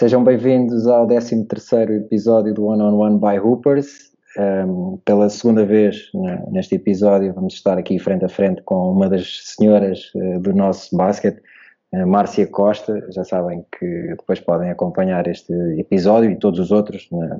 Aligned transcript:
Sejam 0.00 0.24
bem-vindos 0.24 0.86
ao 0.86 1.06
13 1.06 1.46
episódio 1.96 2.54
do 2.54 2.64
One 2.64 2.82
on 2.82 2.96
One 2.96 3.18
by 3.18 3.38
Hoopers. 3.38 4.10
Um, 4.38 4.96
pela 5.04 5.28
segunda 5.28 5.66
vez 5.66 6.10
neste 6.50 6.76
episódio 6.76 7.34
vamos 7.34 7.52
estar 7.52 7.76
aqui 7.76 7.98
frente 7.98 8.24
a 8.24 8.28
frente 8.30 8.62
com 8.62 8.92
uma 8.92 9.10
das 9.10 9.42
senhoras 9.44 10.10
uh, 10.14 10.40
do 10.40 10.54
nosso 10.54 10.96
basquete, 10.96 11.42
uh, 11.92 12.06
Márcia 12.06 12.46
Costa. 12.46 13.06
Já 13.10 13.24
sabem 13.24 13.62
que 13.78 14.14
depois 14.16 14.40
podem 14.40 14.70
acompanhar 14.70 15.26
este 15.26 15.52
episódio 15.78 16.30
e 16.30 16.36
todos 16.38 16.60
os 16.60 16.72
outros 16.72 17.06
na, 17.12 17.38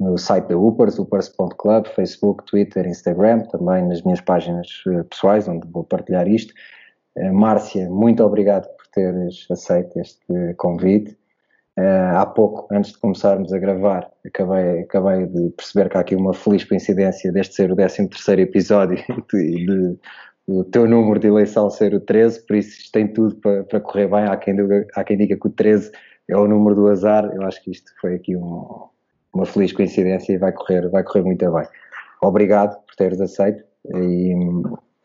no 0.00 0.18
site 0.18 0.48
da 0.48 0.58
Hoopers, 0.58 0.98
hoopers.club, 0.98 1.86
Facebook, 1.94 2.44
Twitter, 2.44 2.88
Instagram, 2.88 3.42
também 3.42 3.86
nas 3.86 4.02
minhas 4.02 4.20
páginas 4.20 4.66
uh, 4.88 5.04
pessoais, 5.04 5.46
onde 5.46 5.64
vou 5.70 5.84
partilhar 5.84 6.26
isto. 6.26 6.52
Márcia, 7.32 7.88
muito 7.88 8.24
obrigado 8.24 8.66
por 8.74 8.86
teres 8.88 9.46
aceito 9.48 10.00
este 10.00 10.54
convite. 10.56 11.21
Uh, 11.78 12.16
há 12.16 12.26
pouco, 12.26 12.68
antes 12.70 12.92
de 12.92 12.98
começarmos 12.98 13.50
a 13.50 13.58
gravar, 13.58 14.10
acabei, 14.26 14.80
acabei 14.80 15.26
de 15.26 15.50
perceber 15.50 15.88
que 15.88 15.96
há 15.96 16.00
aqui 16.00 16.14
uma 16.14 16.34
feliz 16.34 16.64
coincidência 16.64 17.32
deste 17.32 17.54
ser 17.54 17.72
o 17.72 17.76
13 17.76 18.10
episódio 18.42 18.98
e 19.32 19.66
de, 19.66 19.98
o 20.46 20.64
teu 20.64 20.86
número 20.86 21.18
de 21.18 21.28
eleição 21.28 21.70
ser 21.70 21.94
o 21.94 22.00
13, 22.00 22.46
por 22.46 22.56
isso 22.56 22.78
isto 22.78 22.92
tem 22.92 23.08
tudo 23.08 23.36
para, 23.36 23.64
para 23.64 23.80
correr 23.80 24.08
bem. 24.08 24.24
Há 24.24 24.36
quem, 24.36 24.54
diga, 24.54 24.86
há 24.94 25.04
quem 25.04 25.16
diga 25.16 25.36
que 25.36 25.46
o 25.46 25.50
13 25.50 25.90
é 26.28 26.36
o 26.36 26.46
número 26.46 26.74
do 26.74 26.88
azar. 26.88 27.24
Eu 27.32 27.42
acho 27.42 27.62
que 27.62 27.70
isto 27.70 27.90
foi 28.00 28.16
aqui 28.16 28.36
um, 28.36 28.88
uma 29.32 29.46
feliz 29.46 29.72
coincidência 29.72 30.32
e 30.34 30.38
vai 30.38 30.52
correr, 30.52 30.88
vai 30.90 31.02
correr 31.02 31.22
muito 31.22 31.50
bem. 31.50 31.66
Obrigado 32.20 32.76
por 32.84 32.94
teres 32.96 33.20
aceito 33.20 33.64
e 33.94 34.34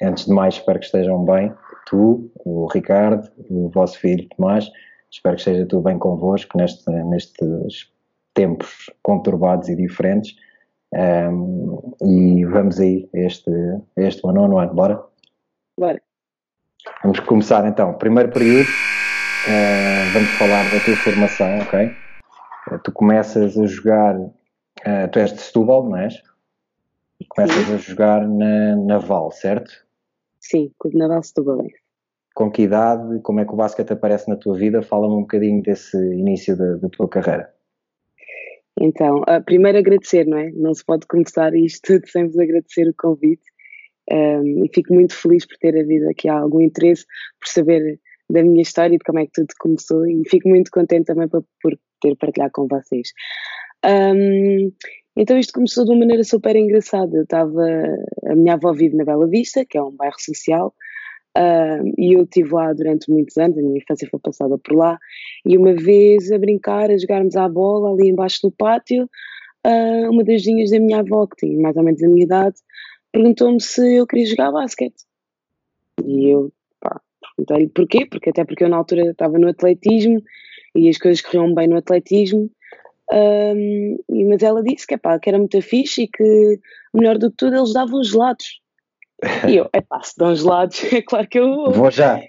antes 0.01 0.25
de 0.25 0.33
mais 0.33 0.55
espero 0.55 0.79
que 0.79 0.85
estejam 0.85 1.23
bem, 1.23 1.53
tu, 1.87 2.29
o 2.45 2.67
Ricardo, 2.67 3.29
o 3.49 3.69
vosso 3.69 3.97
filho 3.99 4.27
Tomás 4.35 4.69
Espero 5.11 5.35
que 5.35 5.41
esteja 5.41 5.65
tudo 5.65 5.83
bem 5.83 5.97
convosco 5.97 6.57
neste, 6.57 6.89
nestes 6.89 7.91
tempos 8.33 8.89
conturbados 9.01 9.69
e 9.69 9.75
diferentes. 9.75 10.35
Um, 10.93 11.93
e 12.01 12.45
vamos 12.45 12.79
aí 12.79 13.09
este, 13.13 13.51
este 13.97 14.25
one 14.25 14.39
on 14.39 14.53
one, 14.53 14.73
bora? 14.73 15.03
Bora. 15.77 16.01
Vamos 17.03 17.19
começar 17.21 17.67
então. 17.67 17.93
Primeiro 17.95 18.31
período, 18.31 18.67
uh, 18.67 20.13
vamos 20.13 20.29
falar 20.31 20.63
da 20.71 20.79
tua 20.79 20.95
formação, 20.95 21.59
ok? 21.59 21.91
Uh, 22.71 22.79
tu 22.79 22.91
começas 22.91 23.57
a 23.57 23.65
jogar, 23.65 24.17
uh, 24.17 25.07
tu 25.11 25.19
és 25.19 25.33
de 25.33 25.41
Setúbal, 25.41 25.89
não 25.89 25.97
és? 25.97 26.21
Começas 27.29 27.65
Sim. 27.65 27.73
a 27.73 27.77
jogar 27.77 28.27
na 28.27 28.75
Naval, 28.75 29.31
certo? 29.31 29.71
Sim, 30.39 30.71
Clube 30.79 30.97
Naval 30.97 31.23
Setúbal 31.23 31.65
com 32.37 32.51
que 32.51 32.61
idade, 32.61 33.19
como 33.23 33.39
é 33.39 33.45
que 33.45 33.51
o 33.51 33.55
basquete 33.55 33.93
aparece 33.93 34.29
na 34.29 34.35
tua 34.35 34.55
vida? 34.55 34.83
Fala-me 34.83 35.15
um 35.15 35.21
bocadinho 35.21 35.59
desse 35.63 35.97
início 35.97 36.55
da, 36.55 36.87
tua 36.89 37.09
carreira. 37.09 37.51
Então, 38.79 39.21
uh, 39.21 39.43
primeiro 39.43 39.79
agradecer, 39.79 40.23
não 40.27 40.37
é? 40.37 40.51
Não 40.51 40.71
se 40.71 40.85
pode 40.85 41.07
começar 41.07 41.55
isto 41.55 41.99
sem 42.05 42.27
vos 42.27 42.37
agradecer 42.37 42.87
o 42.87 42.93
convite 42.95 43.41
um, 44.11 44.63
e 44.63 44.69
fico 44.71 44.93
muito 44.93 45.15
feliz 45.15 45.47
por 45.47 45.57
ter 45.57 45.79
havido 45.79 46.07
aqui 46.09 46.29
algum 46.29 46.61
interesse, 46.61 47.05
por 47.39 47.47
saber 47.47 47.99
da 48.29 48.43
minha 48.43 48.61
história 48.61 48.93
e 48.93 48.99
de 48.99 49.03
como 49.03 49.17
é 49.17 49.25
que 49.25 49.31
tudo 49.33 49.47
começou 49.59 50.05
e 50.05 50.21
fico 50.29 50.47
muito 50.47 50.69
contente 50.69 51.05
também 51.05 51.27
por, 51.27 51.43
por 51.59 51.75
ter 51.99 52.15
partilhado 52.17 52.51
com 52.53 52.67
vocês. 52.67 53.13
Um, 53.83 54.71
então 55.15 55.39
isto 55.39 55.53
começou 55.53 55.85
de 55.85 55.89
uma 55.89 56.01
maneira 56.01 56.23
super 56.23 56.55
engraçada. 56.55 57.17
Eu 57.17 57.23
estava, 57.23 57.63
a 58.27 58.35
minha 58.35 58.53
avó 58.53 58.73
vive 58.73 58.95
na 58.95 59.05
Bela 59.05 59.27
Vista, 59.27 59.65
que 59.67 59.75
é 59.75 59.81
um 59.81 59.95
bairro 59.95 60.19
social, 60.19 60.71
Uh, 61.37 61.93
e 61.99 62.13
eu 62.13 62.23
estive 62.23 62.51
lá 62.51 62.73
durante 62.73 63.11
muitos 63.11 63.37
anos, 63.37 63.57
a 63.57 63.61
minha 63.61 63.77
infância 63.77 64.07
foi 64.09 64.19
passada 64.19 64.57
por 64.57 64.75
lá, 64.75 64.97
e 65.45 65.55
uma 65.55 65.75
vez 65.75 66.31
a 66.31 66.37
brincar, 66.39 66.89
a 66.89 66.97
jogarmos 66.97 67.35
à 67.35 67.47
bola 67.47 67.91
ali 67.91 68.09
embaixo 68.09 68.39
do 68.41 68.51
pátio, 68.51 69.07
uh, 69.65 70.09
uma 70.09 70.23
das 70.23 70.43
vinhas 70.43 70.71
da 70.71 70.79
minha 70.79 70.99
avó, 70.99 71.27
que 71.27 71.45
tinha 71.45 71.61
mais 71.61 71.77
ou 71.77 71.83
menos 71.83 72.01
a 72.01 72.07
minha 72.07 72.23
idade, 72.23 72.55
perguntou-me 73.11 73.61
se 73.61 73.97
eu 73.97 74.07
queria 74.07 74.25
jogar 74.25 74.51
basquete. 74.51 75.05
E 76.03 76.29
eu, 76.31 76.51
perguntei-lhe 77.35 77.69
porquê, 77.69 78.05
porque 78.05 78.31
até 78.31 78.43
porque 78.43 78.63
eu 78.63 78.69
na 78.69 78.77
altura 78.77 79.11
estava 79.11 79.37
no 79.37 79.47
atletismo 79.47 80.21
e 80.75 80.89
as 80.89 80.97
coisas 80.97 81.21
corriam 81.21 81.53
bem 81.53 81.67
no 81.67 81.77
atletismo, 81.77 82.49
um, 83.13 83.97
mas 84.29 84.43
ela 84.43 84.63
disse 84.63 84.85
que, 84.85 84.97
pá, 84.97 85.17
que 85.19 85.29
era 85.29 85.37
muito 85.37 85.61
fixe 85.61 86.03
e 86.03 86.07
que, 86.07 86.59
melhor 86.93 87.17
do 87.17 87.29
que 87.29 87.37
tudo, 87.37 87.55
eles 87.55 87.73
davam 87.73 88.03
gelados. 88.03 88.59
E 89.47 89.57
eu, 89.57 89.69
é 89.73 89.81
pá, 89.81 90.01
se 90.01 90.13
dão 90.17 90.35
gelados, 90.35 90.81
é 90.93 91.01
claro 91.01 91.27
que 91.27 91.39
eu 91.39 91.47
vou. 91.47 91.71
Vou 91.71 91.91
já. 91.91 92.19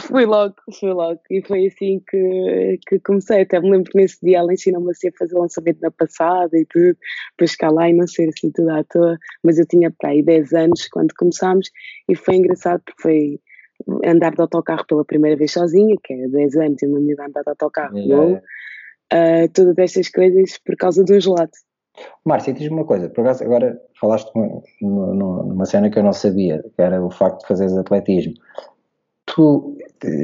Fui 0.00 0.26
logo, 0.26 0.54
fui 0.80 0.92
logo. 0.92 1.20
E 1.30 1.40
foi 1.46 1.66
assim 1.66 2.02
que, 2.08 2.80
que 2.88 2.98
comecei. 3.00 3.42
Até 3.42 3.60
me 3.60 3.70
lembro 3.70 3.90
que 3.92 3.98
nesse 3.98 4.18
dia 4.20 4.38
ela 4.38 4.52
ensinou-me 4.52 4.90
assim 4.90 5.08
a 5.08 5.12
fazer 5.16 5.38
lançamento 5.38 5.80
na 5.80 5.90
passada 5.90 6.58
e 6.58 6.66
tudo, 6.66 6.96
para 7.36 7.46
chegar 7.46 7.70
lá 7.70 7.88
e 7.88 7.92
não 7.92 8.06
ser 8.06 8.28
assim 8.28 8.50
tudo 8.50 8.70
à 8.70 8.82
toa. 8.82 9.16
Mas 9.44 9.58
eu 9.58 9.66
tinha 9.66 9.92
para 9.92 10.10
aí 10.10 10.22
10 10.22 10.52
anos 10.54 10.88
quando 10.88 11.14
começámos 11.16 11.70
e 12.08 12.16
foi 12.16 12.36
engraçado 12.36 12.82
porque 12.84 13.02
foi 13.02 13.40
andar 14.04 14.34
de 14.34 14.40
autocarro 14.40 14.84
pela 14.86 15.04
primeira 15.04 15.36
vez 15.36 15.52
sozinha, 15.52 15.96
que 16.02 16.12
é 16.12 16.28
10 16.28 16.56
anos 16.56 16.82
e 16.82 16.86
uma 16.86 16.98
menina 16.98 17.26
andar 17.26 17.42
de 17.42 17.50
autocarro. 17.50 17.96
Yeah. 17.96 18.40
Uh, 19.12 19.48
todas 19.52 19.78
estas 19.78 20.08
coisas 20.08 20.58
por 20.58 20.76
causa 20.76 21.04
do 21.04 21.20
gelado. 21.20 21.52
Márcia, 22.24 22.52
diz-me 22.52 22.76
uma 22.76 22.84
coisa, 22.84 23.08
por 23.08 23.20
acaso 23.22 23.44
agora 23.44 23.80
falaste 24.00 24.30
numa 24.80 25.66
cena 25.66 25.90
que 25.90 25.98
eu 25.98 26.02
não 26.02 26.12
sabia, 26.12 26.62
que 26.74 26.82
era 26.82 27.04
o 27.04 27.10
facto 27.10 27.40
de 27.40 27.48
fazeres 27.48 27.76
atletismo. 27.76 28.34
Tu, 29.26 29.76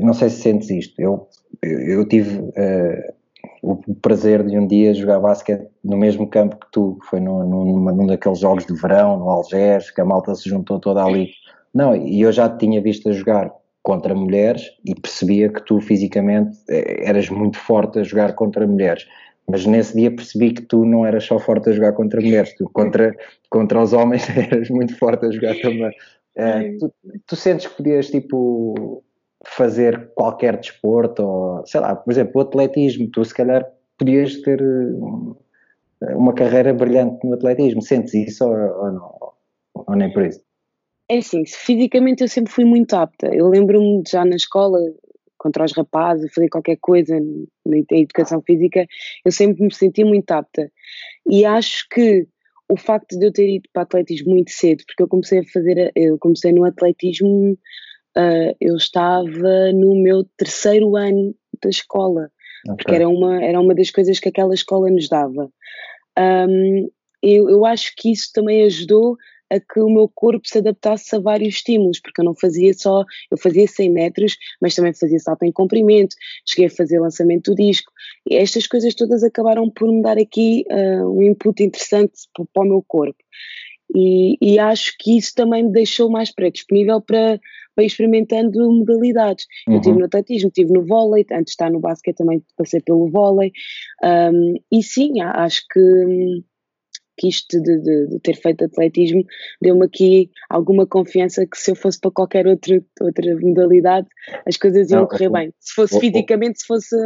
não 0.02 0.12
sei 0.12 0.30
se 0.30 0.42
sentes 0.42 0.70
isto, 0.70 1.00
eu, 1.00 1.28
eu 1.62 2.06
tive 2.06 2.38
uh, 2.38 3.14
o 3.62 3.94
prazer 3.94 4.44
de 4.44 4.58
um 4.58 4.66
dia 4.66 4.94
jogar 4.94 5.20
basquete 5.20 5.68
no 5.84 5.96
mesmo 5.96 6.26
campo 6.26 6.56
que 6.56 6.70
tu, 6.72 6.98
foi 7.08 7.20
num, 7.20 7.44
num, 7.46 7.94
num 7.94 8.06
daqueles 8.06 8.38
jogos 8.38 8.66
de 8.66 8.74
verão, 8.74 9.18
no 9.18 9.28
Algés, 9.28 9.90
que 9.90 10.00
a 10.00 10.04
malta 10.04 10.34
se 10.34 10.48
juntou 10.48 10.78
toda 10.78 11.04
ali. 11.04 11.30
Não, 11.72 11.94
e 11.94 12.20
eu 12.22 12.32
já 12.32 12.48
te 12.48 12.66
tinha 12.66 12.80
visto 12.80 13.08
a 13.08 13.12
jogar 13.12 13.52
contra 13.82 14.14
mulheres 14.14 14.70
e 14.84 14.94
percebia 14.94 15.48
que 15.48 15.64
tu 15.64 15.80
fisicamente 15.80 16.58
eh, 16.68 17.08
eras 17.08 17.28
muito 17.30 17.58
forte 17.58 17.98
a 17.98 18.02
jogar 18.02 18.34
contra 18.34 18.66
mulheres 18.66 19.06
mas 19.48 19.66
nesse 19.66 19.96
dia 19.96 20.10
percebi 20.10 20.52
que 20.52 20.62
tu 20.62 20.84
não 20.84 21.04
eras 21.04 21.24
só 21.24 21.38
forte 21.38 21.70
a 21.70 21.72
jogar 21.72 21.92
contra 21.92 22.20
mulheres, 22.20 22.54
tu 22.56 22.68
contra, 22.72 23.14
contra 23.48 23.82
os 23.82 23.92
homens 23.92 24.28
eras 24.36 24.68
muito 24.70 24.96
forte 24.96 25.26
a 25.26 25.30
jogar 25.30 25.56
também. 25.60 25.90
Uh, 26.36 26.78
tu, 26.78 26.92
tu, 27.26 27.36
sentes 27.36 27.66
que 27.66 27.76
podias 27.76 28.08
tipo 28.08 29.02
fazer 29.44 30.10
qualquer 30.14 30.56
desporto 30.56 31.22
ou 31.22 31.66
sei 31.66 31.80
lá, 31.80 31.96
por 31.96 32.10
exemplo, 32.12 32.32
o 32.36 32.40
atletismo, 32.40 33.08
tu 33.10 33.24
se 33.24 33.34
calhar 33.34 33.66
podias 33.98 34.40
ter 34.42 34.60
eh, 34.60 36.14
uma 36.14 36.32
carreira 36.32 36.72
brilhante 36.72 37.26
no 37.26 37.34
atletismo, 37.34 37.82
sentes 37.82 38.14
isso 38.14 38.44
ou, 38.44 38.54
ou 38.54 38.92
não? 38.92 39.32
Ou 39.74 39.96
nem 39.96 40.12
por 40.12 40.24
isso? 40.24 40.40
É 41.08 41.18
assim, 41.18 41.44
fisicamente 41.44 42.22
eu 42.22 42.28
sempre 42.28 42.52
fui 42.52 42.64
muito 42.64 42.94
apta. 42.94 43.34
Eu 43.34 43.48
lembro-me 43.48 44.02
já 44.08 44.24
na 44.24 44.36
escola, 44.36 44.78
contra 45.40 45.64
os 45.64 45.72
rapazes, 45.72 46.32
fazer 46.34 46.50
qualquer 46.50 46.76
coisa 46.78 47.18
na 47.66 47.78
educação 47.96 48.42
física, 48.42 48.86
eu 49.24 49.32
sempre 49.32 49.64
me 49.64 49.74
senti 49.74 50.04
muito 50.04 50.30
apta. 50.30 50.70
E 51.28 51.46
acho 51.46 51.88
que 51.90 52.28
o 52.68 52.76
facto 52.76 53.18
de 53.18 53.26
eu 53.26 53.32
ter 53.32 53.48
ido 53.48 53.68
para 53.72 53.82
atletismo 53.82 54.30
muito 54.30 54.50
cedo, 54.50 54.84
porque 54.86 55.02
eu 55.02 55.08
comecei 55.08 55.40
a 55.40 55.44
fazer, 55.44 55.90
eu 55.96 56.18
comecei 56.18 56.52
no 56.52 56.64
atletismo, 56.64 57.58
uh, 58.16 58.54
eu 58.60 58.76
estava 58.76 59.72
no 59.72 60.00
meu 60.02 60.24
terceiro 60.36 60.94
ano 60.94 61.34
da 61.62 61.70
escola, 61.70 62.30
okay. 62.68 62.76
porque 62.76 62.94
era 62.94 63.08
uma, 63.08 63.42
era 63.42 63.60
uma 63.60 63.74
das 63.74 63.90
coisas 63.90 64.20
que 64.20 64.28
aquela 64.28 64.52
escola 64.52 64.90
nos 64.90 65.08
dava. 65.08 65.50
Um, 66.18 66.90
eu, 67.22 67.48
eu 67.48 67.64
acho 67.64 67.92
que 67.96 68.12
isso 68.12 68.30
também 68.34 68.62
ajudou 68.64 69.16
a 69.50 69.58
que 69.58 69.80
o 69.80 69.90
meu 69.90 70.08
corpo 70.08 70.46
se 70.46 70.58
adaptasse 70.58 71.14
a 71.14 71.18
vários 71.18 71.56
estímulos, 71.56 72.00
porque 72.00 72.20
eu 72.20 72.24
não 72.24 72.34
fazia 72.34 72.72
só, 72.72 73.04
eu 73.30 73.38
fazia 73.38 73.66
100 73.66 73.90
metros, 73.90 74.36
mas 74.60 74.74
também 74.74 74.94
fazia 74.94 75.18
salto 75.18 75.42
em 75.42 75.52
comprimento, 75.52 76.14
cheguei 76.46 76.66
a 76.66 76.70
fazer 76.70 77.00
lançamento 77.00 77.50
do 77.50 77.56
disco, 77.56 77.90
e 78.28 78.36
estas 78.36 78.66
coisas 78.66 78.94
todas 78.94 79.22
acabaram 79.22 79.68
por 79.70 79.90
me 79.90 80.02
dar 80.02 80.18
aqui 80.18 80.64
uh, 80.70 81.18
um 81.18 81.22
input 81.22 81.62
interessante 81.62 82.12
para, 82.34 82.44
para 82.52 82.62
o 82.62 82.66
meu 82.66 82.84
corpo. 82.86 83.18
E, 83.94 84.36
e, 84.40 84.58
acho 84.58 84.94
que 84.98 85.16
isso 85.16 85.34
também 85.34 85.64
me 85.64 85.72
deixou 85.72 86.08
mais 86.08 86.32
predisponível 86.32 87.00
para, 87.00 87.40
para 87.74 87.84
experimentando 87.84 88.70
modalidades. 88.70 89.46
Uhum. 89.66 89.74
Eu 89.74 89.80
estive 89.80 89.98
no 89.98 90.04
atletismo, 90.04 90.48
estive 90.48 90.72
no 90.72 90.86
vôlei, 90.86 91.26
antes 91.32 91.46
de 91.46 91.50
estar 91.50 91.70
no 91.70 91.80
basquete 91.80 92.18
também 92.18 92.40
passei 92.56 92.80
pelo 92.80 93.10
vôlei, 93.10 93.52
um, 94.04 94.54
e 94.70 94.82
sim, 94.82 95.20
acho 95.20 95.64
que 95.72 96.44
que 97.20 97.28
isto 97.28 97.60
de, 97.60 97.78
de, 97.78 98.06
de 98.08 98.18
ter 98.20 98.34
feito 98.34 98.64
atletismo 98.64 99.22
deu-me 99.60 99.84
aqui 99.84 100.30
alguma 100.48 100.86
confiança 100.86 101.46
que 101.46 101.58
se 101.58 101.70
eu 101.70 101.76
fosse 101.76 102.00
para 102.00 102.10
qualquer 102.10 102.46
outro, 102.46 102.82
outra 102.98 103.36
modalidade 103.42 104.08
as 104.46 104.56
coisas 104.56 104.90
iam 104.90 105.02
não, 105.02 105.06
correr 105.06 105.28
bem. 105.28 105.52
Se 105.60 105.74
fosse 105.74 106.00
fisicamente, 106.00 106.60
se 106.60 106.66
fosse. 106.66 106.96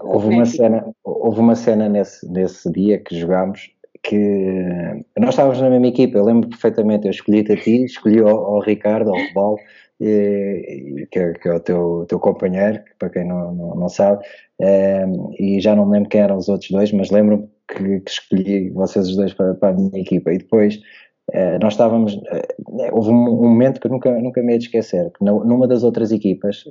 Houve 0.00 0.28
uma 0.28 0.44
cena, 0.44 0.92
houve 1.04 1.40
uma 1.40 1.54
cena 1.54 1.88
nesse, 1.88 2.28
nesse 2.28 2.70
dia 2.72 2.98
que 2.98 3.16
jogámos 3.16 3.70
que 4.02 4.56
nós 5.18 5.30
estávamos 5.30 5.60
na 5.60 5.70
mesma 5.70 5.88
equipa, 5.88 6.18
eu 6.18 6.24
lembro 6.24 6.48
perfeitamente, 6.48 7.06
eu 7.06 7.10
escolhi-te 7.10 7.52
a 7.52 7.56
ti, 7.56 7.84
escolhi 7.84 8.20
o 8.20 8.60
Ricardo, 8.60 9.10
ao 9.10 9.16
Rebal, 9.16 9.56
que, 9.98 11.18
é, 11.18 11.32
que 11.32 11.48
é 11.48 11.54
o 11.54 11.60
teu, 11.60 12.06
teu 12.08 12.20
companheiro, 12.20 12.80
para 12.98 13.10
quem 13.10 13.26
não, 13.26 13.52
não, 13.52 13.74
não 13.74 13.88
sabe, 13.88 14.24
é, 14.60 15.04
e 15.40 15.60
já 15.60 15.74
não 15.74 15.86
me 15.86 15.92
lembro 15.94 16.08
quem 16.08 16.20
eram 16.20 16.36
os 16.36 16.48
outros 16.48 16.70
dois, 16.70 16.92
mas 16.92 17.10
lembro-me 17.10 17.48
que, 17.68 18.00
que, 18.00 18.10
escolhi 18.10 18.70
vocês 18.70 19.08
os 19.08 19.16
dois 19.16 19.32
para, 19.32 19.54
para 19.54 19.70
a 19.70 19.72
minha 19.72 20.00
equipa, 20.00 20.32
e 20.32 20.38
depois 20.38 20.80
é, 21.32 21.58
nós 21.58 21.74
estávamos, 21.74 22.20
é, 22.30 22.92
houve 22.92 23.10
um, 23.10 23.14
um, 23.14 23.48
momento 23.48 23.80
que 23.80 23.88
nunca, 23.88 24.10
nunca 24.20 24.42
me 24.42 24.52
ia 24.52 24.58
esquecer, 24.58 25.10
que 25.10 25.24
numa 25.24 25.66
das 25.66 25.82
outras 25.82 26.12
equipas, 26.12 26.64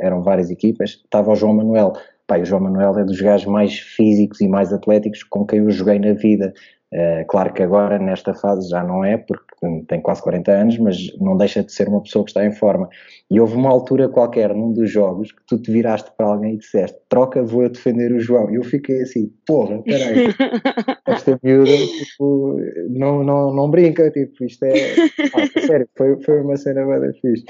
eram 0.00 0.22
várias 0.22 0.50
equipas, 0.50 0.90
estava 1.04 1.30
o 1.30 1.34
João 1.34 1.54
Manuel, 1.54 1.92
Pai, 2.26 2.40
o 2.40 2.46
João 2.46 2.62
Manuel 2.62 2.98
é 2.98 3.04
dos 3.04 3.20
gajos 3.20 3.46
mais 3.46 3.78
físicos 3.78 4.40
e 4.40 4.48
mais 4.48 4.72
atléticos 4.72 5.22
com 5.22 5.44
quem 5.44 5.58
eu 5.58 5.70
joguei 5.70 5.98
na 5.98 6.12
vida. 6.12 6.54
Uh, 6.92 7.26
claro 7.26 7.52
que 7.52 7.62
agora, 7.62 7.98
nesta 7.98 8.32
fase, 8.34 8.68
já 8.68 8.82
não 8.82 9.04
é, 9.04 9.16
porque 9.16 9.51
tem 9.86 10.00
quase 10.00 10.22
40 10.22 10.52
anos, 10.52 10.78
mas 10.78 10.96
não 11.18 11.36
deixa 11.36 11.62
de 11.62 11.72
ser 11.72 11.88
uma 11.88 12.02
pessoa 12.02 12.24
que 12.24 12.30
está 12.30 12.44
em 12.44 12.52
forma. 12.52 12.88
E 13.30 13.40
houve 13.40 13.54
uma 13.54 13.70
altura 13.70 14.08
qualquer 14.08 14.54
num 14.54 14.72
dos 14.72 14.90
jogos 14.90 15.32
que 15.32 15.42
tu 15.46 15.58
te 15.58 15.70
viraste 15.70 16.10
para 16.16 16.26
alguém 16.26 16.54
e 16.54 16.58
disseste: 16.58 16.98
Troca, 17.08 17.42
vou 17.42 17.64
a 17.64 17.68
defender 17.68 18.12
o 18.12 18.20
João. 18.20 18.50
E 18.50 18.56
eu 18.56 18.64
fiquei 18.64 19.02
assim: 19.02 19.32
Porra, 19.46 19.82
peraí, 19.82 20.26
esta 21.06 21.38
miúda 21.42 21.70
tipo, 21.70 22.56
não, 22.90 23.22
não, 23.22 23.54
não 23.54 23.70
brinca, 23.70 24.10
tipo, 24.10 24.44
isto 24.44 24.64
é. 24.64 24.94
Ah, 25.34 25.60
sério, 25.60 25.88
foi, 25.96 26.20
foi 26.22 26.40
uma 26.40 26.56
cena 26.56 26.84
bem 26.84 27.12
fixe. 27.14 27.44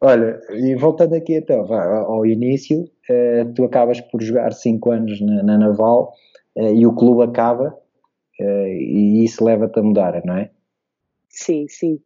Olha, 0.00 0.38
e 0.50 0.74
voltando 0.74 1.14
aqui 1.14 1.34
então, 1.34 1.64
vá, 1.64 1.82
ao 2.00 2.26
início, 2.26 2.82
uh, 2.82 3.54
tu 3.54 3.64
acabas 3.64 4.02
por 4.02 4.22
jogar 4.22 4.52
5 4.52 4.90
anos 4.90 5.20
na, 5.20 5.42
na 5.42 5.56
Naval 5.56 6.12
uh, 6.56 6.74
e 6.74 6.86
o 6.86 6.92
clube 6.92 7.22
acaba 7.22 7.74
uh, 8.38 8.66
e 8.66 9.24
isso 9.24 9.42
leva-te 9.42 9.78
a 9.78 9.82
mudar, 9.82 10.20
não 10.26 10.36
é? 10.36 10.50
Sim, 11.34 11.66
sim. 11.68 12.00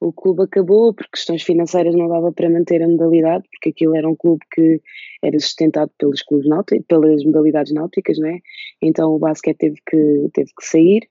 O 0.00 0.12
clube 0.12 0.42
acabou 0.42 0.92
por 0.92 1.08
questões 1.08 1.42
financeiras, 1.42 1.94
não 1.94 2.08
dava 2.08 2.30
para 2.30 2.50
manter 2.50 2.82
a 2.82 2.88
modalidade, 2.88 3.44
porque 3.50 3.70
aquilo 3.70 3.96
era 3.96 4.08
um 4.08 4.14
clube 4.14 4.44
que 4.52 4.80
era 5.22 5.38
sustentado 5.40 5.90
pelos 5.98 6.22
clubes 6.22 6.46
náuticos, 6.46 6.84
pelas 6.86 7.24
modalidades 7.24 7.72
náuticas, 7.72 8.18
não 8.18 8.28
é? 8.28 8.38
Então 8.82 9.14
o 9.14 9.18
basquete 9.18 9.56
teve 9.56 9.76
que, 9.86 10.28
teve 10.34 10.50
que 10.58 10.66
sair. 10.66 11.08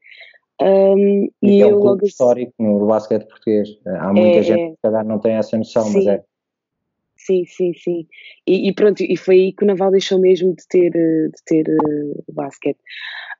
Um, 0.61 1.27
e, 1.41 1.61
é 1.61 1.65
um 1.65 1.71
clube 1.71 1.85
logo... 1.85 2.05
histórico 2.05 2.53
no 2.59 2.85
basquete 2.85 3.27
português. 3.27 3.69
Há 3.85 4.13
muita 4.13 4.37
é, 4.37 4.43
gente 4.43 4.61
é. 4.61 4.69
que 4.69 4.77
calhar 4.83 5.05
não 5.05 5.19
tem 5.19 5.33
essa 5.33 5.57
noção, 5.57 5.83
sim. 5.85 5.93
mas 5.95 6.07
é. 6.07 6.23
Sim, 7.17 7.45
sim, 7.45 7.73
sim. 7.73 8.07
E, 8.45 8.69
e, 8.69 8.73
pronto, 8.73 9.01
e 9.01 9.17
foi 9.17 9.35
aí 9.35 9.53
que 9.53 9.63
o 9.63 9.67
Naval 9.67 9.91
deixou 9.91 10.19
mesmo 10.19 10.53
de 10.55 10.67
ter, 10.67 10.91
de 10.91 11.43
ter 11.45 11.65
uh, 11.67 12.23
basquete. 12.31 12.79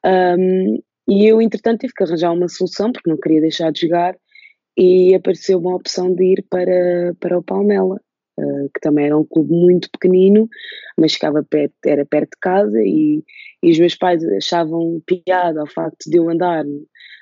Um, 0.05 0.81
e 1.07 1.27
eu, 1.27 1.41
entretanto, 1.41 1.81
tive 1.81 1.93
que 1.93 2.03
arranjar 2.03 2.31
uma 2.31 2.47
solução, 2.47 2.91
porque 2.91 3.09
não 3.09 3.17
queria 3.17 3.41
deixar 3.41 3.71
de 3.71 3.81
jogar, 3.81 4.15
e 4.77 5.13
apareceu 5.13 5.59
uma 5.59 5.75
opção 5.75 6.13
de 6.13 6.23
ir 6.33 6.45
para, 6.49 7.15
para 7.19 7.37
o 7.37 7.43
Palmela, 7.43 7.99
uh, 8.39 8.69
que 8.73 8.79
também 8.81 9.05
era 9.05 9.17
um 9.17 9.25
clube 9.25 9.51
muito 9.51 9.89
pequenino, 9.91 10.49
mas 10.97 11.13
ficava 11.13 11.43
perto, 11.43 11.73
era 11.85 12.05
perto 12.05 12.31
de 12.31 12.39
casa, 12.41 12.81
e, 12.81 13.23
e 13.61 13.71
os 13.71 13.79
meus 13.79 13.95
pais 13.95 14.23
achavam 14.23 15.01
piada 15.05 15.61
ao 15.61 15.67
facto 15.67 16.09
de 16.09 16.17
eu 16.17 16.29
andar 16.29 16.65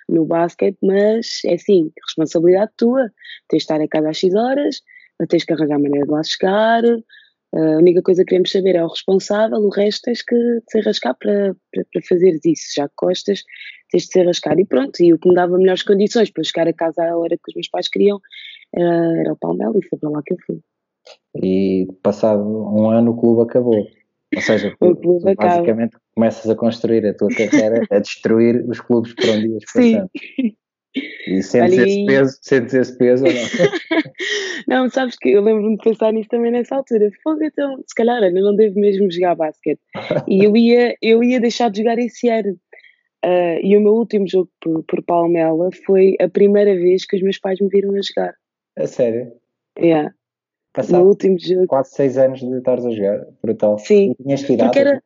no 0.07 0.25
basquete, 0.25 0.77
mas 0.81 1.39
é 1.45 1.53
assim, 1.53 1.91
responsabilidade 2.05 2.71
tua, 2.77 3.09
tens 3.47 3.59
de 3.59 3.63
estar 3.63 3.81
a 3.81 3.87
casa 3.87 4.09
às 4.09 4.17
X 4.17 4.35
horas, 4.35 4.81
tens 5.29 5.45
que 5.45 5.53
arranjar 5.53 5.79
maneira 5.79 6.05
de 6.05 6.11
lá 6.11 6.23
chegar, 6.23 6.83
a 7.53 7.77
única 7.77 8.01
coisa 8.01 8.23
que 8.23 8.29
queremos 8.29 8.51
saber 8.51 8.75
é 8.75 8.83
o 8.83 8.87
responsável, 8.87 9.57
o 9.57 9.69
resto 9.69 10.03
tens 10.03 10.21
que 10.21 10.35
te 10.69 10.79
arrascar 10.79 11.15
para, 11.19 11.55
para, 11.71 11.85
para 11.91 12.01
fazeres 12.07 12.39
isso, 12.45 12.73
já 12.75 12.87
que 12.87 12.93
costas, 12.95 13.43
tens 13.91 14.03
de 14.03 14.11
se 14.11 14.21
arrascar 14.21 14.57
e 14.59 14.65
pronto, 14.65 15.01
e 15.01 15.13
o 15.13 15.19
que 15.19 15.27
me 15.27 15.35
dava 15.35 15.57
melhores 15.57 15.83
condições 15.83 16.31
para 16.31 16.43
chegar 16.43 16.67
a 16.67 16.73
casa 16.73 17.03
à 17.03 17.17
hora 17.17 17.35
que 17.35 17.49
os 17.49 17.55
meus 17.55 17.69
pais 17.69 17.89
queriam 17.89 18.19
era, 18.73 19.19
era 19.19 19.33
o 19.33 19.37
Palmelo 19.37 19.77
e 19.79 19.87
foi 19.87 19.99
para 19.99 20.09
lá 20.09 20.21
que 20.25 20.33
eu 20.33 20.37
fui. 20.45 20.59
E 21.43 21.87
passado 22.01 22.41
um 22.41 22.89
ano 22.89 23.11
o 23.11 23.17
clube 23.17 23.41
acabou. 23.41 23.85
Ou 24.33 24.41
seja, 24.41 24.73
tu, 24.79 24.95
tu 24.95 25.19
basicamente 25.35 25.97
começas 26.15 26.49
a 26.49 26.55
construir 26.55 27.05
a 27.05 27.13
tua 27.13 27.29
carreira 27.29 27.85
a 27.91 27.99
destruir 27.99 28.63
os 28.69 28.79
clubes 28.79 29.13
por 29.13 29.29
onde 29.29 29.47
ias 29.47 29.65
passando. 29.65 30.09
E 30.95 31.41
sentes 31.41 31.77
esse 31.77 32.05
peso, 32.05 32.37
sentes 32.41 32.73
esse 32.73 32.97
peso 32.97 33.25
ou 33.25 33.31
não? 33.31 33.41
não, 34.67 34.89
sabes 34.89 35.15
que 35.17 35.29
eu 35.29 35.41
lembro-me 35.41 35.77
de 35.77 35.83
pensar 35.83 36.11
nisso 36.11 36.29
também 36.29 36.51
nessa 36.51 36.75
altura. 36.75 37.09
Fogo, 37.23 37.43
então, 37.43 37.77
se 37.87 37.95
calhar, 37.95 38.21
eu 38.23 38.33
não 38.33 38.55
devo 38.55 38.79
mesmo 38.79 39.09
jogar 39.09 39.35
basquete. 39.35 39.79
e 40.27 40.43
eu 40.43 40.55
ia, 40.55 40.95
eu 41.01 41.23
ia 41.23 41.39
deixar 41.39 41.69
de 41.69 41.79
jogar 41.79 41.97
esse 41.97 42.29
ano. 42.29 42.57
Uh, 43.23 43.61
e 43.63 43.77
o 43.77 43.81
meu 43.81 43.93
último 43.93 44.27
jogo 44.27 44.49
por, 44.59 44.83
por 44.83 45.03
Palmela 45.03 45.69
foi 45.85 46.15
a 46.19 46.27
primeira 46.27 46.73
vez 46.73 47.05
que 47.05 47.15
os 47.15 47.21
meus 47.21 47.37
pais 47.37 47.59
me 47.61 47.69
viram 47.69 47.95
a 47.95 48.01
jogar. 48.01 48.33
A 48.75 48.87
sério? 48.87 49.31
É. 49.77 49.85
Yeah. 49.85 50.13
Passado 50.73 51.05
último 51.05 51.37
jogo. 51.37 51.67
quase 51.67 51.91
seis 51.91 52.17
anos 52.17 52.39
de 52.39 52.57
estares 52.57 52.85
a 52.85 52.91
jogar, 52.91 53.27
brutal. 53.41 53.77
Sim. 53.77 54.15
E 54.17 54.23
tinhas 54.23 54.43
que 54.43 54.53
idade? 54.53 54.79
Era, 54.79 55.03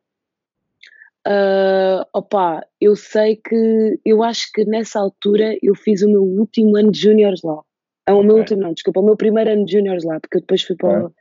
Uh, 1.26 2.06
opa, 2.14 2.64
eu 2.80 2.94
sei 2.94 3.34
que 3.34 3.98
eu 4.04 4.22
acho 4.22 4.48
que 4.54 4.64
nessa 4.64 5.00
altura 5.00 5.58
eu 5.60 5.74
fiz 5.74 6.02
o 6.02 6.08
meu 6.08 6.22
último 6.22 6.76
ano 6.76 6.92
de 6.92 7.00
júniores 7.00 7.42
lá. 7.42 7.60
Ah, 8.06 8.14
o 8.14 8.22
meu 8.22 8.36
último 8.36 8.62
não, 8.62 8.72
desculpa, 8.72 9.00
o 9.00 9.04
meu 9.04 9.16
primeiro 9.16 9.50
ano 9.50 9.64
de 9.64 9.72
júniores 9.72 10.04
lá, 10.04 10.20
porque 10.20 10.36
eu 10.36 10.40
depois 10.40 10.62
fui 10.62 10.76
para, 10.76 11.06
o, 11.06 11.12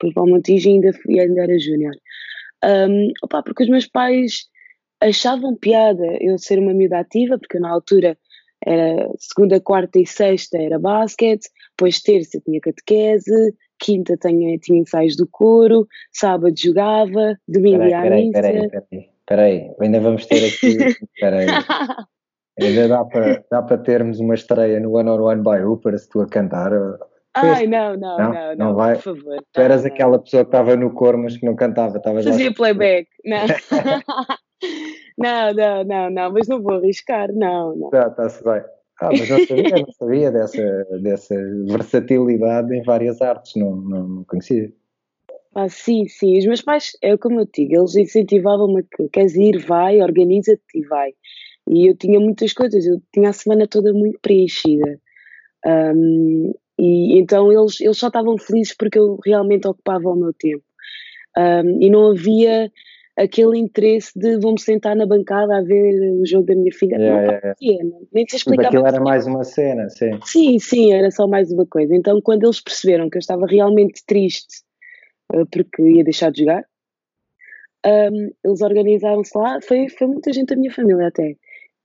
fui 0.00 0.14
para 0.14 0.22
o 0.22 0.26
Montijo 0.26 0.70
e 0.70 0.72
ainda, 0.72 0.92
fui, 0.94 1.20
ainda 1.20 1.42
era 1.42 1.58
júnior. 1.58 1.94
Um, 2.64 3.12
opa, 3.22 3.42
porque 3.42 3.64
os 3.64 3.68
meus 3.68 3.86
pais 3.86 4.46
achavam 5.02 5.54
piada 5.54 6.06
eu 6.22 6.38
ser 6.38 6.58
uma 6.58 6.72
miúda 6.72 7.00
ativa, 7.00 7.38
porque 7.38 7.58
na 7.58 7.70
altura 7.70 8.16
era 8.64 9.10
segunda, 9.18 9.60
quarta 9.60 9.98
e 9.98 10.06
sexta 10.06 10.56
era 10.56 10.78
basquete, 10.78 11.50
depois 11.76 12.00
terça 12.00 12.40
tinha 12.40 12.60
catequese, 12.60 13.54
quinta 13.78 14.16
tinha, 14.16 14.56
tinha 14.58 14.80
ensaios 14.80 15.16
do 15.16 15.26
coro, 15.26 15.86
sábado 16.10 16.54
jogava, 16.56 17.38
domingo 17.46 17.82
ia 17.84 18.00
à 18.00 18.08
missa. 18.08 18.40
Peraí, 18.40 18.68
peraí, 18.70 19.13
Espera 19.24 19.42
aí, 19.42 19.74
ainda 19.80 20.00
vamos 20.00 20.26
ter 20.26 20.44
aqui. 20.46 20.76
Espera 21.16 21.38
aí. 21.38 21.46
Ainda 22.60 22.88
dá 22.88 23.04
para, 23.04 23.44
dá 23.50 23.62
para 23.62 23.78
termos 23.78 24.20
uma 24.20 24.34
estreia 24.34 24.78
no 24.78 24.92
One 24.92 25.08
on 25.08 25.22
One 25.22 25.42
by 25.42 25.64
Hooper 25.64 25.98
se 25.98 26.08
tu 26.08 26.20
a 26.20 26.26
cantar. 26.26 26.72
Ai, 27.34 27.66
não, 27.66 27.96
não, 27.96 28.16
não, 28.16 28.32
não, 28.32 28.56
não, 28.56 28.74
vai. 28.74 28.94
por 28.94 29.16
favor. 29.16 29.42
Tu 29.52 29.60
eras 29.60 29.82
não, 29.82 29.90
aquela 29.90 30.18
pessoa 30.20 30.44
que 30.44 30.48
estava 30.48 30.76
no 30.76 30.92
coro, 30.92 31.18
mas 31.18 31.36
que 31.36 31.44
não 31.44 31.56
cantava. 31.56 32.00
Fazia 32.00 32.46
já... 32.46 32.54
playback, 32.54 33.08
não. 33.24 33.46
não, 35.18 35.54
não, 35.54 35.84
não, 35.84 36.10
não, 36.10 36.32
mas 36.32 36.46
não 36.46 36.62
vou 36.62 36.74
arriscar, 36.74 37.32
não, 37.32 37.74
não. 37.74 37.88
Está-se 37.88 38.44
bem. 38.44 38.62
Ah, 39.00 39.08
mas 39.10 39.28
eu 39.28 39.46
sabia, 39.46 39.70
não 39.70 39.92
sabia 39.92 40.30
dessa, 40.30 40.84
dessa 41.02 41.34
versatilidade 41.66 42.72
em 42.72 42.82
várias 42.82 43.20
artes, 43.20 43.52
não, 43.56 43.74
não, 43.74 44.08
não 44.08 44.24
conhecia. 44.24 44.72
Ah, 45.54 45.68
sim, 45.68 46.06
sim. 46.08 46.38
Os 46.38 46.46
meus 46.46 46.62
pais, 46.62 46.92
é 47.00 47.16
como 47.16 47.40
eu 47.40 47.48
digo, 47.52 47.74
eles 47.74 47.94
incentivavam-me 47.94 48.82
que 48.82 49.08
queres 49.08 49.34
ir, 49.36 49.58
vai, 49.58 50.00
organiza-te 50.02 50.62
e 50.74 50.82
vai. 50.86 51.12
E 51.68 51.88
eu 51.88 51.96
tinha 51.96 52.18
muitas 52.18 52.52
coisas, 52.52 52.84
eu 52.84 53.00
tinha 53.12 53.30
a 53.30 53.32
semana 53.32 53.66
toda 53.66 53.92
muito 53.92 54.18
preenchida. 54.20 54.98
Um, 55.64 56.52
e 56.78 57.18
então 57.18 57.50
eles, 57.52 57.80
eles 57.80 57.96
só 57.96 58.08
estavam 58.08 58.36
felizes 58.36 58.74
porque 58.76 58.98
eu 58.98 59.18
realmente 59.24 59.66
ocupava 59.66 60.08
o 60.08 60.16
meu 60.16 60.32
tempo. 60.34 60.64
Um, 61.36 61.82
e 61.82 61.88
não 61.88 62.10
havia 62.10 62.70
aquele 63.16 63.58
interesse 63.58 64.10
de 64.16 64.38
vamos 64.38 64.64
sentar 64.64 64.96
na 64.96 65.06
bancada 65.06 65.56
a 65.56 65.62
ver 65.62 66.20
o 66.20 66.26
jogo 66.26 66.46
da 66.46 66.54
minha 66.54 66.72
filha. 66.74 66.96
Yeah, 66.96 67.16
não, 67.16 67.32
yeah, 67.32 67.56
yeah. 67.62 67.90
Nem 68.12 68.26
se 68.28 68.36
explicava. 68.36 68.68
Aquilo 68.68 68.86
era 68.86 69.00
mais 69.00 69.26
uma 69.26 69.44
cena, 69.44 69.88
sim. 69.88 70.18
Sim, 70.24 70.58
sim, 70.58 70.92
era 70.92 71.10
só 71.12 71.26
mais 71.28 71.50
uma 71.52 71.64
coisa. 71.64 71.94
Então 71.94 72.20
quando 72.20 72.44
eles 72.44 72.60
perceberam 72.60 73.08
que 73.08 73.16
eu 73.16 73.20
estava 73.20 73.46
realmente 73.46 74.02
triste 74.04 74.63
porque 75.50 75.82
ia 75.82 76.04
deixar 76.04 76.30
de 76.30 76.40
jogar. 76.40 76.64
Um, 77.86 78.30
eles 78.42 78.62
organizaram-se 78.62 79.36
lá, 79.36 79.58
foi, 79.60 79.88
foi 79.90 80.06
muita 80.06 80.32
gente 80.32 80.48
da 80.48 80.56
minha 80.56 80.72
família 80.72 81.08
até. 81.08 81.36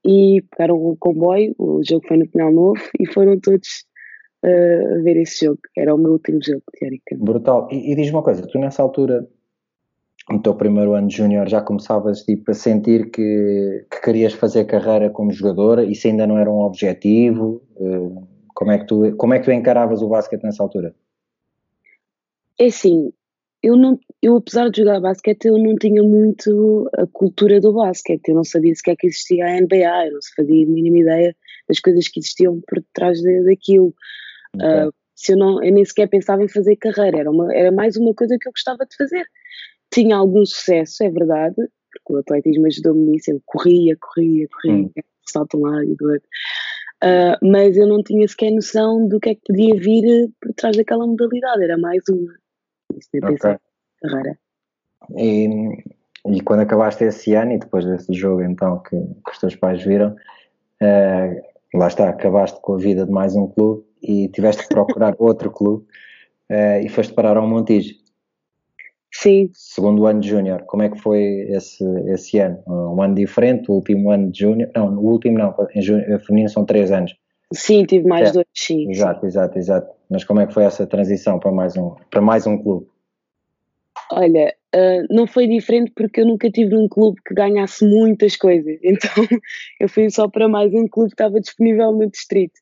E 0.04 0.42
pegaram 0.50 0.76
o 0.76 0.96
comboio, 0.96 1.54
o 1.58 1.82
jogo 1.84 2.06
foi 2.06 2.16
no 2.16 2.28
Pinhal 2.28 2.52
Novo, 2.52 2.80
e 2.98 3.06
foram 3.12 3.38
todos 3.38 3.84
uh, 4.44 4.98
a 4.98 5.02
ver 5.02 5.18
esse 5.18 5.44
jogo. 5.44 5.60
Era 5.76 5.94
o 5.94 5.98
meu 5.98 6.12
último 6.12 6.42
jogo, 6.42 6.62
teoricamente. 6.78 7.24
Brutal. 7.24 7.68
E, 7.70 7.92
e 7.92 7.96
diz 7.96 8.10
uma 8.10 8.22
coisa, 8.22 8.46
tu 8.46 8.58
nessa 8.58 8.82
altura, 8.82 9.28
no 10.30 10.40
teu 10.40 10.54
primeiro 10.54 10.94
ano 10.94 11.08
de 11.08 11.16
júnior, 11.16 11.48
já 11.48 11.60
começavas 11.60 12.22
tipo, 12.22 12.50
a 12.50 12.54
sentir 12.54 13.10
que, 13.10 13.86
que 13.90 14.00
querias 14.00 14.32
fazer 14.32 14.64
carreira 14.64 15.10
como 15.10 15.30
jogadora? 15.30 15.84
Isso 15.84 16.06
ainda 16.06 16.26
não 16.26 16.38
era 16.38 16.50
um 16.50 16.60
objetivo? 16.60 17.62
Uh, 17.76 18.26
como, 18.54 18.70
é 18.70 18.78
que 18.78 18.86
tu, 18.86 19.14
como 19.16 19.34
é 19.34 19.38
que 19.38 19.44
tu 19.44 19.52
encaravas 19.52 20.00
o 20.00 20.08
basquete 20.08 20.44
nessa 20.44 20.62
altura? 20.62 20.94
É 22.58 22.66
assim, 22.66 23.12
eu 23.62 23.76
não, 23.76 23.98
eu 24.22 24.36
apesar 24.36 24.70
de 24.70 24.78
jogar 24.78 25.00
basquete, 25.00 25.46
eu 25.46 25.58
não 25.58 25.76
tinha 25.76 26.02
muito 26.02 26.88
a 26.96 27.06
cultura 27.06 27.60
do 27.60 27.72
basquete, 27.72 28.28
eu 28.28 28.34
não 28.34 28.44
sabia 28.44 28.74
sequer 28.74 28.96
que 28.96 29.06
existia 29.06 29.44
a 29.46 29.60
NBA, 29.60 30.06
eu 30.06 30.12
não 30.12 30.20
fazia 30.34 30.64
a 30.64 30.68
mínima 30.68 30.98
ideia 30.98 31.36
das 31.68 31.78
coisas 31.78 32.08
que 32.08 32.20
existiam 32.20 32.60
por 32.66 32.82
trás 32.94 33.20
de, 33.20 33.44
daquilo. 33.44 33.94
Okay. 34.54 34.86
Uh, 34.86 34.92
se 35.14 35.32
eu, 35.32 35.36
não, 35.36 35.62
eu 35.62 35.72
nem 35.72 35.84
sequer 35.84 36.08
pensava 36.08 36.42
em 36.42 36.48
fazer 36.48 36.76
carreira, 36.76 37.18
era, 37.18 37.30
uma, 37.30 37.54
era 37.54 37.70
mais 37.70 37.96
uma 37.96 38.14
coisa 38.14 38.38
que 38.40 38.48
eu 38.48 38.52
gostava 38.52 38.86
de 38.86 38.96
fazer. 38.96 39.26
Tinha 39.92 40.16
algum 40.16 40.46
sucesso, 40.46 41.04
é 41.04 41.10
verdade, 41.10 41.56
porque 41.56 42.12
o 42.12 42.16
atletismo 42.16 42.66
ajudou-me 42.66 43.10
nisso, 43.10 43.30
eu 43.30 43.42
corria, 43.44 43.96
corria, 44.00 44.48
corria, 44.48 44.84
hum. 44.84 44.88
que 44.94 45.02
saltam 45.26 45.60
lá 45.60 45.84
e 45.84 45.94
do 45.94 46.10
outro. 46.10 46.28
Uh, 47.02 47.46
mas 47.46 47.76
eu 47.76 47.86
não 47.86 48.02
tinha 48.02 48.26
sequer 48.26 48.50
noção 48.50 49.06
do 49.06 49.20
que 49.20 49.30
é 49.30 49.34
que 49.34 49.42
podia 49.46 49.74
vir 49.74 50.30
por 50.40 50.54
trás 50.54 50.76
daquela 50.76 51.06
modalidade, 51.06 51.64
era 51.64 51.76
mais 51.76 52.02
uma. 52.08 52.32
Isso 52.96 53.08
nem 53.12 53.24
okay. 53.24 53.56
carreira. 54.02 54.38
E, 55.16 55.48
e 56.26 56.40
quando 56.42 56.60
acabaste 56.60 57.04
esse 57.04 57.34
ano 57.34 57.52
e 57.52 57.58
depois 57.58 57.84
desse 57.84 58.12
jogo 58.12 58.42
então 58.42 58.78
que, 58.82 58.96
que 58.96 59.30
os 59.32 59.38
teus 59.38 59.56
pais 59.56 59.82
viram, 59.82 60.14
uh, 60.82 61.76
lá 61.78 61.88
está, 61.88 62.08
acabaste 62.08 62.60
com 62.60 62.74
a 62.74 62.78
vida 62.78 63.06
de 63.06 63.12
mais 63.12 63.34
um 63.34 63.48
clube 63.48 63.84
e 64.02 64.28
tiveste 64.28 64.62
que 64.62 64.74
procurar 64.74 65.14
outro 65.18 65.50
clube 65.50 65.84
uh, 66.50 66.84
e 66.84 66.88
foste 66.88 67.12
parar 67.14 67.36
ao 67.36 67.46
Montijo. 67.46 67.94
Sim. 69.12 69.50
Segundo 69.52 70.06
ano 70.06 70.20
de 70.20 70.28
Júnior, 70.28 70.62
como 70.66 70.84
é 70.84 70.88
que 70.88 70.98
foi 70.98 71.20
esse, 71.48 71.84
esse 72.12 72.38
ano? 72.38 72.62
Um 72.66 73.02
ano 73.02 73.14
diferente, 73.14 73.70
o 73.70 73.74
último 73.74 74.10
ano 74.10 74.30
de 74.30 74.38
Júnior? 74.40 74.70
Não, 74.74 74.94
o 74.96 75.10
último 75.10 75.36
não, 75.36 75.54
em 75.74 75.82
júnior, 75.82 76.20
feminino 76.20 76.48
são 76.48 76.64
três 76.64 76.92
anos. 76.92 77.12
Sim, 77.52 77.84
tive 77.84 78.06
mais 78.06 78.28
é. 78.28 78.32
dois, 78.32 78.46
sim. 78.54 78.88
Exato, 78.90 79.26
exato, 79.26 79.58
exato. 79.58 79.94
Mas 80.08 80.24
como 80.24 80.40
é 80.40 80.46
que 80.46 80.54
foi 80.54 80.64
essa 80.64 80.86
transição 80.86 81.38
para 81.38 81.50
mais 81.50 81.76
um, 81.76 81.94
para 82.10 82.20
mais 82.20 82.46
um 82.46 82.56
clube? 82.56 82.86
Olha, 84.12 84.54
uh, 84.74 85.06
não 85.14 85.26
foi 85.26 85.46
diferente 85.46 85.92
porque 85.94 86.20
eu 86.20 86.26
nunca 86.26 86.50
tive 86.50 86.76
um 86.76 86.88
clube 86.88 87.20
que 87.26 87.34
ganhasse 87.34 87.84
muitas 87.84 88.36
coisas. 88.36 88.78
Então 88.82 89.10
eu 89.80 89.88
fui 89.88 90.10
só 90.10 90.28
para 90.28 90.48
mais 90.48 90.72
um 90.74 90.86
clube 90.86 91.10
que 91.10 91.14
estava 91.14 91.40
disponível 91.40 91.92
no 91.92 92.08
distrito. 92.08 92.58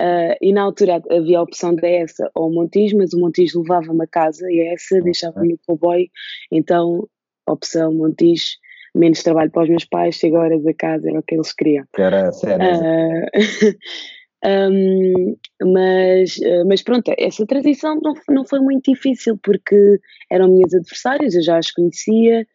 Uh, 0.00 0.34
e 0.40 0.52
na 0.52 0.62
altura 0.62 1.00
havia 1.08 1.38
a 1.38 1.42
opção 1.42 1.72
da 1.72 1.88
ESA 1.88 2.28
ou 2.34 2.48
o 2.48 2.52
Montijo, 2.52 2.96
mas 2.98 3.12
o 3.12 3.20
Montijo 3.20 3.60
levava-me 3.60 4.02
a 4.02 4.08
casa 4.08 4.50
e 4.50 4.60
a 4.60 4.74
ESA 4.74 5.00
deixava-me 5.00 5.52
no 5.52 5.58
comboio. 5.64 6.08
Então, 6.50 7.08
opção 7.46 7.94
Montijo, 7.94 8.56
menos 8.94 9.22
trabalho 9.22 9.52
para 9.52 9.62
os 9.62 9.68
meus 9.68 9.84
pais, 9.84 10.16
chego 10.16 10.36
horas 10.36 10.66
a 10.66 10.74
casa, 10.74 11.08
era 11.08 11.20
o 11.20 11.22
que 11.22 11.36
eles 11.36 11.52
queriam. 11.52 11.84
Que 11.94 12.02
era 12.02 12.32
sério. 12.32 12.66
Uh, 12.66 13.74
Um, 14.44 15.36
mas, 15.72 16.38
ah, 16.44 16.64
mas 16.66 16.82
pronto, 16.82 17.10
essa 17.18 17.46
transição 17.46 17.98
não, 18.02 18.12
não 18.28 18.44
foi 18.46 18.60
muito 18.60 18.92
difícil 18.92 19.38
porque 19.42 19.98
eram 20.30 20.48
minhas 20.48 20.74
adversárias, 20.74 21.34
eu 21.34 21.42
já 21.42 21.56
as 21.56 21.70
conhecia, 21.70 22.46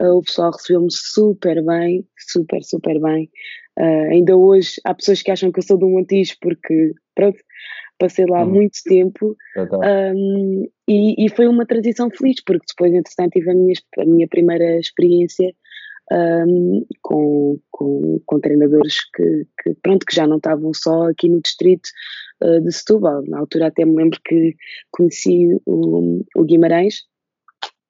uh, 0.00 0.16
o 0.16 0.22
pessoal 0.22 0.50
recebeu-me 0.52 0.90
super 0.90 1.62
bem, 1.62 2.06
super, 2.18 2.62
super 2.62 2.98
bem. 3.00 3.30
Uh, 3.78 4.10
ainda 4.12 4.36
hoje 4.36 4.80
há 4.84 4.94
pessoas 4.94 5.20
que 5.20 5.30
acham 5.30 5.52
que 5.52 5.58
eu 5.58 5.64
sou 5.64 5.76
um 5.84 5.90
Montijo 5.90 6.36
porque, 6.40 6.94
pronto, 7.14 7.38
passei 7.98 8.24
lá 8.24 8.44
hum. 8.44 8.50
muito 8.50 8.78
tempo 8.84 9.36
um, 9.56 10.68
e, 10.88 11.26
e, 11.26 11.28
foi 11.30 11.46
uma 11.46 11.66
transição 11.66 12.10
feliz 12.10 12.42
porque 12.44 12.66
depois, 12.68 12.92
entretanto, 12.92 13.32
tive 13.32 13.50
a 13.50 13.54
minha, 13.54 13.74
a 13.98 14.04
minha 14.04 14.28
primeira 14.28 14.78
experiência 14.78 15.54
um, 16.12 16.84
com, 17.02 17.58
com, 17.70 18.20
com, 18.26 18.40
treinadores 18.40 18.98
que, 19.14 19.46
que, 19.62 19.74
pronto, 19.82 20.04
que 20.04 20.14
já 20.14 20.26
não 20.26 20.36
estavam 20.36 20.72
só 20.74 21.08
aqui 21.08 21.28
no 21.28 21.40
distrito 21.40 21.88
uh, 22.42 22.60
de 22.60 22.72
Setúbal. 22.72 23.22
Na 23.26 23.40
altura 23.40 23.68
até 23.68 23.84
me 23.84 23.96
lembro 23.96 24.18
que 24.24 24.54
conheci 24.90 25.60
o, 25.66 26.24
o 26.36 26.44
Guimarães 26.44 27.04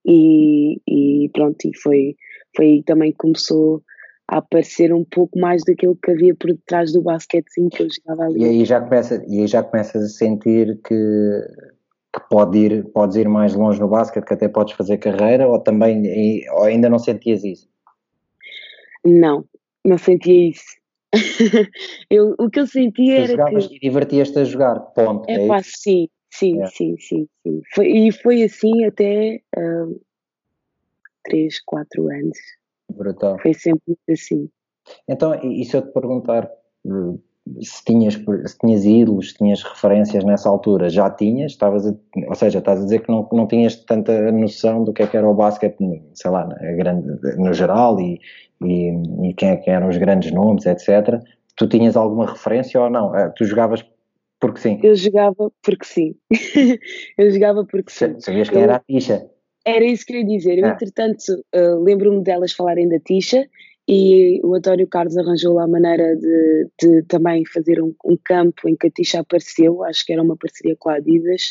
e, 0.06 0.80
e, 0.88 1.30
pronto, 1.32 1.64
e 1.64 1.76
foi, 1.76 2.16
foi 2.56 2.66
aí 2.66 2.82
também 2.82 3.10
que 3.10 3.18
começou 3.18 3.82
a 4.28 4.38
aparecer 4.38 4.92
um 4.92 5.04
pouco 5.04 5.38
mais 5.38 5.62
daquilo 5.64 5.98
que 6.02 6.10
havia 6.10 6.34
por 6.34 6.50
detrás 6.52 6.92
do 6.92 7.02
basquetezinho 7.02 7.68
que 7.68 7.82
eu 7.82 7.88
jogava 7.90 8.30
ali. 8.30 8.40
E 8.40 8.44
aí 8.44 8.64
já, 8.64 8.80
começa, 8.80 9.22
e 9.26 9.40
aí 9.40 9.46
já 9.46 9.62
começas 9.62 10.02
a 10.02 10.08
sentir 10.08 10.80
que, 10.82 11.40
que 12.14 12.28
pode 12.30 12.58
ir, 12.58 12.84
podes 12.92 13.16
ir 13.16 13.28
mais 13.28 13.54
longe 13.54 13.80
no 13.80 13.88
basquete, 13.88 14.24
que 14.24 14.34
até 14.34 14.48
podes 14.48 14.74
fazer 14.74 14.98
carreira, 14.98 15.48
ou 15.48 15.58
também 15.58 16.02
ou 16.52 16.62
ainda 16.62 16.88
não 16.88 16.98
sentias 16.98 17.44
isso? 17.44 17.73
Não, 19.04 19.44
não 19.84 19.98
sentia 19.98 20.50
isso. 20.50 20.76
eu, 22.10 22.34
o 22.38 22.50
que 22.50 22.60
eu 22.60 22.66
sentia 22.66 23.20
era 23.20 23.44
que... 23.44 23.76
e 23.76 23.78
divertias-te 23.78 24.38
a 24.38 24.44
jogar, 24.44 24.80
ponto. 24.80 25.28
É, 25.28 25.44
é 25.44 25.46
pá, 25.46 25.60
sim, 25.62 26.08
sim, 26.32 26.60
é. 26.60 26.66
sim, 26.66 26.96
sim, 26.98 27.28
sim. 27.42 27.62
Foi, 27.74 27.86
e 27.86 28.12
foi 28.12 28.42
assim 28.42 28.84
até 28.84 29.40
uh, 29.56 30.00
3, 31.24 31.60
4 31.64 32.08
anos. 32.10 32.38
Brutal. 32.92 33.38
Foi 33.40 33.54
sempre 33.54 33.96
assim. 34.10 34.48
Então, 35.08 35.34
e 35.42 35.64
se 35.64 35.76
eu 35.76 35.82
te 35.82 35.92
perguntar 35.92 36.50
se 37.60 37.84
tinhas, 37.84 38.14
se 38.14 38.58
tinhas 38.58 38.84
ídolos, 38.84 39.30
se 39.30 39.34
tinhas 39.36 39.62
referências 39.62 40.24
nessa 40.24 40.48
altura, 40.48 40.88
já 40.88 41.10
tinhas, 41.10 41.52
estavas 41.52 41.86
a, 41.86 41.94
ou 42.26 42.34
seja, 42.34 42.58
estás 42.58 42.80
a 42.80 42.84
dizer 42.84 43.02
que 43.02 43.10
não, 43.10 43.28
não 43.32 43.46
tinhas 43.46 43.76
tanta 43.76 44.32
noção 44.32 44.82
do 44.82 44.92
que 44.92 45.02
é 45.02 45.06
que 45.06 45.16
era 45.16 45.28
o 45.28 45.34
basquete, 45.34 45.76
sei 46.14 46.30
lá, 46.30 46.46
grande, 46.76 47.06
no 47.36 47.52
geral 47.52 48.00
e, 48.00 48.18
e, 48.66 49.28
e 49.28 49.34
quem, 49.34 49.50
é 49.50 49.56
quem 49.56 49.74
eram 49.74 49.88
os 49.88 49.96
grandes 49.96 50.32
nomes, 50.32 50.66
etc. 50.66 51.20
Tu 51.56 51.68
tinhas 51.68 51.96
alguma 51.96 52.26
referência 52.26 52.80
ou 52.80 52.90
não? 52.90 53.14
Eh, 53.14 53.32
tu 53.36 53.44
jogavas 53.44 53.84
porque 54.40 54.60
sim? 54.60 54.80
Eu 54.82 54.94
jogava 54.94 55.50
porque 55.62 55.84
sim. 55.84 56.14
eu 57.16 57.30
jogava 57.30 57.64
porque 57.64 57.90
sim. 57.90 58.20
Sabias 58.20 58.50
quem 58.50 58.58
eu, 58.58 58.64
era 58.64 58.76
a 58.76 58.80
Tisha? 58.80 59.26
Era 59.64 59.84
isso 59.84 60.04
que 60.04 60.12
eu 60.12 60.18
ia 60.18 60.26
dizer. 60.26 60.58
Eu, 60.58 60.66
ah. 60.66 60.70
entretanto, 60.70 61.44
uh, 61.54 61.82
lembro-me 61.82 62.22
delas 62.22 62.52
falarem 62.52 62.88
da 62.88 62.98
Tisha 62.98 63.48
e 63.88 64.40
o 64.44 64.54
António 64.54 64.86
Carlos 64.86 65.16
arranjou 65.16 65.54
lá 65.54 65.64
a 65.64 65.68
maneira 65.68 66.16
de, 66.16 66.68
de 66.80 67.02
também 67.04 67.44
fazer 67.46 67.82
um, 67.82 67.94
um, 68.04 68.16
campo 68.22 68.68
em 68.68 68.76
que 68.76 68.86
a 68.86 68.90
Tisha 68.90 69.20
apareceu, 69.20 69.82
acho 69.84 70.04
que 70.06 70.12
era 70.12 70.22
uma 70.22 70.36
parceria 70.36 70.76
com 70.78 70.88
a 70.88 70.96
Adidas, 70.96 71.42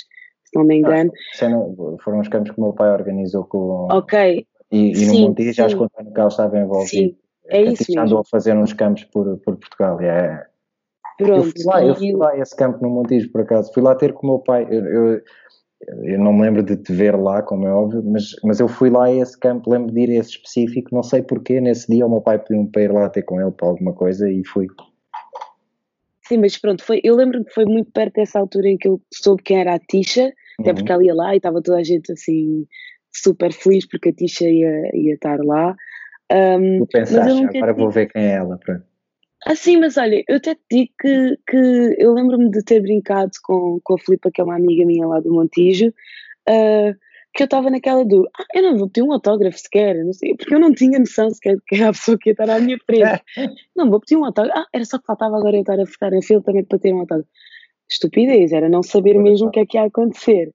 se 0.43 0.55
não 0.55 0.63
me 0.63 0.77
engano. 0.77 1.11
Ah, 1.41 2.03
foram 2.03 2.19
os 2.19 2.27
campos 2.27 2.51
que 2.51 2.59
o 2.59 2.63
meu 2.63 2.73
pai 2.73 2.91
organizou 2.91 3.43
com. 3.45 3.87
Ok. 3.91 4.45
E, 4.73 4.91
e 4.91 5.05
no 5.05 5.19
Montijo 5.27 5.63
acho 5.63 5.75
que 5.75 5.81
o 5.83 5.85
António 5.85 6.13
Carlos 6.13 6.33
estava 6.33 6.57
envolvido. 6.57 6.89
Sim, 6.89 7.15
é 7.47 7.59
a 7.59 7.61
isso 7.61 7.85
mesmo. 7.87 8.01
andou 8.01 8.19
a 8.21 8.25
fazer 8.25 8.57
uns 8.57 8.73
campos 8.73 9.03
por, 9.03 9.37
por 9.37 9.55
Portugal. 9.55 10.01
É... 10.01 10.47
Pronto, 11.19 11.31
eu 11.31 11.43
fui 11.43 11.63
lá, 11.63 11.85
eu 11.85 11.95
fui 11.95 12.11
lá 12.11 12.31
a 12.31 12.39
esse 12.39 12.55
campo 12.55 12.81
no 12.81 12.89
Montijo, 12.89 13.31
por 13.31 13.41
acaso. 13.41 13.71
Fui 13.71 13.83
lá 13.83 13.93
ter 13.93 14.13
com 14.13 14.25
o 14.25 14.29
meu 14.31 14.39
pai. 14.39 14.65
Eu, 14.67 14.83
eu, 14.83 15.21
eu 16.05 16.19
não 16.19 16.33
me 16.33 16.41
lembro 16.41 16.63
de 16.63 16.75
te 16.75 16.91
ver 16.91 17.15
lá, 17.15 17.43
como 17.43 17.67
é 17.67 17.71
óbvio, 17.71 18.01
mas, 18.03 18.31
mas 18.43 18.59
eu 18.59 18.67
fui 18.67 18.89
lá 18.89 19.05
a 19.05 19.13
esse 19.13 19.37
campo, 19.39 19.69
lembro 19.69 19.93
de 19.93 19.99
ir 19.99 20.09
a 20.09 20.19
esse 20.21 20.31
específico, 20.31 20.89
não 20.91 21.03
sei 21.03 21.21
porquê, 21.21 21.61
nesse 21.61 21.91
dia 21.91 22.05
o 22.05 22.09
meu 22.09 22.21
pai 22.21 22.39
pediu-me 22.39 22.71
para 22.71 22.81
ir 22.81 22.91
lá 22.91 23.09
ter 23.09 23.21
com 23.23 23.39
ele 23.39 23.51
para 23.51 23.67
alguma 23.67 23.93
coisa 23.93 24.27
e 24.29 24.43
fui. 24.47 24.65
Sim, 26.25 26.37
mas 26.37 26.57
pronto, 26.57 26.83
foi, 26.83 27.01
eu 27.03 27.15
lembro 27.15 27.43
que 27.43 27.53
foi 27.53 27.65
muito 27.65 27.91
perto 27.91 28.13
dessa 28.15 28.39
altura 28.39 28.69
em 28.69 28.77
que 28.77 28.87
eu 28.87 28.99
soube 29.13 29.43
quem 29.43 29.59
era 29.59 29.75
a 29.75 29.79
Tisha, 29.79 30.33
até 30.59 30.69
uhum. 30.69 30.75
porque 30.75 30.91
ela 30.91 31.03
ia 31.03 31.13
lá 31.13 31.33
e 31.33 31.37
estava 31.37 31.61
toda 31.61 31.77
a 31.77 31.83
gente 31.83 32.11
assim 32.11 32.65
super 33.13 33.53
feliz 33.53 33.87
porque 33.87 34.09
a 34.09 34.13
Tisha 34.13 34.49
ia, 34.49 34.89
ia 34.93 35.13
estar 35.13 35.39
lá. 35.39 35.75
Um, 36.31 36.79
tu 36.79 36.87
pensaste, 36.87 37.57
agora 37.57 37.73
vou 37.73 37.91
ver 37.91 38.07
quem 38.07 38.23
é 38.23 38.31
ela, 38.35 38.57
pronto. 38.57 38.83
Ah, 39.45 39.55
sim, 39.55 39.77
mas 39.77 39.97
olha, 39.97 40.23
eu 40.27 40.37
até 40.37 40.55
te 40.55 40.61
digo 40.71 40.91
que, 40.99 41.37
que 41.47 41.95
eu 41.97 42.13
lembro-me 42.13 42.49
de 42.49 42.63
ter 42.63 42.81
brincado 42.81 43.31
com, 43.43 43.77
com 43.83 43.95
a 43.95 43.99
Filipa, 43.99 44.31
que 44.33 44.39
é 44.39 44.43
uma 44.43 44.55
amiga 44.55 44.85
minha 44.85 45.05
lá 45.05 45.19
do 45.19 45.33
Montijo, 45.33 45.89
uh, 45.89 46.95
que 47.35 47.43
eu 47.43 47.45
estava 47.45 47.69
naquela 47.69 48.05
do, 48.05 48.25
ah, 48.39 48.45
eu 48.53 48.63
não 48.63 48.77
vou 48.77 48.87
pedir 48.87 49.05
um 49.05 49.11
autógrafo 49.11 49.57
sequer, 49.57 50.01
não 50.05 50.13
sei, 50.13 50.35
porque 50.35 50.55
eu 50.55 50.59
não 50.59 50.73
tinha 50.73 50.97
noção 50.97 51.29
sequer 51.29 51.57
que 51.67 51.75
era 51.75 51.89
a 51.89 51.91
pessoa 51.91 52.17
que 52.17 52.29
ia 52.29 52.31
estar 52.31 52.49
à 52.49 52.59
minha 52.59 52.77
frente. 52.85 53.21
não, 53.75 53.89
vou 53.89 53.99
pedir 53.99 54.15
um 54.15 54.23
autógrafo. 54.23 54.57
Ah, 54.57 54.67
era 54.71 54.85
só 54.85 54.97
que 54.97 55.05
faltava 55.05 55.37
agora 55.37 55.57
eu 55.57 55.61
estar 55.61 55.79
a 55.79 55.85
ficar 55.85 56.13
a 56.13 56.21
fila 56.21 56.41
também 56.41 56.63
para 56.63 56.79
ter 56.79 56.93
um 56.93 56.99
autógrafo. 56.99 57.29
Estupidez, 57.91 58.53
era 58.53 58.69
não 58.69 58.81
saber 58.81 59.17
mesmo 59.17 59.47
o 59.47 59.51
que 59.51 59.59
é 59.59 59.65
que 59.65 59.77
ia 59.77 59.83
acontecer. 59.83 60.53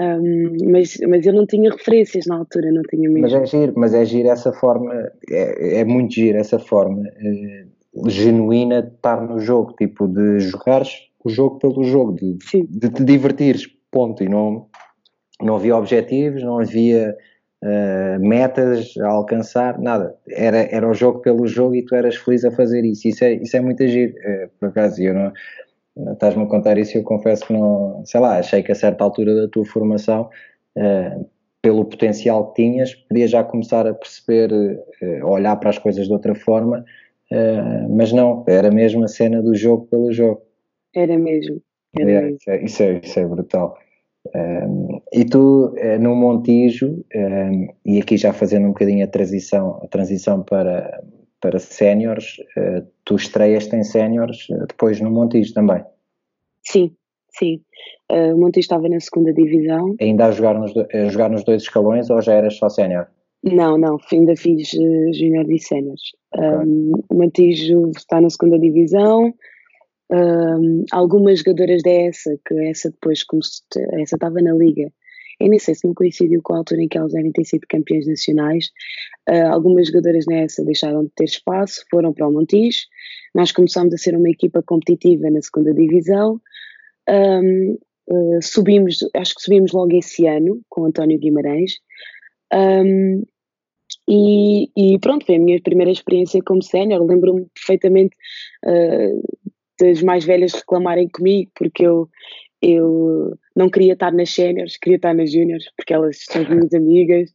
Um, 0.00 0.70
mas, 0.70 0.96
mas 1.08 1.26
eu 1.26 1.32
não 1.32 1.46
tinha 1.46 1.70
referências 1.70 2.26
na 2.26 2.36
altura, 2.36 2.72
não 2.72 2.82
tinha 2.82 3.08
mesmo. 3.10 3.22
Mas 3.22 3.34
é 3.34 3.46
giro, 3.46 3.72
mas 3.76 3.94
é 3.94 4.04
giro 4.04 4.28
essa 4.28 4.52
forma, 4.52 4.94
é, 5.30 5.80
é 5.80 5.84
muito 5.84 6.14
giro 6.14 6.38
essa 6.38 6.58
forma. 6.58 7.06
Eh, 7.06 7.64
genuína 8.06 8.82
de 8.82 8.88
estar 8.88 9.20
no 9.20 9.38
jogo, 9.38 9.74
tipo 9.74 10.08
de 10.08 10.40
jogares 10.40 11.12
o 11.24 11.30
jogo 11.30 11.58
pelo 11.58 11.84
jogo, 11.84 12.12
de, 12.14 12.36
de 12.68 12.90
te 12.90 13.04
divertires, 13.04 13.66
ponto. 13.90 14.22
E 14.22 14.28
não, 14.28 14.66
não 15.40 15.56
havia 15.56 15.76
objetivos, 15.76 16.42
não 16.42 16.58
havia 16.58 17.16
uh, 17.62 18.20
metas 18.20 18.94
a 18.98 19.08
alcançar, 19.08 19.78
nada. 19.78 20.16
Era, 20.28 20.58
era 20.58 20.88
o 20.88 20.94
jogo 20.94 21.20
pelo 21.20 21.46
jogo 21.46 21.74
e 21.74 21.84
tu 21.84 21.94
eras 21.94 22.16
feliz 22.16 22.44
a 22.44 22.50
fazer 22.50 22.84
isso. 22.84 23.08
Isso 23.08 23.24
é, 23.24 23.34
isso 23.34 23.56
é 23.56 23.60
muito 23.60 23.82
agir, 23.82 24.10
uh, 24.10 24.50
por 24.58 24.68
acaso. 24.70 25.02
Eu 25.02 25.14
não, 25.14 25.32
estás-me 26.12 26.44
a 26.44 26.46
contar 26.46 26.78
isso 26.78 26.96
e 26.96 27.00
eu 27.00 27.04
confesso 27.04 27.46
que 27.46 27.52
não, 27.52 28.02
sei 28.04 28.20
lá, 28.20 28.38
achei 28.38 28.62
que 28.62 28.72
a 28.72 28.74
certa 28.74 29.04
altura 29.04 29.34
da 29.34 29.48
tua 29.48 29.64
formação. 29.64 30.28
Uh, 30.76 31.28
pelo 31.60 31.84
potencial 31.84 32.48
que 32.48 32.62
tinhas, 32.62 32.92
podias 32.92 33.30
já 33.30 33.44
começar 33.44 33.86
a 33.86 33.94
perceber, 33.94 34.50
a 35.22 35.26
olhar 35.26 35.54
para 35.54 35.70
as 35.70 35.78
coisas 35.78 36.08
de 36.08 36.12
outra 36.12 36.34
forma 36.34 36.84
Uh, 37.32 37.88
mas 37.88 38.12
não, 38.12 38.44
era 38.46 38.70
mesmo 38.70 39.02
a 39.04 39.08
cena 39.08 39.42
do 39.42 39.54
jogo 39.54 39.86
pelo 39.86 40.12
jogo. 40.12 40.42
Era 40.94 41.16
mesmo. 41.16 41.62
Era 41.98 42.10
é, 42.10 42.20
mesmo. 42.22 42.36
Isso, 42.36 42.50
é, 42.50 42.64
isso, 42.64 42.82
é, 42.82 43.00
isso, 43.02 43.20
é, 43.20 43.26
brutal. 43.26 43.78
Um, 44.34 45.00
eh, 45.12 45.20
e 45.20 45.24
tu, 45.24 45.74
uh, 45.74 45.98
no 45.98 46.14
Montijo, 46.14 47.02
um, 47.14 47.68
e 47.86 48.00
aqui 48.00 48.18
já 48.18 48.34
fazendo 48.34 48.66
um 48.66 48.68
bocadinho 48.68 49.02
a 49.02 49.08
transição, 49.08 49.80
a 49.82 49.88
transição 49.88 50.42
para, 50.42 51.02
para 51.42 51.58
séniores, 51.58 52.38
uh, 52.56 52.86
tu 53.04 53.16
estreias 53.16 53.70
em 53.72 53.82
séniores 53.82 54.46
depois 54.68 55.00
no 55.00 55.10
Montijo 55.10 55.52
também? 55.52 55.84
Sim, 56.62 56.94
sim. 57.36 57.60
o 58.08 58.38
Montijo 58.38 58.60
estava 58.60 58.88
na 58.88 59.00
segunda 59.00 59.32
divisão. 59.34 59.94
Ainda 60.00 60.26
a 60.26 60.30
jogar, 60.30 60.58
nos, 60.58 60.72
a 60.76 61.08
jogar 61.08 61.28
nos 61.28 61.44
dois 61.44 61.62
escalões 61.62 62.08
ou 62.08 62.22
já 62.22 62.34
eras 62.34 62.56
só 62.56 62.68
sénior? 62.68 63.08
Não, 63.42 63.76
não, 63.76 63.98
ainda 64.12 64.36
fiz 64.36 64.70
júnior 64.70 65.50
e 65.50 65.58
séniores. 65.58 66.02
Okay. 66.32 66.48
Um, 66.48 66.92
o 67.10 67.14
Mantijo 67.16 67.90
está 67.90 68.20
na 68.20 68.30
segunda 68.30 68.58
divisão. 68.58 69.34
Um, 70.10 70.84
algumas 70.92 71.40
jogadoras 71.40 71.82
dessa, 71.82 72.38
que 72.46 72.54
essa 72.68 72.90
depois, 72.90 73.24
se, 73.42 73.62
essa 74.00 74.14
estava 74.16 74.40
na 74.40 74.52
liga, 74.52 74.92
eu 75.42 75.48
nem 75.48 75.58
sei 75.58 75.74
se 75.74 75.86
não 75.86 75.94
coincidiu 75.94 76.40
com 76.42 76.54
a 76.54 76.58
altura 76.58 76.82
em 76.82 76.88
que 76.88 76.96
elas 76.96 77.12
devem 77.12 77.32
ter 77.32 77.44
sido 77.44 77.66
campeãs 77.68 78.06
nacionais. 78.06 78.70
Uh, 79.28 79.48
algumas 79.52 79.88
jogadoras 79.88 80.24
nessa 80.26 80.64
deixaram 80.64 81.04
de 81.04 81.10
ter 81.14 81.24
espaço, 81.24 81.84
foram 81.90 82.12
para 82.12 82.28
o 82.28 82.32
Montijo. 82.32 82.80
Nós 83.34 83.52
começámos 83.52 83.92
a 83.94 83.98
ser 83.98 84.16
uma 84.16 84.30
equipa 84.30 84.62
competitiva 84.62 85.30
na 85.30 85.42
segunda 85.42 85.74
divisão. 85.74 86.40
Um, 87.08 87.78
uh, 88.08 88.42
subimos, 88.42 88.98
acho 89.14 89.34
que 89.34 89.42
subimos 89.42 89.72
logo 89.72 89.96
esse 89.96 90.26
ano 90.26 90.60
com 90.68 90.84
António 90.84 91.18
Guimarães. 91.18 91.78
Um, 92.52 93.22
e, 94.08 94.70
e, 94.76 94.98
pronto, 94.98 95.24
foi 95.24 95.36
a 95.36 95.38
minha 95.38 95.60
primeira 95.60 95.90
experiência 95.90 96.40
como 96.44 96.62
sénior. 96.62 97.04
Lembro-me 97.04 97.46
perfeitamente 97.54 98.14
uh, 98.64 99.22
das 99.80 100.02
mais 100.02 100.24
velhas 100.24 100.52
reclamarem 100.52 101.08
comigo, 101.08 101.50
porque 101.54 101.84
eu, 101.86 102.08
eu 102.62 103.36
não 103.56 103.68
queria 103.68 103.94
estar 103.94 104.12
nas 104.12 104.30
séniores, 104.30 104.76
queria 104.76 104.96
estar 104.96 105.12
nas 105.12 105.32
júniores, 105.32 105.64
porque 105.76 105.92
elas 105.92 106.18
são 106.30 106.48
minhas 106.48 106.72
amigas. 106.72 107.30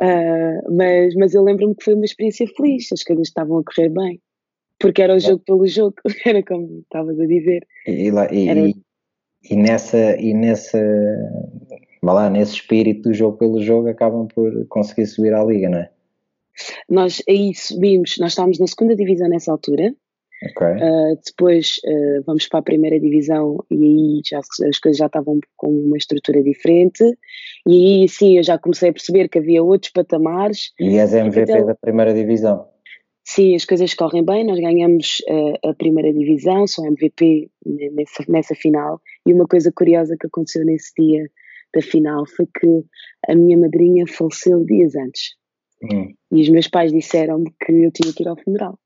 Uh, 0.00 0.74
mas, 0.74 1.14
mas 1.14 1.34
eu 1.34 1.42
lembro-me 1.42 1.74
que 1.74 1.84
foi 1.84 1.94
uma 1.94 2.04
experiência 2.04 2.46
feliz, 2.56 2.90
as 2.90 3.02
coisas 3.02 3.28
estavam 3.28 3.58
a 3.58 3.62
correr 3.62 3.90
bem, 3.90 4.20
porque 4.80 5.02
era 5.02 5.14
o 5.14 5.20
jogo 5.20 5.42
pelo 5.46 5.66
jogo, 5.66 5.94
era 6.26 6.42
como 6.42 6.80
estavas 6.80 7.20
a 7.20 7.26
dizer. 7.26 7.66
E, 7.86 8.10
lá, 8.10 8.32
e, 8.32 8.48
era... 8.48 8.60
e, 8.60 8.74
e, 9.50 9.56
nessa, 9.56 10.16
e 10.20 10.34
nessa, 10.34 10.80
lá, 12.02 12.28
nesse 12.28 12.54
espírito 12.54 13.10
do 13.10 13.14
jogo 13.14 13.36
pelo 13.36 13.62
jogo 13.62 13.88
acabam 13.88 14.26
por 14.26 14.66
conseguir 14.66 15.06
subir 15.06 15.34
à 15.34 15.44
liga, 15.44 15.68
não 15.68 15.78
é? 15.78 15.90
Nós 16.88 17.22
aí 17.28 17.52
subimos, 17.54 18.16
nós 18.18 18.32
estávamos 18.32 18.58
na 18.58 18.66
segunda 18.66 18.96
divisão 18.96 19.28
nessa 19.28 19.52
altura, 19.52 19.94
Okay. 20.50 20.74
Uh, 20.76 21.18
depois 21.24 21.76
uh, 21.86 22.22
vamos 22.26 22.46
para 22.48 22.60
a 22.60 22.62
primeira 22.62 23.00
divisão 23.00 23.64
e 23.70 23.74
aí 23.74 24.22
já, 24.24 24.38
as 24.38 24.78
coisas 24.78 24.98
já 24.98 25.06
estavam 25.06 25.40
com 25.56 25.68
uma 25.68 25.96
estrutura 25.96 26.42
diferente 26.42 27.02
e 27.66 28.02
aí 28.02 28.08
sim 28.08 28.36
eu 28.36 28.42
já 28.42 28.58
comecei 28.58 28.90
a 28.90 28.92
perceber 28.92 29.28
que 29.28 29.38
havia 29.38 29.62
outros 29.62 29.92
patamares. 29.92 30.72
E 30.78 30.98
és 30.98 31.14
MVP 31.14 31.52
então, 31.52 31.66
da 31.66 31.74
primeira 31.74 32.12
divisão? 32.12 32.68
Sim, 33.26 33.54
as 33.54 33.64
coisas 33.64 33.94
correm 33.94 34.22
bem, 34.22 34.44
nós 34.44 34.60
ganhamos 34.60 35.22
uh, 35.30 35.70
a 35.70 35.74
primeira 35.74 36.12
divisão, 36.12 36.66
sou 36.66 36.84
MVP 36.86 37.50
nessa, 37.64 38.24
nessa 38.28 38.54
final 38.54 39.00
e 39.26 39.32
uma 39.32 39.46
coisa 39.46 39.72
curiosa 39.72 40.16
que 40.20 40.26
aconteceu 40.26 40.64
nesse 40.64 40.92
dia 40.98 41.26
da 41.74 41.80
final 41.80 42.24
foi 42.26 42.46
que 42.46 42.84
a 43.28 43.34
minha 43.34 43.58
madrinha 43.58 44.06
faleceu 44.06 44.62
dias 44.64 44.94
antes. 44.94 45.34
Hum. 45.82 46.12
E 46.30 46.42
os 46.42 46.48
meus 46.50 46.68
pais 46.68 46.92
disseram-me 46.92 47.50
que 47.64 47.72
eu 47.72 47.90
tinha 47.90 48.12
que 48.12 48.22
ir 48.22 48.28
ao 48.28 48.36
funeral. 48.36 48.78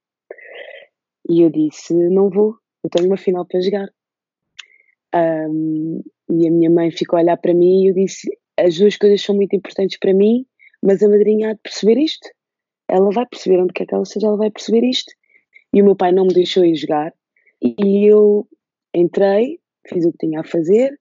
E 1.29 1.43
eu 1.43 1.51
disse: 1.51 1.93
Não 1.95 2.31
vou, 2.31 2.57
eu 2.83 2.91
tenho 2.91 3.07
uma 3.07 3.17
final 3.17 3.45
para 3.45 3.61
jogar. 3.61 3.89
Um, 5.15 6.03
e 6.31 6.47
a 6.47 6.51
minha 6.51 6.71
mãe 6.71 6.91
ficou 6.91 7.19
a 7.19 7.23
olhar 7.23 7.37
para 7.37 7.55
mim 7.55 7.85
e 7.85 7.91
eu 7.91 7.95
disse: 7.95 8.29
As 8.59 8.79
duas 8.79 8.97
coisas 8.97 9.23
são 9.23 9.35
muito 9.35 9.55
importantes 9.55 9.99
para 9.99 10.15
mim, 10.15 10.47
mas 10.83 11.03
a 11.03 11.09
madrinha 11.09 11.51
há 11.51 11.53
de 11.53 11.61
perceber 11.61 11.99
isto. 11.99 12.29
Ela 12.89 13.11
vai 13.11 13.27
perceber 13.27 13.61
onde 13.61 13.73
quer 13.73 13.87
que 13.87 13.95
ela 13.95 14.05
seja, 14.05 14.27
ela 14.27 14.37
vai 14.37 14.51
perceber 14.51 14.85
isto. 14.85 15.13
E 15.75 15.83
o 15.83 15.85
meu 15.85 15.95
pai 15.95 16.13
não 16.13 16.27
me 16.27 16.33
deixou 16.33 16.65
ir 16.65 16.75
jogar. 16.75 17.13
E 17.61 18.07
eu 18.07 18.49
entrei, 18.95 19.61
fiz 19.87 20.07
o 20.07 20.13
que 20.13 20.27
tinha 20.27 20.41
a 20.41 20.45
fazer, 20.45 20.99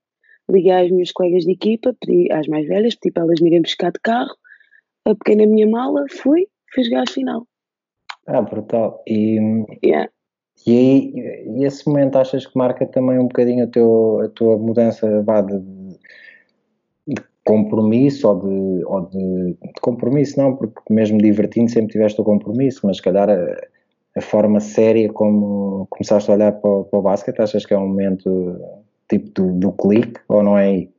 liguei 0.50 0.72
às 0.72 0.90
minhas 0.90 1.12
colegas 1.12 1.44
de 1.44 1.52
equipa, 1.52 1.96
pedi 2.00 2.30
às 2.32 2.46
mais 2.46 2.66
velhas, 2.66 2.94
pedi 2.94 3.12
para 3.12 3.22
elas 3.22 3.40
me 3.40 3.48
irem 3.48 3.62
buscar 3.62 3.92
de 3.92 4.00
carro, 4.00 4.34
peguei 5.04 5.36
na 5.36 5.50
minha 5.50 5.66
mala, 5.66 6.04
fui, 6.10 6.46
fui 6.74 6.84
jogar 6.84 7.04
a 7.08 7.10
final. 7.10 7.46
Ah, 8.26 8.42
brutal. 8.42 9.02
E, 9.06 9.38
yeah. 9.82 10.10
E 10.66 10.76
aí, 10.76 11.64
esse 11.64 11.88
momento 11.88 12.16
achas 12.16 12.46
que 12.46 12.56
marca 12.56 12.86
também 12.86 13.18
um 13.18 13.28
bocadinho 13.28 13.64
a, 13.64 13.66
teu, 13.66 14.20
a 14.24 14.28
tua 14.28 14.56
mudança 14.58 15.22
vá, 15.22 15.40
de, 15.40 15.58
de, 17.06 17.16
compromisso 17.44 18.28
ou, 18.28 18.38
de, 18.38 18.84
ou 18.84 19.00
de, 19.06 19.52
de, 19.54 19.80
compromisso, 19.80 20.38
não, 20.38 20.56
porque 20.56 20.80
mesmo 20.92 21.18
divertindo 21.18 21.70
sempre 21.70 21.92
tiveste 21.92 22.20
o 22.20 22.24
compromisso, 22.24 22.80
mas 22.86 22.98
se 22.98 23.02
calhar 23.02 23.30
a, 23.30 23.56
a 24.16 24.20
forma 24.20 24.60
séria 24.60 25.10
como 25.12 25.86
começaste 25.90 26.30
a 26.30 26.34
olhar 26.34 26.52
para, 26.52 26.84
para 26.84 26.98
o 26.98 27.02
basquete, 27.02 27.40
achas 27.40 27.64
que 27.64 27.72
é 27.72 27.78
um 27.78 27.88
momento 27.88 28.60
tipo 29.08 29.30
do, 29.30 29.52
do 29.54 29.72
clique 29.72 30.20
ou 30.28 30.42
não 30.42 30.58
é 30.58 30.64
aí? 30.66 30.90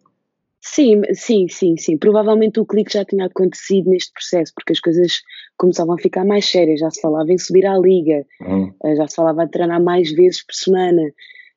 Sim, 0.62 1.02
sim, 1.14 1.48
sim, 1.48 1.78
sim. 1.78 1.98
Provavelmente 1.98 2.60
o 2.60 2.66
clique 2.66 2.94
já 2.94 3.06
tinha 3.06 3.26
acontecido 3.26 3.90
neste 3.90 4.12
processo, 4.12 4.52
porque 4.54 4.74
as 4.74 4.80
coisas 4.80 5.22
começavam 5.58 5.96
a 5.96 5.98
ficar 5.98 6.26
mais 6.26 6.46
sérias, 6.50 6.80
já 6.80 6.90
se 6.90 7.02
falava 7.02 7.32
em 7.32 7.38
subir 7.38 7.66
à 7.66 7.78
liga, 7.78 8.26
uhum. 8.42 8.74
já 8.96 9.08
se 9.08 9.16
falava 9.16 9.46
de 9.46 9.52
treinar 9.52 9.82
mais 9.82 10.12
vezes 10.12 10.46
por 10.46 10.54
semana, 10.54 11.02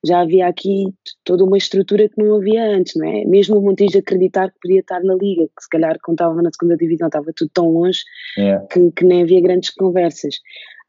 já 0.04 0.20
havia 0.20 0.48
aqui 0.48 0.92
toda 1.24 1.44
uma 1.44 1.56
estrutura 1.56 2.08
que 2.08 2.22
não 2.22 2.36
havia 2.36 2.64
antes, 2.64 2.94
não 2.96 3.06
é? 3.06 3.24
Mesmo 3.24 3.58
o 3.58 3.62
Montijo 3.62 3.98
acreditar 3.98 4.50
que 4.50 4.58
podia 4.60 4.80
estar 4.80 5.00
na 5.02 5.14
liga, 5.14 5.46
que 5.46 5.62
se 5.62 5.68
calhar 5.68 5.96
quando 6.02 6.16
estava 6.16 6.42
na 6.42 6.50
segunda 6.50 6.76
divisão 6.76 7.06
estava 7.06 7.32
tudo 7.36 7.50
tão 7.54 7.70
longe 7.70 8.00
yeah. 8.36 8.66
que, 8.66 8.90
que, 8.90 9.04
nem 9.04 9.22
havia 9.22 9.40
grandes 9.40 9.70
conversas. 9.70 10.36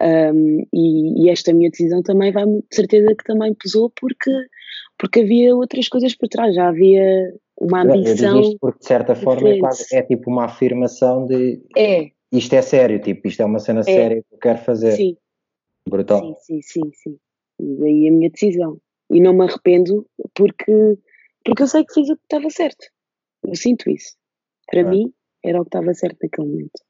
Um, 0.02 0.66
e, 0.74 1.26
e, 1.26 1.30
esta 1.30 1.54
minha 1.54 1.70
decisão 1.70 2.02
também 2.02 2.32
vai, 2.32 2.46
de 2.46 2.64
certeza 2.72 3.16
que 3.16 3.24
também 3.24 3.54
pesou 3.54 3.92
porque, 4.00 4.32
porque 4.98 5.22
havia 5.22 5.56
outras 5.56 5.88
coisas 5.88 6.16
por 6.16 6.28
trás, 6.28 6.56
já 6.56 6.68
havia 6.68 7.32
uma 7.64 7.82
ambição. 7.84 8.42
Isto 8.42 8.58
porque 8.60 8.80
de 8.80 8.86
certa 8.86 9.16
forma 9.16 9.50
é, 9.50 9.60
quase, 9.60 9.96
é 9.96 10.02
tipo 10.02 10.30
uma 10.30 10.46
afirmação 10.46 11.26
de 11.26 11.62
é. 11.76 12.12
isto 12.32 12.54
é 12.54 12.62
sério, 12.62 13.02
tipo, 13.02 13.28
isto 13.28 13.42
é 13.42 13.46
uma 13.46 13.60
cena 13.60 13.82
é. 13.82 13.84
séria 13.84 14.24
que 14.24 14.36
eu 14.36 14.40
quero 14.40 14.60
fazer. 14.60 14.92
Sim. 14.94 15.18
Brutal. 15.88 16.22
Sim, 16.22 16.62
sim, 16.62 16.62
sim, 16.62 16.92
sim. 16.94 17.18
E 17.60 17.76
daí 17.78 18.08
a 18.08 18.12
minha 18.12 18.30
decisão. 18.30 18.78
E 19.10 19.22
não 19.22 19.34
me 19.34 19.44
arrependo 19.44 20.08
porque, 20.34 20.98
porque 21.44 21.64
eu 21.64 21.68
sei 21.68 21.86
que 21.86 21.94
fiz 21.94 22.10
o 22.10 22.16
que 22.16 22.24
estava 22.24 22.50
certo. 22.50 22.86
Eu 23.44 23.56
sinto 23.56 23.90
isso. 23.90 24.16
Para 24.70 24.82
é. 24.82 24.84
mim 24.84 25.14
era 25.44 25.60
o 25.60 25.64
que 25.64 25.70
estava 25.70 25.94
certo 25.94 26.18
naquele 26.24 26.48
momento. 26.48 26.82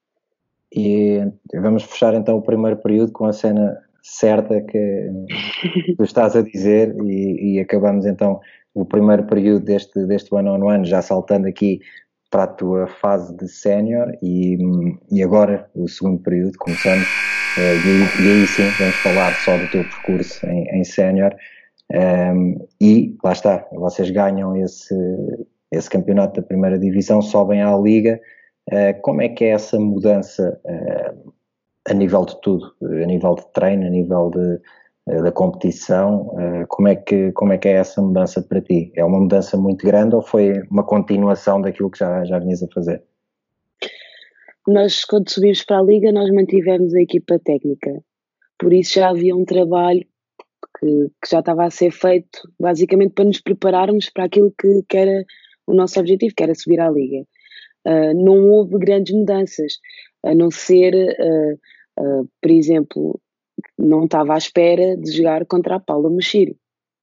E 0.76 1.20
vamos 1.54 1.84
fechar 1.84 2.14
então 2.14 2.38
o 2.38 2.42
primeiro 2.42 2.78
período 2.78 3.12
com 3.12 3.26
a 3.26 3.34
cena 3.34 3.78
certa 4.02 4.62
que 4.62 5.10
tu 5.98 6.04
estás 6.04 6.36
a 6.36 6.42
dizer 6.42 6.96
e, 7.04 7.56
e 7.56 7.60
acabamos 7.60 8.06
então 8.06 8.40
o 8.74 8.86
primeiro 8.86 9.24
período 9.24 9.66
deste, 9.66 10.06
deste 10.06 10.34
one-on-one, 10.34 10.64
-on 10.64 10.80
-one, 10.80 10.86
já 10.86 11.02
saltando 11.02 11.48
aqui 11.48 11.80
para 12.34 12.46
a 12.46 12.48
tua 12.48 12.88
fase 12.88 13.36
de 13.38 13.48
sénior 13.48 14.12
e, 14.20 14.58
e 15.12 15.22
agora 15.22 15.70
o 15.76 15.88
segundo 15.88 16.20
período, 16.24 16.58
começando, 16.58 17.04
eh, 17.60 17.76
e, 17.76 18.24
e, 18.24 18.32
aí 18.32 18.48
sim 18.48 18.68
vamos 18.80 18.96
falar 18.96 19.36
só 19.36 19.56
do 19.56 19.70
teu 19.70 19.84
percurso 19.84 20.44
em, 20.48 20.64
em 20.80 20.84
sénior. 20.84 21.36
Um, 21.92 21.96
ehm, 21.96 22.56
e 22.82 23.16
lá 23.24 23.34
está, 23.34 23.68
vocês 23.72 24.10
ganham 24.10 24.58
esse, 24.58 24.96
esse 25.72 25.88
campeonato 25.88 26.42
da 26.42 26.48
primeira 26.48 26.80
divisão, 26.80 27.22
sobem 27.22 27.62
à 27.62 27.78
liga, 27.78 28.20
uh, 28.72 29.00
como 29.04 29.22
é 29.22 29.30
que 29.30 29.46
é 29.46 29.50
essa 29.50 29.80
mudança 29.80 30.60
uh, 30.66 31.34
a 31.88 31.94
nível 31.94 32.26
de 32.26 32.42
tudo, 32.42 32.74
a 32.82 33.06
nível 33.06 33.36
de 33.36 33.46
treino, 33.54 33.86
a 33.86 33.90
nível 33.90 34.32
de 34.32 34.60
da 35.06 35.32
competição, 35.32 36.34
eh, 36.40 36.66
como 36.70 36.88
é, 36.88 36.96
que, 36.96 37.32
como 37.34 37.52
é 37.52 37.58
que 37.58 37.68
é 37.68 37.74
essa 37.74 38.02
mudança 38.02 38.42
para 38.42 38.62
ti? 38.62 38.92
É 38.96 39.04
uma 39.04 39.20
mudança 39.20 39.58
muito 39.58 39.86
grande 39.86 40.16
ou 40.16 40.22
foi 40.22 40.62
uma 40.72 40.84
continuação 40.84 41.62
daquilo 41.62 41.92
que 41.92 42.00
já, 42.00 42.24
já 42.24 42.40
vinhas 42.40 42.64
a 42.64 42.68
fazer? 42.74 43.04
Nós, 44.66 45.04
quando 45.04 45.30
subimos 45.30 45.64
para 45.64 45.80
a 45.80 45.84
Liga, 45.84 46.12
nós 46.14 46.32
mantivemos 46.32 46.96
a 46.96 47.02
equipa 47.02 47.38
técnica, 47.38 48.02
por 48.58 48.72
isso 48.72 48.94
já 48.96 49.10
havia 49.10 49.36
um 49.36 49.44
trabalho 49.44 50.06
que, 50.80 51.10
que 51.22 51.30
já 51.30 51.40
estava 51.40 51.66
a 51.66 51.70
ser 51.70 51.92
feito, 51.92 52.50
basicamente 52.58 53.14
para 53.14 53.26
nos 53.26 53.42
prepararmos 53.42 54.10
para 54.10 54.24
aquilo 54.24 54.54
que, 54.58 54.84
que 54.88 54.98
era 54.98 55.26
o 55.68 55.74
nosso 55.74 56.00
objetivo, 56.00 56.34
que 56.36 56.44
era 56.44 56.56
subir 56.56 56.80
à 56.80 56.90
Liga. 56.90 57.26
Uh, 57.86 58.14
não 58.16 58.50
houve 58.52 58.78
grandes 58.78 59.14
mudanças, 59.14 59.74
a 60.24 60.34
não 60.34 60.50
ser, 60.50 60.94
uh, 60.96 61.54
uh, 62.00 62.30
por 62.42 62.52
exemplo, 62.52 63.20
não 63.78 64.06
estava 64.06 64.34
à 64.34 64.38
espera 64.38 64.96
de 64.98 65.12
jogar 65.12 65.46
contra 65.46 65.76
a 65.76 65.80
Paula 65.80 66.10
Mochiri. 66.10 66.58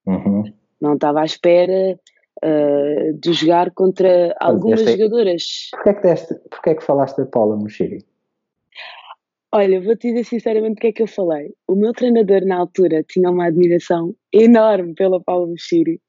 Uhum. 0.06 0.44
Não 0.80 0.94
estava 0.94 1.20
à 1.20 1.24
espera 1.24 1.98
uh, 2.44 3.12
de 3.14 3.32
jogar 3.32 3.70
contra 3.72 4.34
algumas 4.40 4.82
deste, 4.82 4.98
jogadoras. 4.98 5.42
Porquê 5.72 5.88
é 5.90 5.94
que, 5.94 6.02
deste, 6.02 6.34
porquê 6.50 6.70
é 6.70 6.74
que 6.74 6.84
falaste 6.84 7.16
da 7.18 7.26
Paula 7.26 7.56
Mochiri? 7.56 8.04
Olha, 9.52 9.80
vou-te 9.80 10.08
dizer 10.08 10.24
sinceramente 10.24 10.78
o 10.78 10.80
que 10.80 10.86
é 10.88 10.92
que 10.92 11.02
eu 11.02 11.08
falei. 11.08 11.52
O 11.66 11.74
meu 11.74 11.92
treinador 11.92 12.44
na 12.44 12.56
altura 12.56 13.02
tinha 13.02 13.30
uma 13.30 13.46
admiração 13.46 14.14
enorme 14.32 14.94
pela 14.94 15.20
Paula 15.20 15.48
Mochiri. 15.48 16.00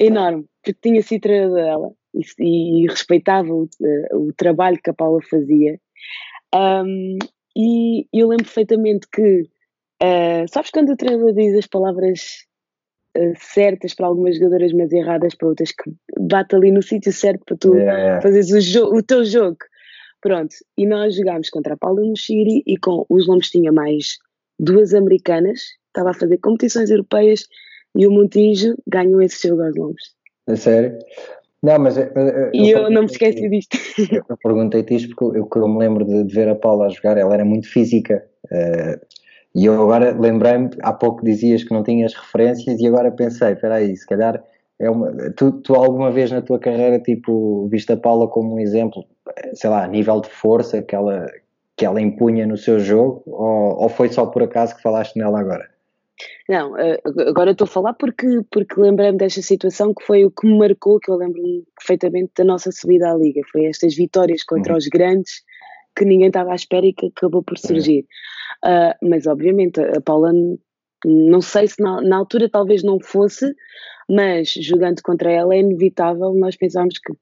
Enorme, 0.00 0.44
porque 0.62 0.78
tinha 0.82 1.02
sido 1.02 1.22
treinador 1.22 1.56
dela 1.56 1.92
e, 2.38 2.82
e 2.82 2.86
respeitava 2.86 3.48
o, 3.52 3.68
o, 4.12 4.32
trabalho 4.34 4.78
que 4.82 4.90
a 4.90 4.94
Paula 4.94 5.20
fazia. 5.22 5.80
Um, 6.54 7.18
e 7.56 8.06
eu 8.12 8.28
lembro 8.28 8.44
perfeitamente 8.44 9.08
que 9.10 9.48
Uh, 10.02 10.46
sabes 10.48 10.70
quando 10.70 10.92
o 10.92 10.96
treinador 10.96 11.32
diz 11.32 11.56
as 11.56 11.66
palavras 11.66 12.44
uh, 13.16 13.32
certas 13.36 13.94
para 13.94 14.06
algumas 14.06 14.36
jogadoras, 14.36 14.72
mas 14.72 14.92
erradas 14.92 15.34
para 15.34 15.48
outras, 15.48 15.72
que 15.72 15.90
bate 16.18 16.54
ali 16.54 16.70
no 16.70 16.82
sítio 16.82 17.12
certo 17.12 17.44
para 17.44 17.56
tu 17.56 17.74
yeah, 17.74 18.20
fazeres 18.20 18.74
o, 18.76 18.94
o, 18.94 19.02
teu 19.02 19.24
jogo? 19.24 19.58
Pronto, 20.20 20.54
e 20.76 20.86
nós 20.86 21.16
jogámos 21.16 21.50
contra 21.50 21.74
a 21.74 21.76
Paula 21.76 22.02
Mochiri 22.02 22.62
e 22.66 22.76
com 22.76 23.04
os 23.08 23.26
Lombos 23.26 23.50
tinha 23.50 23.72
mais 23.72 24.18
duas 24.58 24.94
americanas, 24.94 25.60
estava 25.86 26.10
a 26.10 26.14
fazer 26.14 26.38
competições 26.38 26.90
europeias 26.90 27.44
e 27.96 28.06
o 28.06 28.10
Montijo 28.10 28.76
ganhou 28.86 29.22
esse 29.22 29.48
jogo 29.48 29.62
aos 29.62 29.76
Lombos. 29.76 30.14
A 30.46 30.56
sério? 30.56 30.98
Não, 31.62 31.78
mas. 31.78 31.96
Eu, 31.96 32.04
eu, 32.04 32.50
e 32.54 32.70
eu, 32.70 32.90
não 32.90 33.02
me 33.02 33.10
esqueci 33.10 33.48
disto. 33.48 33.76
Eu 34.28 34.36
perguntei-te 34.42 34.94
isto 34.94 35.14
porque 35.14 35.38
eu, 35.38 35.48
eu 35.54 35.68
me 35.68 35.78
lembro 35.78 36.04
de, 36.04 36.24
de, 36.24 36.34
ver 36.34 36.48
a 36.48 36.54
Paula 36.54 36.86
a 36.86 36.88
jogar, 36.88 37.16
ela 37.16 37.34
era 37.34 37.44
muito 37.44 37.68
física. 37.68 38.24
Uh, 38.44 38.98
e 39.54 39.64
eu 39.64 39.74
agora 39.74 40.16
lembrei-me, 40.18 40.70
há 40.82 40.92
pouco 40.92 41.24
dizias 41.24 41.64
que 41.64 41.72
não 41.72 41.82
tinhas 41.82 42.14
referências, 42.14 42.80
e 42.80 42.86
agora 42.86 43.10
pensei: 43.10 43.52
espera 43.52 43.76
aí, 43.76 43.96
se 43.96 44.06
calhar. 44.06 44.42
É 44.80 44.88
uma, 44.88 45.10
tu, 45.32 45.50
tu 45.50 45.74
alguma 45.74 46.12
vez 46.12 46.30
na 46.30 46.40
tua 46.40 46.60
carreira, 46.60 47.00
tipo, 47.00 47.66
viste 47.68 47.92
a 47.92 47.96
Paula 47.96 48.28
como 48.28 48.54
um 48.54 48.60
exemplo, 48.60 49.04
sei 49.52 49.68
lá, 49.68 49.82
a 49.82 49.88
nível 49.88 50.20
de 50.20 50.28
força 50.28 50.80
que 50.80 50.94
ela, 50.94 51.26
que 51.76 51.84
ela 51.84 52.00
impunha 52.00 52.46
no 52.46 52.56
seu 52.56 52.78
jogo, 52.78 53.24
ou, 53.26 53.82
ou 53.82 53.88
foi 53.88 54.08
só 54.08 54.26
por 54.26 54.44
acaso 54.44 54.76
que 54.76 54.82
falaste 54.82 55.16
nela 55.16 55.40
agora? 55.40 55.68
Não, 56.48 56.76
eh, 56.78 57.00
agora 57.28 57.52
estou 57.52 57.64
a 57.64 57.68
falar 57.68 57.94
porque, 57.94 58.26
porque 58.50 58.80
lembrei-me 58.80 59.18
desta 59.18 59.42
situação 59.42 59.92
que 59.94 60.04
foi 60.04 60.24
o 60.24 60.30
que 60.30 60.46
me 60.46 60.58
marcou, 60.58 60.98
que 60.98 61.10
eu 61.10 61.16
lembro-me 61.16 61.64
perfeitamente 61.76 62.32
da 62.36 62.44
nossa 62.44 62.72
subida 62.72 63.10
à 63.10 63.14
Liga. 63.14 63.42
Foi 63.52 63.66
estas 63.66 63.94
vitórias 63.94 64.42
contra 64.42 64.72
uhum. 64.72 64.78
os 64.78 64.86
grandes 64.88 65.42
que 65.98 66.04
ninguém 66.04 66.28
estava 66.28 66.52
à 66.52 66.54
espera 66.54 66.86
e 66.86 66.92
que 66.92 67.06
acabou 67.06 67.42
por 67.42 67.58
surgir. 67.58 68.06
Uhum. 68.64 68.70
Uh, 68.70 69.08
mas 69.10 69.26
obviamente 69.26 69.80
a 69.80 70.00
Paula, 70.00 70.32
não 71.04 71.40
sei 71.40 71.66
se 71.66 71.82
na, 71.82 72.00
na, 72.00 72.16
altura 72.16 72.48
talvez 72.48 72.82
não 72.82 73.00
fosse, 73.00 73.52
mas 74.08 74.52
jogando 74.52 75.02
contra 75.02 75.30
ela 75.30 75.54
é 75.54 75.60
inevitável 75.60 76.32
nós 76.34 76.56
pensámos 76.56 76.98
que 76.98 77.12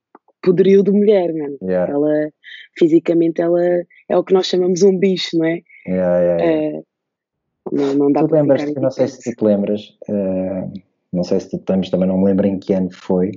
poderio 0.43 0.83
de 0.83 0.93
mulher, 0.93 1.33
mano. 1.33 1.57
Yeah. 1.63 1.93
Ela, 1.93 2.31
fisicamente, 2.79 3.41
ela 3.41 3.61
é 4.09 4.17
o 4.17 4.23
que 4.23 4.33
nós 4.33 4.47
chamamos 4.47 4.83
um 4.83 4.97
bicho, 4.97 5.37
não 5.37 5.47
é? 5.47 5.63
Yeah, 5.87 6.19
yeah, 6.21 6.79
uh, 6.79 6.87
não, 7.73 7.95
não 7.95 8.13
dá 8.13 8.27
tu 8.27 8.33
lembras, 8.33 8.63
eu 8.63 8.81
não 8.81 8.91
sei 8.91 9.09
se 9.09 9.23
tu 9.23 9.37
te 9.37 9.45
lembras, 9.45 9.99
uh, 10.09 10.73
não 11.13 11.25
sei 11.25 11.41
se 11.41 11.51
tu 11.51 11.59
te 11.59 11.71
lembras, 11.71 11.91
também 11.91 12.09
não 12.09 12.19
me 12.19 12.25
lembro 12.27 12.47
em 12.47 12.59
que 12.59 12.73
ano 12.73 12.91
foi. 12.93 13.33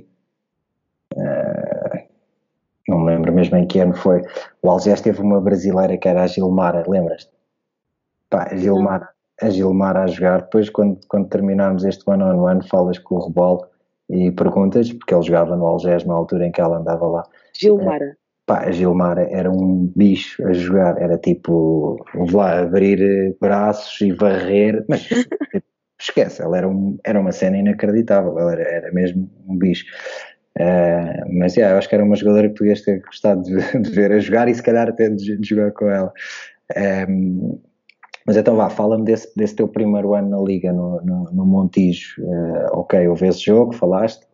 Uh, 1.16 1.99
não 2.90 2.98
me 2.98 3.06
lembro 3.06 3.32
mesmo 3.32 3.56
em 3.56 3.66
que 3.66 3.78
ano 3.78 3.94
foi. 3.94 4.22
O 4.62 4.70
Algés 4.70 5.00
teve 5.00 5.22
uma 5.22 5.40
brasileira 5.40 5.96
que 5.96 6.08
era 6.08 6.24
a 6.24 6.26
Gilmara, 6.26 6.84
lembras-te? 6.86 7.30
Pá, 8.28 8.48
a 8.50 8.56
Gilmara, 8.56 9.08
a 9.40 9.48
Gilmara 9.48 10.02
a 10.02 10.06
jogar. 10.06 10.42
Depois, 10.42 10.68
quando, 10.68 10.98
quando 11.08 11.28
terminarmos 11.28 11.84
este 11.84 12.02
one-on-one, 12.08 12.38
-on 12.38 12.58
-one, 12.58 12.68
falas 12.68 12.98
com 12.98 13.14
o 13.14 13.26
Rebol 13.26 13.66
e 14.10 14.30
perguntas, 14.32 14.92
porque 14.92 15.14
ele 15.14 15.22
jogava 15.22 15.56
no 15.56 15.66
Algés 15.66 16.04
na 16.04 16.14
altura 16.14 16.46
em 16.46 16.52
que 16.52 16.60
ela 16.60 16.78
andava 16.78 17.06
lá. 17.06 17.22
Gilmara. 17.54 18.16
Pá, 18.44 18.64
a 18.64 18.72
Gilmar 18.72 19.18
era 19.18 19.48
um 19.50 19.90
bicho 19.94 20.44
a 20.44 20.52
jogar, 20.52 21.00
era 21.00 21.16
tipo, 21.16 22.04
lá, 22.32 22.60
abrir 22.60 23.00
eh, 23.00 23.36
braços 23.40 24.00
e 24.00 24.10
varrer, 24.10 24.84
mas 24.88 25.08
esquece, 26.00 26.42
ela 26.42 26.58
era, 26.58 26.68
um, 26.68 26.98
era 27.04 27.20
uma 27.20 27.30
cena 27.30 27.58
inacreditável, 27.58 28.36
ela 28.36 28.52
era, 28.52 28.62
era 28.62 28.92
mesmo 28.92 29.30
um 29.46 29.56
bicho. 29.56 29.84
Uh, 30.58 31.38
mas 31.38 31.56
yeah, 31.56 31.74
eu 31.74 31.78
acho 31.78 31.88
que 31.88 31.94
era 31.94 32.04
uma 32.04 32.16
jogadora 32.16 32.48
que 32.48 32.54
tu 32.54 32.64
ias 32.64 32.82
ter 32.82 33.00
gostado 33.00 33.42
de, 33.42 33.56
de 33.82 33.90
ver 33.90 34.12
a 34.12 34.18
jogar 34.18 34.48
e 34.48 34.54
se 34.54 34.62
calhar 34.62 34.88
até 34.88 35.08
de, 35.08 35.36
de 35.36 35.48
jogar 35.48 35.72
com 35.72 35.88
ela. 35.88 36.12
Um, 37.08 37.58
mas 38.26 38.36
então 38.36 38.54
vá, 38.54 38.68
fala-me 38.68 39.04
desse, 39.04 39.34
desse 39.36 39.56
teu 39.56 39.66
primeiro 39.66 40.14
ano 40.14 40.28
na 40.28 40.40
Liga 40.40 40.72
no, 40.72 41.00
no, 41.02 41.24
no 41.32 41.46
Montijo. 41.46 42.22
Uh, 42.22 42.78
ok, 42.78 43.08
houve 43.08 43.26
esse 43.26 43.40
jogo, 43.40 43.72
falaste, 43.72 44.26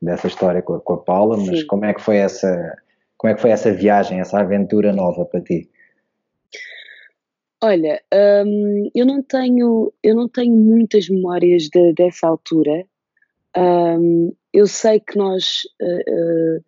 dessa 0.00 0.28
história 0.28 0.62
com 0.62 0.74
a, 0.74 0.80
com 0.80 0.94
a 0.94 0.98
Paula, 0.98 1.36
mas 1.36 1.60
Sim. 1.60 1.66
como 1.66 1.84
é 1.84 1.94
que 1.94 2.00
foi 2.00 2.18
essa 2.18 2.76
como 3.18 3.32
é 3.32 3.34
que 3.34 3.40
foi 3.40 3.50
essa 3.50 3.72
viagem, 3.72 4.20
essa 4.20 4.38
aventura 4.38 4.92
nova 4.92 5.24
para 5.24 5.40
ti? 5.40 5.68
Olha, 7.62 8.00
hum, 8.46 8.88
eu 8.94 9.04
não 9.04 9.20
tenho 9.22 9.92
eu 10.02 10.14
não 10.14 10.28
tenho 10.28 10.54
muitas 10.54 11.08
memórias 11.08 11.64
de, 11.64 11.92
dessa 11.92 12.28
altura. 12.28 12.86
Hum, 13.56 14.32
eu 14.52 14.66
sei 14.66 15.00
que 15.00 15.16
nós 15.16 15.62
uh, 15.80 16.62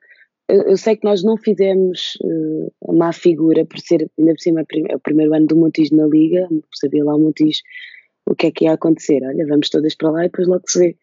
eu 0.49 0.77
sei 0.77 0.97
que 0.97 1.05
nós 1.05 1.23
não 1.23 1.37
fizemos 1.37 2.19
uh, 2.23 2.97
má 2.97 3.13
figura 3.13 3.65
por 3.65 3.79
ser 3.79 4.11
ainda 4.19 4.33
por 4.33 4.41
cima 4.41 4.63
o 4.95 5.01
primeiro 5.01 5.35
ano 5.35 5.47
do 5.47 5.57
Montijo 5.57 5.95
na 5.95 6.07
Liga, 6.07 6.49
saber 6.75 7.05
lá 7.05 7.15
o 7.15 7.21
Montijo 7.21 7.61
o 8.27 8.35
que 8.35 8.47
é 8.47 8.51
que 8.51 8.65
ia 8.65 8.73
acontecer. 8.73 9.23
Olha, 9.25 9.47
vamos 9.47 9.69
todas 9.71 9.95
para 9.95 10.11
lá 10.11 10.21
e 10.25 10.29
depois 10.29 10.49
logo 10.49 10.63
se 10.67 10.79
vê. 10.79 10.97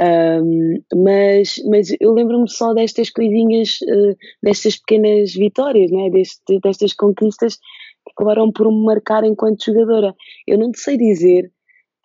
Um, 0.00 0.82
mas, 0.94 1.62
mas 1.68 1.94
eu 2.00 2.12
lembro-me 2.12 2.48
só 2.48 2.74
destas 2.74 3.10
coisinhas, 3.10 3.78
uh, 3.82 4.16
destas 4.42 4.76
pequenas 4.76 5.34
vitórias, 5.34 5.90
né? 5.90 6.10
Deste, 6.10 6.58
destas 6.60 6.92
conquistas 6.94 7.56
que 7.56 8.12
acabaram 8.16 8.50
por 8.50 8.70
me 8.70 8.84
marcar 8.84 9.24
enquanto 9.24 9.64
jogadora. 9.64 10.14
Eu 10.46 10.58
não 10.58 10.72
sei 10.74 10.96
dizer 10.96 11.52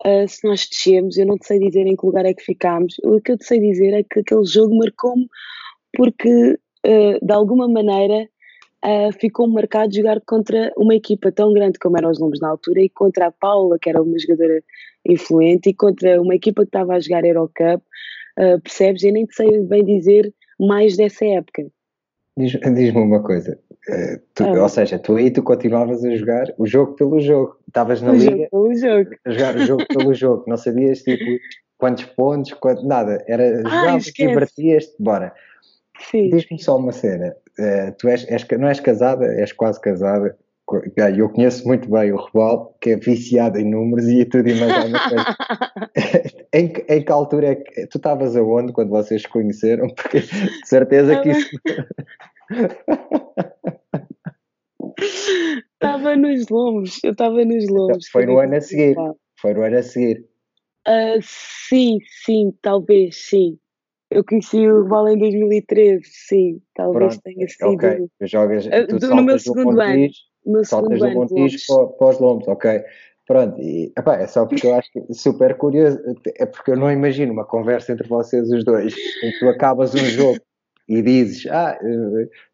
uh, 0.04 0.28
se 0.28 0.46
nós 0.46 0.66
descemos, 0.68 1.16
eu 1.16 1.26
não 1.26 1.38
te 1.38 1.46
sei 1.46 1.58
dizer 1.58 1.86
em 1.86 1.96
que 1.96 2.06
lugar 2.06 2.24
é 2.24 2.34
que 2.34 2.42
ficámos. 2.42 2.96
O 3.04 3.20
que 3.20 3.32
eu 3.32 3.38
te 3.38 3.44
sei 3.44 3.60
dizer 3.60 3.92
é 3.92 4.02
que 4.02 4.20
aquele 4.20 4.44
jogo 4.44 4.76
marcou-me 4.76 5.26
porque, 5.96 6.58
uh, 6.86 7.24
de 7.26 7.32
alguma 7.32 7.68
maneira, 7.68 8.28
uh, 8.84 9.12
ficou 9.18 9.46
marcado 9.48 9.94
jogar 9.94 10.20
contra 10.26 10.72
uma 10.76 10.94
equipa 10.94 11.32
tão 11.32 11.52
grande 11.52 11.78
como 11.78 11.96
eram 11.98 12.10
os 12.10 12.18
Lombos 12.18 12.40
na 12.40 12.48
altura 12.48 12.82
e 12.82 12.88
contra 12.88 13.26
a 13.26 13.32
Paula, 13.32 13.78
que 13.78 13.88
era 13.88 14.02
uma 14.02 14.18
jogadora 14.18 14.62
influente, 15.06 15.70
e 15.70 15.74
contra 15.74 16.20
uma 16.20 16.34
equipa 16.34 16.62
que 16.62 16.68
estava 16.68 16.94
a 16.94 17.00
jogar 17.00 17.24
Eurocup, 17.24 17.82
uh, 18.38 18.60
percebes? 18.62 19.02
Eu 19.02 19.12
nem 19.12 19.26
te 19.26 19.34
sei 19.34 19.60
bem 19.60 19.84
dizer 19.84 20.32
mais 20.58 20.96
dessa 20.96 21.24
época. 21.24 21.66
Diz-me 22.36 22.74
diz 22.74 22.94
uma 22.94 23.22
coisa, 23.22 23.58
tu, 24.34 24.44
ah. 24.44 24.62
ou 24.62 24.68
seja, 24.68 24.98
tu 24.98 25.16
aí 25.16 25.30
tu 25.30 25.42
continuavas 25.42 26.04
a 26.04 26.14
jogar 26.14 26.52
o 26.58 26.66
jogo 26.66 26.94
pelo 26.94 27.20
jogo, 27.20 27.56
estavas 27.66 28.02
na 28.02 28.12
o 28.12 28.14
liga 28.14 28.30
jogo 28.30 28.48
pelo 28.50 28.74
jogo. 28.74 29.10
a 29.24 29.30
jogar 29.30 29.56
o 29.56 29.66
jogo 29.66 29.86
pelo 29.88 30.14
jogo, 30.14 30.44
não 30.46 30.56
sabias 30.56 31.02
tipo 31.02 31.24
quantos 31.80 32.04
pontos, 32.04 32.52
quanto, 32.52 32.86
nada, 32.86 33.24
era 33.26 33.62
jogar, 33.62 33.98
divertias-te, 33.98 34.94
bora. 34.98 35.32
Diz-me 36.12 36.58
só 36.58 36.76
uma 36.76 36.92
cena, 36.92 37.34
uh, 37.58 37.92
tu 37.98 38.08
és, 38.08 38.26
és, 38.28 38.46
não 38.58 38.68
és 38.68 38.80
casada, 38.80 39.26
és 39.26 39.52
quase 39.52 39.80
casada. 39.80 40.36
Eu 41.16 41.28
conheço 41.28 41.66
muito 41.66 41.90
bem 41.90 42.12
o 42.12 42.16
Rebal, 42.16 42.76
que 42.80 42.90
é 42.90 42.96
viciado 42.96 43.58
em 43.58 43.68
números 43.68 44.06
e 44.06 44.24
tudo 44.24 44.48
e 44.48 44.54
mais 44.54 44.72
alguma 44.72 45.00
coisa. 45.08 45.36
em, 46.54 46.72
em 46.88 47.04
que 47.04 47.10
altura 47.12 47.48
é 47.48 47.54
que 47.56 47.88
tu 47.88 47.98
estavas 47.98 48.36
aonde 48.36 48.72
quando 48.72 48.90
vocês 48.90 49.22
se 49.22 49.28
conheceram? 49.28 49.88
Porque 49.88 50.20
de 50.20 50.68
certeza 50.68 51.20
que 51.20 51.30
isso. 51.30 51.50
Estava 55.00 56.16
nos 56.16 56.48
lombos, 56.48 56.98
eu 57.02 57.12
estava 57.12 57.44
nos 57.44 57.68
lombos. 57.68 58.08
Foi 58.08 58.26
no 58.26 58.38
ano 58.38 58.56
a 58.56 58.60
seguir. 58.60 58.96
Foi 59.40 59.54
no 59.54 59.62
ano 59.62 59.78
a 59.78 59.82
seguir. 59.82 60.24
Uh, 60.86 61.20
sim, 61.22 61.98
sim, 62.24 62.52
talvez, 62.62 63.16
sim. 63.16 63.58
Eu 64.10 64.24
conheci 64.24 64.68
o 64.68 64.88
Val 64.88 65.08
em 65.08 65.18
2013, 65.18 66.02
sim, 66.04 66.60
talvez 66.74 67.14
Pronto, 67.14 67.22
tenha 67.22 67.48
sido. 67.48 67.68
Ok, 67.68 68.08
tu 68.18 68.26
jogas 68.26 68.66
ah, 68.66 68.86
tu 68.86 69.14
no 69.14 69.22
meu 69.22 69.38
segundo 69.38 69.80
ano. 69.80 70.08
No 70.44 70.64
saltas 70.64 70.98
segundo 70.98 71.28
do 71.28 71.34
Montijo 71.34 71.58
para, 71.68 71.86
para 71.86 72.08
os 72.08 72.18
Lombos, 72.18 72.48
ok. 72.48 72.82
Pronto, 73.26 73.60
e, 73.60 73.92
epá, 73.96 74.16
é 74.16 74.26
só 74.26 74.44
porque 74.44 74.66
eu 74.66 74.74
acho 74.74 74.90
que 74.90 75.14
super 75.14 75.56
curioso, 75.56 76.00
é 76.36 76.46
porque 76.46 76.72
eu 76.72 76.76
não 76.76 76.90
imagino 76.90 77.32
uma 77.32 77.44
conversa 77.44 77.92
entre 77.92 78.08
vocês 78.08 78.50
os 78.50 78.64
dois, 78.64 78.92
em 79.22 79.30
que 79.30 79.38
tu 79.38 79.48
acabas 79.48 79.94
um 79.94 79.98
jogo 79.98 80.40
e 80.88 81.00
dizes, 81.00 81.46
ah, 81.46 81.78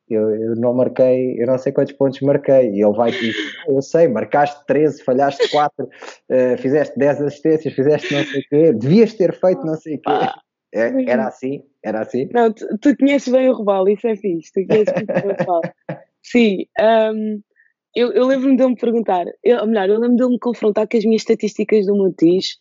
eu, 0.08 0.30
eu, 0.30 0.54
não 0.56 0.72
marquei, 0.74 1.40
eu 1.40 1.46
não 1.46 1.58
sei 1.58 1.72
quantos 1.72 1.92
pontos 1.94 2.20
marquei, 2.20 2.70
e 2.70 2.82
ele 2.82 2.96
vai 2.96 3.10
dizer, 3.10 3.34
ah, 3.66 3.72
eu 3.72 3.82
sei, 3.82 4.08
marcaste 4.08 4.64
13, 4.66 5.02
falhaste 5.02 5.48
4, 5.50 5.84
uh, 5.84 5.88
eh, 6.28 6.56
fizeste 6.56 6.98
10 6.98 7.22
assistências, 7.22 7.74
fizeste 7.74 8.14
não 8.14 8.24
sei 8.24 8.40
o 8.40 8.44
quê, 8.48 8.72
devias 8.72 9.14
ter 9.14 9.32
feito 9.34 9.64
não 9.64 9.74
sei 9.74 9.96
o 9.96 10.00
quê. 10.00 10.10
É, 10.74 11.10
era 11.10 11.26
assim? 11.26 11.62
Era 11.82 12.00
assim? 12.02 12.28
Não, 12.32 12.52
tu, 12.52 12.66
tu 12.78 12.96
conheces 12.96 13.32
bem 13.32 13.48
o 13.48 13.54
Robalo, 13.54 13.88
isso 13.88 14.06
é 14.06 14.16
fixe. 14.16 14.52
Tu 14.52 14.66
conheces 14.66 14.92
bem 14.92 15.06
o 15.24 15.36
Robalo. 15.38 15.62
Sim, 16.22 16.66
um, 16.80 17.40
eu, 17.94 18.12
eu 18.12 18.26
lembro-me 18.26 18.56
dele 18.56 18.70
me 18.70 18.76
perguntar, 18.76 19.24
eu, 19.42 19.58
ou 19.60 19.66
melhor, 19.66 19.88
eu 19.88 19.98
lembro 19.98 20.16
dele 20.16 20.30
me 20.30 20.38
confrontar 20.38 20.86
com 20.86 20.96
as 20.96 21.04
minhas 21.04 21.22
estatísticas 21.22 21.86
do 21.86 21.96
Montijo 21.96 22.56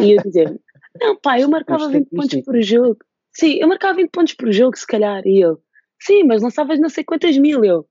e 0.00 0.12
eu 0.12 0.22
dizer 0.22 0.60
não 1.00 1.16
pá, 1.16 1.38
eu 1.38 1.48
marcava 1.48 1.88
20 1.88 2.08
pontos 2.08 2.40
por 2.42 2.60
jogo. 2.62 2.98
Sim, 3.32 3.58
eu 3.60 3.68
marcava 3.68 3.94
20 3.94 4.10
pontos 4.10 4.34
por 4.34 4.52
jogo, 4.52 4.76
se 4.76 4.86
calhar. 4.86 5.22
E 5.24 5.40
eu, 5.40 5.60
sim, 6.00 6.24
mas 6.24 6.42
lançavas 6.42 6.80
não 6.80 6.88
sei 6.88 7.04
quantas 7.04 7.36
mil. 7.36 7.64
Eu, 7.64 7.86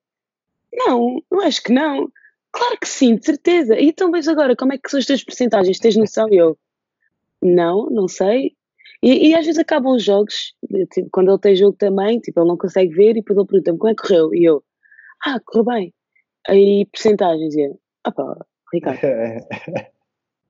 não, 0.73 1.21
não 1.31 1.41
acho 1.41 1.63
que 1.63 1.73
não. 1.73 2.11
Claro 2.51 2.77
que 2.79 2.87
sim, 2.87 3.15
de 3.15 3.25
certeza. 3.25 3.77
E 3.79 3.89
então, 3.89 4.09
mas 4.09 4.27
agora, 4.27 4.55
como 4.55 4.73
é 4.73 4.77
que 4.77 4.89
são 4.89 4.99
as 4.99 5.05
tuas 5.05 5.23
porcentagens? 5.23 5.79
Tens 5.79 5.95
noção? 5.95 6.27
E 6.31 6.37
eu, 6.37 6.57
não, 7.41 7.89
não 7.89 8.07
sei. 8.07 8.55
E, 9.01 9.29
e, 9.29 9.35
às 9.35 9.45
vezes 9.45 9.59
acabam 9.59 9.95
os 9.95 10.03
jogos, 10.03 10.53
tipo, 10.91 11.09
quando 11.11 11.31
ele 11.31 11.39
tem 11.39 11.55
jogo 11.55 11.77
também, 11.77 12.19
tipo, 12.19 12.39
ele 12.41 12.49
não 12.49 12.57
consegue 12.57 12.93
ver 12.93 13.11
e 13.11 13.13
depois 13.15 13.37
ele 13.37 13.47
pergunta-me 13.47 13.77
como 13.77 13.91
é 13.91 13.95
que 13.95 14.01
correu? 14.01 14.33
E 14.33 14.43
eu, 14.43 14.63
ah, 15.25 15.39
correu 15.39 15.65
bem. 15.65 15.93
Aí, 16.47 16.85
porcentagens, 16.91 17.55
e 17.55 17.61
eu, 17.61 17.79
ah 18.03 18.11
pá, 18.11 18.45
Ricardo. 18.73 18.99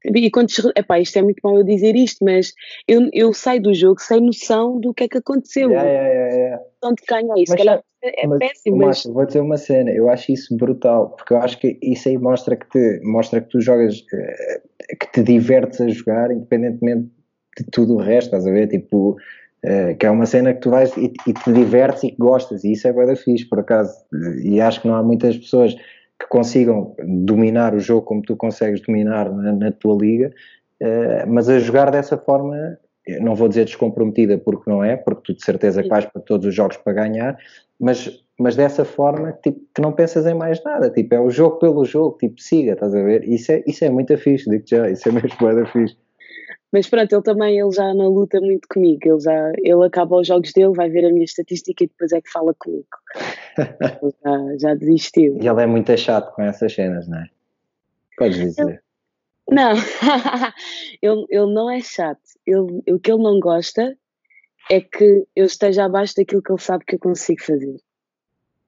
E 0.05 0.31
quando, 0.31 0.47
epá, 0.75 0.99
isto 0.99 1.19
é 1.19 1.21
muito 1.21 1.39
mal 1.43 1.57
eu 1.57 1.63
dizer 1.63 1.95
isto, 1.95 2.23
mas 2.23 2.53
eu, 2.88 3.09
eu 3.12 3.33
saio 3.33 3.62
do 3.62 3.73
jogo 3.73 3.99
sem 4.01 4.21
noção 4.21 4.79
do 4.79 4.93
que 4.93 5.03
é 5.03 5.07
que 5.07 5.17
aconteceu. 5.17 5.69
Yeah, 5.69 5.89
yeah, 5.89 6.09
yeah, 6.09 6.35
yeah. 6.35 6.63
Onde 6.83 7.03
ganha 7.07 7.33
isso, 7.38 7.51
mas, 7.51 7.57
calhar 7.57 7.83
é 8.01 8.27
mas, 8.27 8.39
péssimo. 8.39 8.77
Mas... 8.77 9.03
Vou 9.03 9.25
dizer 9.25 9.41
uma 9.41 9.57
cena, 9.57 9.91
eu 9.91 10.09
acho 10.09 10.31
isso 10.31 10.55
brutal, 10.55 11.09
porque 11.12 11.33
eu 11.33 11.38
acho 11.38 11.59
que 11.59 11.77
isso 11.81 12.07
aí 12.07 12.17
mostra 12.17 12.55
que, 12.55 12.69
te, 12.69 13.01
mostra 13.03 13.41
que 13.41 13.49
tu 13.49 13.59
jogas, 13.59 14.03
eh, 14.13 14.62
que 14.99 15.12
te 15.12 15.23
divertes 15.23 15.81
a 15.81 15.89
jogar, 15.89 16.31
independentemente 16.31 17.09
de 17.57 17.65
tudo 17.71 17.95
o 17.95 17.97
resto, 17.97 18.27
estás 18.27 18.47
a 18.47 18.51
ver? 18.51 18.67
Tipo, 18.67 19.17
uh, 19.65 19.97
que 19.97 20.05
é 20.05 20.09
uma 20.09 20.25
cena 20.25 20.53
que 20.53 20.62
tu 20.62 20.69
vais 20.69 20.95
e, 20.95 21.12
e 21.27 21.33
te 21.33 21.51
divertes 21.51 22.03
e 22.03 22.12
que 22.12 22.17
gostas, 22.17 22.63
e 22.63 22.71
isso 22.71 22.88
é 22.88 22.93
bem 22.93 23.15
fixe, 23.15 23.45
por 23.45 23.59
acaso. 23.59 23.93
E 24.43 24.62
acho 24.62 24.81
que 24.81 24.88
não 24.88 24.95
há 24.95 25.03
muitas 25.03 25.38
pessoas 25.38 25.75
que 26.19 26.27
consigam 26.27 26.95
dominar 26.99 27.73
o 27.73 27.79
jogo 27.79 28.01
como 28.01 28.21
tu 28.21 28.36
consegues 28.36 28.82
dominar 28.82 29.32
na, 29.32 29.53
na 29.53 29.71
tua 29.71 29.95
liga, 29.95 30.34
uh, 30.82 31.27
mas 31.27 31.47
a 31.49 31.60
jogar 31.60 31.89
dessa 31.91 32.17
forma, 32.17 32.77
não 33.21 33.36
vou 33.36 33.47
dizer 33.47 33.65
descomprometida 33.65 34.38
porque 34.38 34.69
não 34.69 34.84
é, 34.84 34.97
porque 34.97 35.21
tu 35.23 35.34
de 35.34 35.43
certeza 35.43 35.82
que 35.82 35.89
vais 35.89 36.05
para 36.05 36.21
todos 36.21 36.45
os 36.47 36.53
jogos 36.53 36.77
para 36.77 36.93
ganhar, 36.93 37.38
mas, 37.79 38.23
mas 38.38 38.55
dessa 38.55 38.84
forma 38.84 39.32
tipo, 39.41 39.62
que 39.73 39.82
não 39.82 39.93
pensas 39.93 40.25
em 40.25 40.34
mais 40.34 40.62
nada, 40.63 40.89
tipo, 40.89 41.15
é 41.15 41.19
o 41.19 41.29
jogo 41.29 41.58
pelo 41.58 41.86
jogo, 41.86 42.17
tipo, 42.17 42.41
siga, 42.41 42.73
estás 42.73 42.93
a 42.93 43.01
ver? 43.01 43.23
Isso 43.23 43.51
é, 43.51 43.63
isso 43.65 43.86
é 43.86 43.89
muito 43.89 44.15
fixe, 44.17 44.49
digo 44.49 44.63
já, 44.67 44.89
isso 44.89 45.08
é 45.08 45.12
mesmo 45.12 45.29
muito 45.41 45.65
fixe. 45.67 45.97
Mas 46.71 46.88
pronto, 46.88 47.13
ele 47.13 47.23
também 47.23 47.60
ele 47.60 47.71
já 47.71 47.93
não 47.93 48.10
luta 48.10 48.39
muito 48.39 48.67
comigo. 48.67 48.99
Ele 49.03 49.19
já 49.19 49.51
ele 49.58 49.86
acaba 49.86 50.17
os 50.17 50.27
jogos 50.27 50.53
dele, 50.53 50.73
vai 50.73 50.89
ver 50.89 51.05
a 51.05 51.12
minha 51.12 51.25
estatística 51.25 51.84
e 51.84 51.88
depois 51.88 52.12
é 52.12 52.21
que 52.21 52.29
fala 52.29 52.53
comigo. 52.53 52.88
já, 54.23 54.58
já 54.60 54.75
desistiu. 54.75 55.38
E 55.41 55.47
ele 55.47 55.62
é 55.62 55.65
muito 55.65 55.95
chato 55.97 56.34
com 56.34 56.43
essas 56.43 56.73
cenas, 56.73 57.08
não 57.08 57.19
é? 57.19 57.25
Podes 58.17 58.38
dizer. 58.38 58.67
Ele, 58.67 58.79
não, 59.49 59.71
ele, 61.01 61.25
ele 61.29 61.53
não 61.53 61.71
é 61.71 61.82
chato. 61.82 62.21
Ele, 62.45 62.84
o 62.91 62.99
que 62.99 63.12
ele 63.12 63.23
não 63.23 63.39
gosta 63.39 63.97
é 64.69 64.79
que 64.79 65.25
eu 65.36 65.45
esteja 65.45 65.86
abaixo 65.86 66.15
daquilo 66.15 66.43
que 66.43 66.51
ele 66.51 66.62
sabe 66.62 66.86
que 66.86 66.95
eu 66.95 66.99
consigo 66.99 67.43
fazer. 67.43 67.77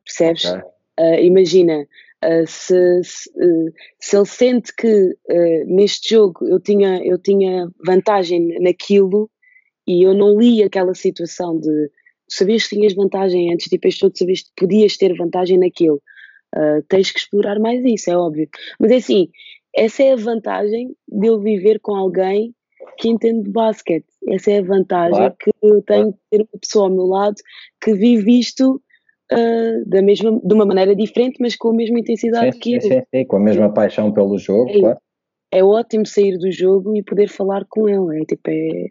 Percebes? 0.04 0.46
Okay. 0.46 0.62
Uh, 1.00 1.20
imagina, 1.22 1.88
Uh, 2.24 2.46
se, 2.46 3.04
se, 3.04 3.30
uh, 3.32 3.74
se, 4.00 4.16
ele 4.16 4.26
sente 4.28 4.76
que 4.76 4.88
uh, 4.88 5.66
neste 5.66 6.12
jogo 6.12 6.48
eu 6.48 6.60
tinha, 6.60 7.04
eu 7.04 7.18
tinha 7.18 7.68
vantagem 7.84 8.60
naquilo 8.60 9.28
e 9.88 10.06
eu 10.06 10.14
não 10.14 10.38
li 10.40 10.62
aquela 10.62 10.94
situação 10.94 11.60
de 11.60 11.90
sabias 12.30 12.68
que 12.68 12.76
tinhas 12.76 12.94
vantagem 12.94 13.52
antes 13.52 13.68
de 13.68 13.76
ir 13.76 13.80
para 13.80 13.90
este 13.90 14.08
sabias 14.14 14.42
que 14.42 14.52
podias 14.56 14.98
ter 14.98 15.18
vantagem 15.18 15.58
naquilo, 15.58 16.02
tens 16.88 17.12
que 17.12 17.20
explorar 17.20 17.60
mais 17.60 17.84
isso, 17.84 18.10
é 18.10 18.16
óbvio. 18.16 18.48
Mas 18.80 18.92
é 18.92 18.98
assim, 18.98 19.30
essa 19.76 20.04
é 20.04 20.14
a 20.14 20.16
vantagem 20.16 20.96
de 21.10 21.28
eu 21.28 21.40
viver 21.40 21.80
com 21.80 21.96
alguém 21.96 22.54
que 22.98 23.10
entende 23.10 23.44
de 23.44 23.50
basquete. 23.50 24.06
Essa 24.30 24.52
é 24.52 24.60
a 24.60 24.64
vantagem 24.64 25.18
claro. 25.18 25.36
que 25.40 25.52
eu 25.62 25.82
tenho 25.82 26.12
de 26.12 26.18
ter 26.30 26.42
uma 26.42 26.60
pessoa 26.60 26.86
ao 26.86 26.94
meu 26.94 27.06
lado 27.06 27.36
que 27.82 27.94
vive 27.94 28.40
isto 28.40 28.82
uh, 29.32 29.90
da 29.90 30.02
mesma, 30.02 30.40
de 30.44 30.54
uma 30.54 30.66
maneira 30.66 30.96
diferente, 30.96 31.38
mas 31.40 31.56
com 31.56 31.70
a 31.70 31.74
mesma 31.74 32.00
intensidade 32.00 32.54
sim, 32.54 32.60
que 32.60 32.82
sim, 32.82 32.88
eu. 32.88 33.00
Sim, 33.00 33.04
sim, 33.14 33.26
com 33.26 33.38
a 33.38 33.40
mesma 33.40 33.74
paixão 33.74 34.12
pelo 34.12 34.38
jogo, 34.38 34.70
é, 34.70 34.80
claro. 34.80 35.00
É 35.54 35.64
ótimo 35.64 36.06
sair 36.06 36.38
do 36.38 36.52
jogo 36.52 36.96
e 36.96 37.04
poder 37.04 37.28
falar 37.28 37.66
com 37.70 37.88
ele, 37.90 38.22
é 38.22 38.26
tipo, 38.26 38.50
é, 38.50 38.88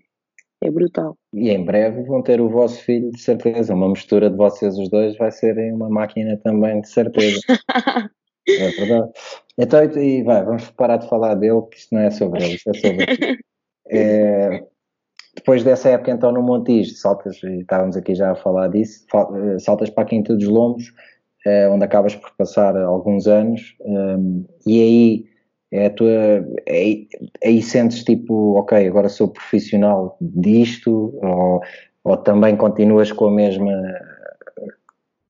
é 0.63 0.71
brutal. 0.71 1.17
E 1.33 1.51
em 1.51 1.65
breve 1.65 2.03
vão 2.03 2.23
ter 2.23 2.41
o 2.41 2.49
vosso 2.49 2.83
filho, 2.83 3.11
de 3.11 3.21
certeza, 3.21 3.75
uma 3.75 3.89
mistura 3.89 4.31
de 4.31 4.37
vocês 4.37 4.79
os 4.79 4.89
dois 4.91 5.17
vai 5.17 5.31
ser 5.31 5.57
uma 5.73 5.89
máquina 5.89 6.39
também, 6.43 6.81
de 6.81 6.89
certeza. 6.89 7.41
é 8.49 8.69
verdade. 8.69 9.11
Então, 9.57 9.85
e 9.85 10.23
vai, 10.23 10.45
vamos 10.45 10.71
parar 10.71 10.99
de 10.99 11.09
falar 11.09 11.35
dele, 11.35 11.63
que 11.71 11.79
isto 11.79 11.95
não 11.95 12.03
é 12.03 12.11
sobre 12.11 12.45
ele, 12.45 12.55
isto 12.55 12.71
é 12.71 12.75
sobre. 12.75 13.07
é, 13.91 14.65
depois 15.41 15.65
dessa 15.65 15.89
época, 15.89 16.11
então, 16.11 16.31
no 16.31 16.43
Montijo, 16.43 16.95
saltas, 16.97 17.43
estávamos 17.43 17.97
aqui 17.97 18.15
já 18.15 18.33
a 18.33 18.35
falar 18.35 18.69
disso, 18.69 19.07
eh, 19.15 19.59
saltas 19.59 19.89
para 19.89 20.05
a 20.05 20.07
Quinta 20.07 20.37
dos 20.37 20.47
Lombos, 20.47 20.93
eh, 21.47 21.67
onde 21.67 21.83
acabas 21.83 22.15
por 22.15 22.31
passar 22.37 22.77
alguns 22.77 23.27
anos, 23.27 23.75
um, 23.81 24.45
e 24.67 24.83
aí 24.83 25.25
é 25.73 25.87
a 25.87 25.91
tua, 25.91 26.11
é, 26.69 26.97
aí 27.43 27.63
sentes 27.63 28.05
tipo, 28.05 28.59
ok, 28.59 28.87
agora 28.87 29.09
sou 29.09 29.29
profissional 29.29 30.19
disto, 30.21 31.19
ou, 31.23 31.63
ou 32.05 32.17
também 32.19 32.55
continuas 32.55 33.11
com 33.11 33.29
a 33.29 33.33
mesma, 33.33 33.73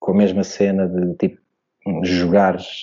com 0.00 0.10
a 0.10 0.16
mesma 0.16 0.42
cena 0.42 0.88
de 0.88 1.14
tipo, 1.14 1.40
jogares 2.02 2.82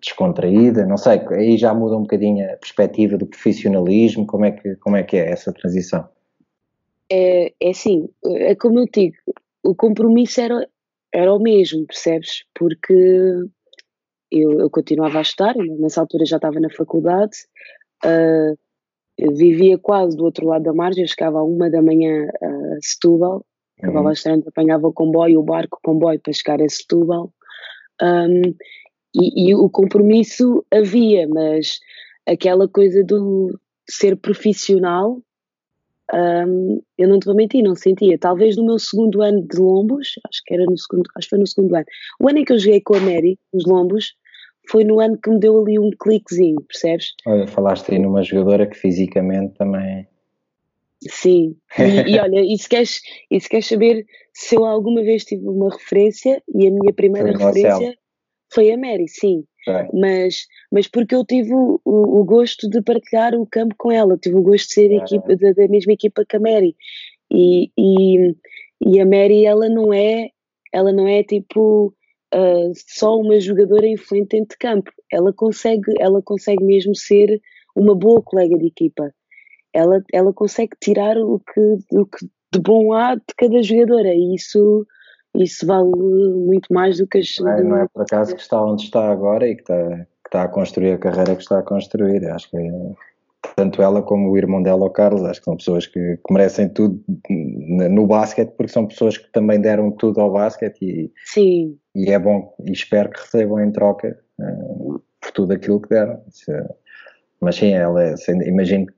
descontraída, 0.00 0.86
não 0.86 0.96
sei, 0.96 1.20
aí 1.32 1.56
já 1.56 1.74
muda 1.74 1.96
um 1.96 2.02
bocadinho 2.02 2.44
a 2.52 2.56
perspectiva 2.56 3.18
do 3.18 3.26
profissionalismo, 3.26 4.24
como 4.26 4.44
é 4.44 4.52
que, 4.52 4.76
como 4.76 4.96
é, 4.96 5.02
que 5.02 5.16
é 5.16 5.28
essa 5.32 5.52
transição? 5.52 6.08
É, 7.10 7.52
é 7.60 7.70
assim, 7.70 8.08
é 8.24 8.54
como 8.54 8.80
eu 8.80 8.86
digo, 8.92 9.16
o 9.64 9.74
compromisso 9.74 10.40
era, 10.40 10.68
era 11.12 11.34
o 11.34 11.38
mesmo, 11.38 11.86
percebes? 11.86 12.44
Porque 12.54 12.94
eu, 14.30 14.60
eu 14.60 14.70
continuava 14.70 15.18
a 15.18 15.22
estudar, 15.22 15.54
nessa 15.56 16.00
altura 16.00 16.24
já 16.24 16.36
estava 16.36 16.60
na 16.60 16.70
faculdade, 16.70 17.36
uh, 18.04 18.56
vivia 19.34 19.78
quase 19.78 20.16
do 20.16 20.24
outro 20.24 20.46
lado 20.46 20.62
da 20.62 20.72
margem, 20.72 21.02
eu 21.02 21.08
chegava 21.08 21.38
a 21.38 21.44
uma 21.44 21.70
da 21.70 21.82
manhã 21.82 22.28
a 22.42 22.78
Setúbal, 22.80 23.44
acabava 23.78 24.12
uhum. 24.26 24.42
apanhava 24.46 24.88
o 24.88 24.92
comboio, 24.92 25.40
o 25.40 25.42
barco, 25.42 25.78
o 25.78 25.86
comboio 25.86 26.20
para 26.20 26.32
chegar 26.32 26.62
a 26.62 26.68
Setúbal, 26.68 27.32
um, 28.02 28.54
e, 29.14 29.50
e, 29.50 29.54
o 29.54 29.68
compromisso 29.70 30.64
havia, 30.70 31.26
mas 31.26 31.80
aquela 32.26 32.68
coisa 32.68 33.02
do 33.02 33.58
ser 33.88 34.16
profissional 34.16 35.20
um, 36.14 36.80
eu 36.96 37.08
não 37.08 37.18
te 37.18 37.26
vou 37.26 37.34
mentir, 37.34 37.62
não 37.62 37.74
sentia. 37.74 38.18
Talvez 38.18 38.56
no 38.56 38.64
meu 38.64 38.78
segundo 38.78 39.22
ano 39.22 39.46
de 39.46 39.58
Lombos, 39.58 40.14
acho 40.26 40.42
que 40.44 40.54
era 40.54 40.64
no 40.64 40.76
segundo, 40.78 41.08
acho 41.16 41.26
que 41.26 41.30
foi 41.30 41.38
no 41.38 41.46
segundo 41.46 41.74
ano. 41.74 41.86
O 42.20 42.28
ano 42.28 42.38
em 42.38 42.44
que 42.44 42.52
eu 42.52 42.58
joguei 42.58 42.80
com 42.80 42.94
a 42.94 43.00
Mary, 43.00 43.38
nos 43.52 43.66
Lombos, 43.66 44.14
foi 44.70 44.84
no 44.84 45.00
ano 45.00 45.18
que 45.18 45.30
me 45.30 45.38
deu 45.38 45.60
ali 45.60 45.78
um 45.78 45.90
cliquezinho, 45.90 46.60
percebes? 46.62 47.14
Olha, 47.26 47.46
falaste 47.46 47.92
aí 47.92 47.98
numa 47.98 48.22
jogadora 48.22 48.66
que 48.66 48.76
fisicamente 48.76 49.54
também. 49.54 50.06
Sim, 51.08 51.56
e, 51.78 51.82
e 52.16 52.18
olha, 52.18 52.40
e 52.40 52.58
se, 52.58 52.68
queres, 52.68 53.00
e 53.30 53.40
se 53.40 53.48
queres 53.48 53.66
saber 53.66 54.04
se 54.32 54.56
eu 54.56 54.64
alguma 54.64 55.02
vez 55.02 55.24
tive 55.24 55.46
uma 55.46 55.70
referência, 55.70 56.42
e 56.54 56.66
a 56.66 56.70
minha 56.70 56.92
primeira 56.92 57.30
referência 57.30 57.96
foi 58.52 58.70
a 58.70 58.76
Mary, 58.76 59.06
sim. 59.08 59.44
Mas, 59.92 60.46
mas 60.70 60.88
porque 60.88 61.14
eu 61.14 61.24
tive 61.24 61.54
o, 61.54 61.80
o, 61.84 62.24
gosto 62.24 62.68
de 62.68 62.82
partilhar 62.82 63.34
o 63.34 63.46
campo 63.46 63.74
com 63.76 63.90
ela, 63.90 64.18
tive 64.18 64.36
o 64.36 64.42
gosto 64.42 64.68
de 64.68 64.74
ser 64.74 64.92
equipa, 64.92 65.36
da, 65.36 65.52
da, 65.52 65.68
mesma 65.68 65.92
equipa 65.92 66.24
que 66.24 66.36
a 66.36 66.40
Mary. 66.40 66.76
E, 67.30 67.70
e, 67.76 68.34
e, 68.80 69.00
a 69.00 69.06
Mary, 69.06 69.44
ela 69.44 69.68
não 69.68 69.92
é, 69.92 70.30
ela 70.72 70.92
não 70.92 71.06
é 71.06 71.22
tipo 71.22 71.94
uh, 72.34 72.72
só 72.86 73.18
uma 73.18 73.40
jogadora 73.40 73.86
influente 73.86 74.36
dentro 74.36 74.50
de 74.50 74.58
campo. 74.58 74.90
Ela 75.10 75.32
consegue, 75.32 75.92
ela 75.98 76.22
consegue 76.22 76.64
mesmo 76.64 76.94
ser 76.94 77.40
uma 77.76 77.94
boa 77.94 78.22
colega 78.22 78.56
de 78.58 78.66
equipa. 78.66 79.12
Ela, 79.72 80.02
ela 80.12 80.32
consegue 80.32 80.72
tirar 80.80 81.16
o 81.18 81.40
que, 81.40 81.96
o 81.96 82.06
que 82.06 82.26
de 82.52 82.60
bom 82.60 82.92
há 82.92 83.14
de 83.14 83.22
cada 83.36 83.62
jogadora 83.62 84.14
e 84.14 84.34
isso 84.34 84.86
isso 85.38 85.66
vale 85.66 85.90
muito 85.90 86.72
mais 86.72 86.98
do 86.98 87.06
que 87.06 87.18
as. 87.18 87.36
Não 87.38 87.50
é, 87.50 87.62
não 87.62 87.76
é 87.76 87.88
por 87.88 88.02
acaso 88.02 88.34
que 88.34 88.40
está 88.40 88.62
onde 88.62 88.84
está 88.84 89.10
agora 89.10 89.48
e 89.48 89.54
que 89.54 89.62
está, 89.62 89.96
que 89.96 90.28
está 90.28 90.42
a 90.42 90.48
construir 90.48 90.92
a 90.92 90.98
carreira 90.98 91.34
que 91.34 91.42
está 91.42 91.58
a 91.58 91.62
construir. 91.62 92.26
Acho 92.26 92.50
que 92.50 92.56
é, 92.56 92.70
tanto 93.56 93.82
ela 93.82 94.02
como 94.02 94.30
o 94.30 94.36
irmão 94.36 94.62
dela, 94.62 94.84
o 94.84 94.90
Carlos, 94.90 95.22
acho 95.24 95.40
que 95.40 95.44
são 95.44 95.56
pessoas 95.56 95.86
que, 95.86 96.16
que 96.16 96.32
merecem 96.32 96.68
tudo 96.68 97.02
no 97.28 98.06
basquete, 98.06 98.52
porque 98.56 98.72
são 98.72 98.86
pessoas 98.86 99.16
que 99.16 99.30
também 99.32 99.60
deram 99.60 99.90
tudo 99.90 100.20
ao 100.20 100.32
basquete 100.32 100.82
e, 100.82 101.12
Sim. 101.24 101.78
e 101.94 102.10
é 102.10 102.18
bom 102.18 102.54
e 102.64 102.72
espero 102.72 103.10
que 103.10 103.20
recebam 103.20 103.60
em 103.60 103.70
troca 103.70 104.18
uh, 104.40 105.02
por 105.20 105.32
tudo 105.32 105.52
aquilo 105.52 105.80
que 105.80 105.88
deram. 105.88 106.20
Mas 107.40 107.56
sim, 107.56 107.72
ela 107.72 108.02
é, 108.02 108.14
imagino 108.46 108.86
que 108.86 108.94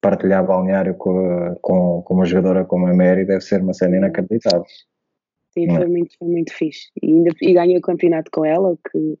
partilhar 0.00 0.46
balneário 0.46 0.94
com, 0.94 1.54
com, 1.60 2.02
com 2.02 2.14
uma 2.14 2.24
jogadora 2.24 2.64
como 2.64 2.86
a 2.86 2.94
Mary 2.94 3.24
deve 3.24 3.42
ser 3.42 3.60
uma 3.62 3.74
cena 3.74 3.96
inacreditável. 3.96 4.64
Sim, 5.54 5.68
foi 5.74 5.86
muito, 5.86 6.18
foi 6.18 6.28
muito 6.28 6.52
fixe. 6.52 6.88
E, 7.00 7.06
ainda, 7.06 7.30
e 7.40 7.52
ganhei 7.52 7.78
o 7.78 7.82
campeonato 7.82 8.30
com 8.30 8.44
ela, 8.44 8.72
o 8.72 8.76
que, 8.76 9.18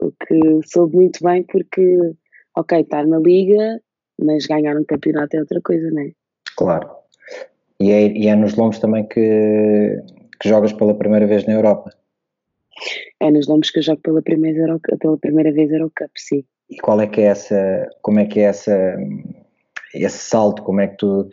o 0.00 0.12
que 0.12 0.68
soube 0.68 0.94
muito 0.96 1.22
bem, 1.22 1.42
porque, 1.42 2.14
ok, 2.56 2.80
estar 2.80 3.06
na 3.06 3.18
liga, 3.18 3.80
mas 4.20 4.46
ganhar 4.46 4.76
um 4.76 4.84
campeonato 4.84 5.36
é 5.36 5.40
outra 5.40 5.60
coisa, 5.60 5.90
não 5.90 6.02
é? 6.02 6.12
Claro. 6.56 6.88
E 7.80 7.90
é, 7.90 8.06
e 8.16 8.28
é 8.28 8.36
nos 8.36 8.54
lombos 8.54 8.78
também 8.78 9.04
que, 9.06 10.00
que 10.40 10.48
jogas 10.48 10.72
pela 10.72 10.94
primeira 10.94 11.26
vez 11.26 11.44
na 11.44 11.54
Europa? 11.54 11.92
É 13.18 13.30
nos 13.30 13.48
lombos 13.48 13.70
que 13.70 13.80
eu 13.80 13.82
jogo 13.82 14.00
pela 14.00 14.22
primeira, 14.22 14.78
pela 15.00 15.18
primeira 15.18 15.52
vez 15.52 15.72
Eurocup, 15.72 16.10
sim. 16.16 16.44
E 16.70 16.76
qual 16.76 17.00
é 17.00 17.06
que 17.06 17.20
é 17.20 17.24
essa, 17.24 17.90
como 18.00 18.20
é 18.20 18.26
que 18.26 18.40
é 18.40 18.44
essa, 18.44 18.96
esse 19.92 20.18
salto, 20.18 20.62
como 20.62 20.80
é 20.80 20.88
que 20.88 20.96
tu 20.96 21.28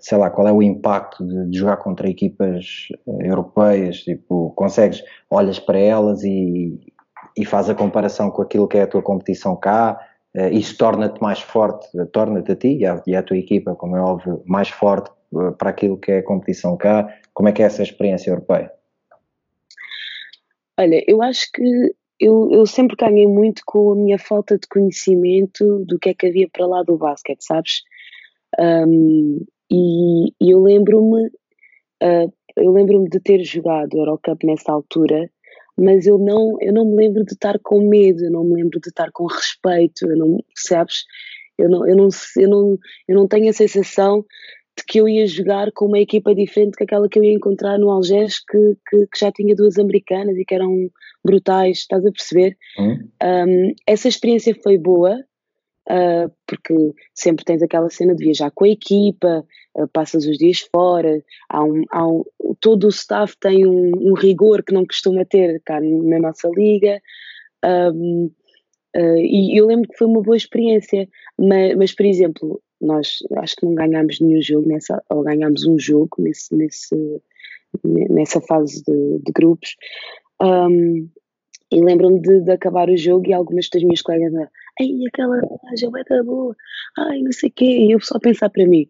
sei 0.00 0.18
lá, 0.18 0.30
qual 0.30 0.48
é 0.48 0.52
o 0.52 0.62
impacto 0.62 1.24
de, 1.24 1.50
de, 1.50 1.58
jogar 1.58 1.76
contra 1.76 2.08
equipas 2.08 2.88
eh, 3.06 3.28
europeias, 3.28 3.98
tipo, 3.98 4.52
consegues, 4.56 5.02
olhas 5.30 5.58
para 5.58 5.78
elas 5.78 6.24
e, 6.24 6.80
e 7.36 7.44
faz 7.44 7.70
a 7.70 7.74
comparação 7.74 8.30
com 8.30 8.42
aquilo 8.42 8.66
que 8.66 8.78
é 8.78 8.82
a 8.82 8.86
tua 8.86 9.02
competição 9.02 9.54
cá, 9.56 10.00
uh, 10.36 10.48
isso 10.52 10.76
torna-te 10.76 11.20
mais 11.22 11.40
forte, 11.40 11.86
torna-te 12.12 12.52
a 12.52 12.56
ti 12.56 12.78
e 12.78 12.86
à, 12.86 13.00
e 13.06 13.22
tua 13.22 13.36
equipa, 13.36 13.74
como 13.76 13.96
é 13.96 14.00
óbvio, 14.00 14.42
mais 14.46 14.68
forte 14.68 15.10
para 15.58 15.70
aquilo 15.70 15.98
que 15.98 16.12
é 16.12 16.18
a 16.18 16.24
competição 16.24 16.76
cá. 16.76 17.08
Como 17.34 17.48
é 17.48 17.52
que 17.52 17.62
é 17.62 17.66
essa 17.66 17.82
experiência 17.82 18.30
europeia? 18.30 18.72
Olha, 20.78 21.02
eu 21.06 21.22
acho 21.22 21.50
que 21.52 21.94
eu, 22.18 22.50
eu 22.50 22.66
sempre 22.66 22.96
ganhei 22.96 23.26
muito 23.26 23.62
com 23.66 23.92
a 23.92 23.96
minha 23.96 24.18
falta 24.18 24.58
de 24.58 24.66
conhecimento 24.68 25.84
do 25.84 25.98
que 25.98 26.10
é 26.10 26.14
que 26.14 26.26
havia 26.26 26.48
para 26.50 26.66
lá 26.66 26.82
do 26.82 26.96
basquete, 26.96 27.44
sabes? 27.44 27.82
Um, 28.58 29.44
e, 29.70 30.28
e, 30.40 30.50
eu 30.50 30.62
lembro-me 30.62 31.26
uh, 32.02 32.32
eu 32.56 32.72
lembro-me 32.72 33.08
de 33.08 33.20
ter 33.20 33.44
jogado 33.44 33.98
Eurocup 33.98 34.44
nessa 34.46 34.72
altura, 34.72 35.30
mas 35.76 36.06
eu 36.06 36.18
não, 36.18 36.56
eu 36.60 36.72
não 36.72 36.86
me 36.86 36.96
lembro 36.96 37.24
de 37.24 37.34
estar 37.34 37.58
com 37.62 37.86
medo, 37.86 38.24
eu 38.24 38.30
não 38.30 38.44
me 38.44 38.54
lembro 38.54 38.80
de 38.80 38.88
estar 38.88 39.10
com 39.12 39.26
respeito, 39.26 40.08
eu 40.08 40.16
não, 40.16 40.42
sabes? 40.56 41.04
Eu 41.58 41.68
não, 41.68 41.86
eu 41.86 41.96
não, 41.96 42.08
eu 42.36 42.48
não, 42.48 42.78
eu 43.08 43.14
não 43.14 43.28
tenho 43.28 43.50
a 43.50 43.52
sensação 43.52 44.24
de 44.76 44.84
que 44.86 44.98
eu 44.98 45.08
ia 45.08 45.26
jogar 45.26 45.70
com 45.72 45.86
uma 45.86 45.98
equipa 45.98 46.34
diferente 46.34 46.76
que 46.76 46.84
aquela 46.84 47.08
que 47.08 47.18
eu 47.18 47.24
ia 47.24 47.32
encontrar 47.32 47.78
no 47.78 47.90
Algés, 47.90 48.40
que, 48.40 48.76
que, 48.88 49.06
que 49.06 49.18
já 49.18 49.30
tinha 49.32 49.54
duas 49.54 49.78
americanas 49.78 50.36
e 50.36 50.44
que 50.44 50.54
eram 50.54 50.90
brutais, 51.24 51.78
estás 51.78 52.04
a 52.04 52.12
perceber? 52.12 52.56
Hum. 52.78 53.08
Um, 53.22 53.74
essa 53.86 54.08
experiência 54.08 54.54
foi 54.62 54.78
boa, 54.78 55.18
uh, 55.88 56.32
porque 56.46 56.74
sempre 57.14 57.44
tens 57.44 57.62
aquela 57.62 57.90
cena 57.90 58.14
de 58.14 58.24
viajar 58.24 58.50
com 58.50 58.64
a 58.64 58.68
equipa, 58.68 59.44
uh, 59.74 59.88
passas 59.88 60.26
os 60.26 60.36
dias 60.38 60.60
fora, 60.60 61.22
há 61.48 61.62
um, 61.62 61.84
há 61.90 62.06
um, 62.06 62.24
todo 62.60 62.84
o 62.84 62.90
staff 62.90 63.36
tem 63.40 63.66
um, 63.66 63.92
um, 63.96 64.14
rigor 64.14 64.62
que 64.62 64.74
não 64.74 64.86
costuma 64.86 65.24
ter 65.24 65.60
cá 65.64 65.80
na 65.80 66.18
nossa 66.18 66.48
liga. 66.48 67.00
Um, 67.64 68.30
uh, 68.96 69.18
e 69.18 69.58
eu 69.58 69.66
lembro 69.66 69.88
que 69.88 69.96
foi 69.96 70.06
uma 70.06 70.22
boa 70.22 70.36
experiência, 70.36 71.08
mas, 71.38 71.76
mas, 71.76 71.94
por 71.94 72.06
exemplo, 72.06 72.62
nós 72.80 73.18
acho 73.38 73.56
que 73.56 73.66
não 73.66 73.74
ganhámos 73.74 74.20
nenhum 74.20 74.42
jogo 74.42 74.68
nessa, 74.68 75.02
ou 75.10 75.22
ganhámos 75.22 75.66
um 75.66 75.78
jogo 75.78 76.10
nesse, 76.18 76.54
nesse, 76.54 77.22
nessa 77.84 78.40
fase 78.40 78.82
de, 78.84 79.18
de 79.24 79.32
grupos. 79.32 79.76
Um, 80.42 81.08
e 81.70 81.80
lembro-me 81.82 82.20
de, 82.20 82.42
de, 82.42 82.52
acabar 82.52 82.88
o 82.88 82.96
jogo 82.96 83.26
e 83.26 83.32
algumas 83.32 83.68
das 83.68 83.82
minhas 83.82 84.02
colegas 84.02 84.32
ai, 84.80 84.90
aquela 85.08 85.36
loja 85.36 85.90
vai 85.90 86.02
estar 86.02 86.22
boa, 86.22 86.54
ai, 86.98 87.20
não 87.20 87.32
sei 87.32 87.48
o 87.48 87.52
quê, 87.52 87.64
e 87.64 87.92
eu 87.92 88.00
só 88.00 88.18
pensar 88.18 88.50
para 88.50 88.66
mim, 88.66 88.88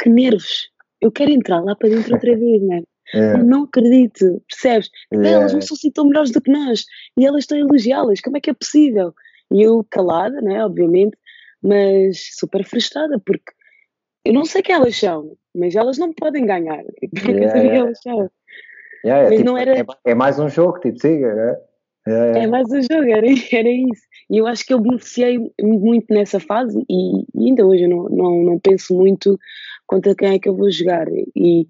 que 0.00 0.08
nervos, 0.08 0.70
eu 1.00 1.10
quero 1.10 1.30
entrar 1.30 1.60
lá 1.60 1.74
para 1.76 1.88
dentro 1.88 2.14
outra 2.14 2.36
vez, 2.36 2.62
né? 2.62 2.82
É. 3.14 3.34
Eu 3.34 3.44
não 3.44 3.64
acredito, 3.64 4.42
percebes? 4.48 4.90
É. 5.12 5.28
Elas 5.28 5.52
não 5.52 5.60
são 5.60 5.74
assim 5.74 5.90
tão 5.90 6.06
melhores 6.06 6.30
do 6.30 6.40
que 6.40 6.50
nós 6.50 6.84
e 7.16 7.24
elas 7.24 7.44
estão 7.44 7.56
a 7.56 7.60
elogiá-las, 7.60 8.20
como 8.20 8.36
é 8.36 8.40
que 8.40 8.50
é 8.50 8.54
possível? 8.54 9.14
E 9.50 9.62
eu 9.62 9.86
calada, 9.90 10.40
né, 10.42 10.62
obviamente, 10.64 11.16
mas 11.62 12.36
super 12.38 12.64
frustrada 12.64 13.18
porque 13.24 13.52
eu 14.24 14.34
não 14.34 14.44
sei 14.44 14.62
que 14.62 14.72
elas 14.72 14.94
são, 14.94 15.36
mas 15.54 15.74
elas 15.74 15.96
não 15.96 16.12
podem 16.12 16.44
ganhar. 16.44 16.84
Yeah, 17.26 17.58
yeah. 17.58 17.76
elas 17.78 18.00
são. 18.02 18.30
Yeah, 19.04 19.26
é, 19.26 19.30
tipo, 19.30 19.44
não 19.44 19.56
era... 19.56 19.78
é, 19.78 19.84
é, 20.04 20.14
mais 20.14 20.38
um 20.38 20.48
jogo, 20.48 20.78
tipo, 20.80 20.98
siga, 21.00 21.34
né? 21.34 21.56
É, 22.06 22.44
é 22.44 22.46
mais 22.46 22.66
um 22.70 22.80
jogo, 22.80 23.10
era, 23.10 23.26
era 23.52 23.68
isso. 23.68 24.02
E 24.30 24.38
eu 24.38 24.46
acho 24.46 24.64
que 24.64 24.72
eu 24.72 24.80
beneficiei 24.80 25.38
muito 25.60 26.06
nessa 26.12 26.38
fase 26.38 26.78
e, 26.88 27.22
e, 27.34 27.48
ainda 27.48 27.66
hoje 27.66 27.84
eu 27.84 27.88
não, 27.88 28.08
não, 28.08 28.42
não 28.44 28.58
penso 28.58 28.94
muito 28.94 29.38
contra 29.86 30.14
quem 30.14 30.34
é 30.34 30.38
que 30.38 30.48
eu 30.48 30.56
vou 30.56 30.70
jogar. 30.70 31.06
E, 31.34 31.66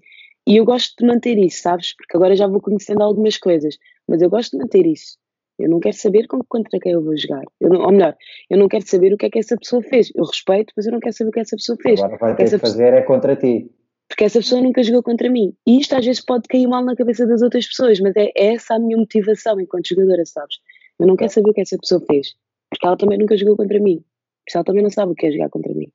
e 0.47 0.57
eu 0.57 0.65
gosto 0.65 0.95
de 0.97 1.05
manter 1.05 1.37
isso, 1.37 1.61
sabes? 1.61 1.95
Porque 1.95 2.15
agora 2.17 2.35
já 2.35 2.47
vou 2.47 2.61
conhecendo 2.61 3.03
algumas 3.03 3.37
coisas, 3.37 3.77
mas 4.07 4.21
eu 4.21 4.29
gosto 4.29 4.51
de 4.51 4.57
manter 4.57 4.85
isso. 4.85 5.17
Eu 5.57 5.69
não 5.69 5.79
quero 5.79 5.95
saber 5.95 6.25
contra 6.27 6.79
quem 6.79 6.93
eu 6.93 7.03
vou 7.03 7.17
jogar. 7.17 7.43
Eu 7.59 7.69
não, 7.69 7.81
ou 7.81 7.91
melhor, 7.91 8.15
eu 8.49 8.57
não 8.57 8.69
quero 8.69 8.87
saber 8.87 9.13
o 9.13 9.17
que 9.17 9.25
é 9.25 9.29
que 9.29 9.39
essa 9.39 9.57
pessoa 9.57 9.83
fez. 9.83 10.09
Eu 10.15 10.23
respeito, 10.23 10.73
mas 10.75 10.85
eu 10.85 10.93
não 10.93 11.01
quero 11.01 11.13
saber 11.13 11.29
o 11.29 11.33
que 11.33 11.39
essa 11.41 11.57
pessoa 11.57 11.77
fez. 11.81 11.99
Agora 11.99 12.17
vai 12.17 12.35
ter 12.35 12.49
que 12.49 12.57
fazer 12.57 12.93
é 12.93 13.01
contra 13.01 13.35
ti 13.35 13.69
porque 14.09 14.23
essa 14.23 14.39
pessoa 14.39 14.61
nunca 14.61 14.83
jogou 14.83 15.03
contra 15.03 15.29
mim. 15.29 15.53
E 15.65 15.79
isto 15.79 15.95
às 15.95 16.03
vezes 16.03 16.23
pode 16.23 16.47
cair 16.47 16.67
mal 16.67 16.83
na 16.83 16.95
cabeça 16.95 17.25
das 17.27 17.41
outras 17.41 17.67
pessoas, 17.67 17.99
mas 17.99 18.15
é, 18.17 18.31
é 18.35 18.55
essa 18.55 18.75
a 18.75 18.79
minha 18.79 18.97
motivação 18.97 19.61
enquanto 19.61 19.87
jogadora, 19.87 20.25
sabes? 20.25 20.57
Eu 20.99 21.07
não 21.07 21.15
quero 21.15 21.31
saber 21.31 21.51
o 21.51 21.53
que 21.53 21.61
essa 21.61 21.77
pessoa 21.77 22.01
fez, 22.01 22.35
porque 22.69 22.85
ela 22.85 22.97
também 22.97 23.19
nunca 23.19 23.37
jogou 23.37 23.55
contra 23.55 23.79
mim, 23.79 24.03
porque 24.43 24.57
ela 24.57 24.65
também 24.65 24.83
não 24.83 24.89
sabe 24.89 25.11
o 25.11 25.15
que 25.15 25.27
é 25.27 25.31
jogar 25.31 25.49
contra 25.49 25.73
mim. 25.73 25.89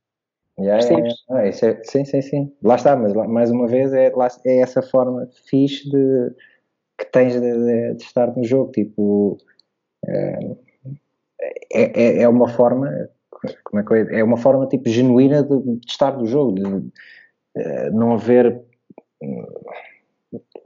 Yeah, 0.59 0.79
Percebes? 0.79 1.15
Yeah, 1.29 1.49
yeah. 1.49 1.81
É, 1.81 1.85
sim, 1.85 2.05
sim, 2.05 2.23
sim. 2.23 2.53
Lá 2.63 2.77
está, 2.77 2.95
mas 2.97 3.13
lá, 3.13 3.27
mais 3.27 3.51
uma 3.51 3.67
vez 3.67 3.93
é, 3.93 4.11
lá, 4.15 4.29
é 4.47 4.61
essa 4.61 4.81
forma 4.81 5.29
fixe 5.49 5.91
de, 5.91 6.31
que 6.97 7.07
tens 7.07 7.33
de, 7.33 7.41
de, 7.41 7.95
de 7.97 8.03
estar 8.03 8.35
no 8.37 8.45
jogo. 8.45 8.71
Tipo, 8.71 9.37
é, 10.07 10.39
é, 11.73 12.03
é, 12.03 12.23
é 12.23 12.29
uma 12.29 12.49
forma, 12.49 12.89
como 13.65 13.81
é 13.81 13.85
que 13.85 14.15
é? 14.15 14.21
É 14.21 14.25
uma 14.25 14.37
forma 14.37 14.69
tipo 14.69 14.89
genuína 14.89 15.43
de, 15.43 15.61
de 15.61 15.81
estar 15.89 16.17
no 16.17 16.27
jogo, 16.27 16.53
de, 16.53 16.65
eh, 16.65 16.83
não 17.93 18.15
haver. 18.15 18.63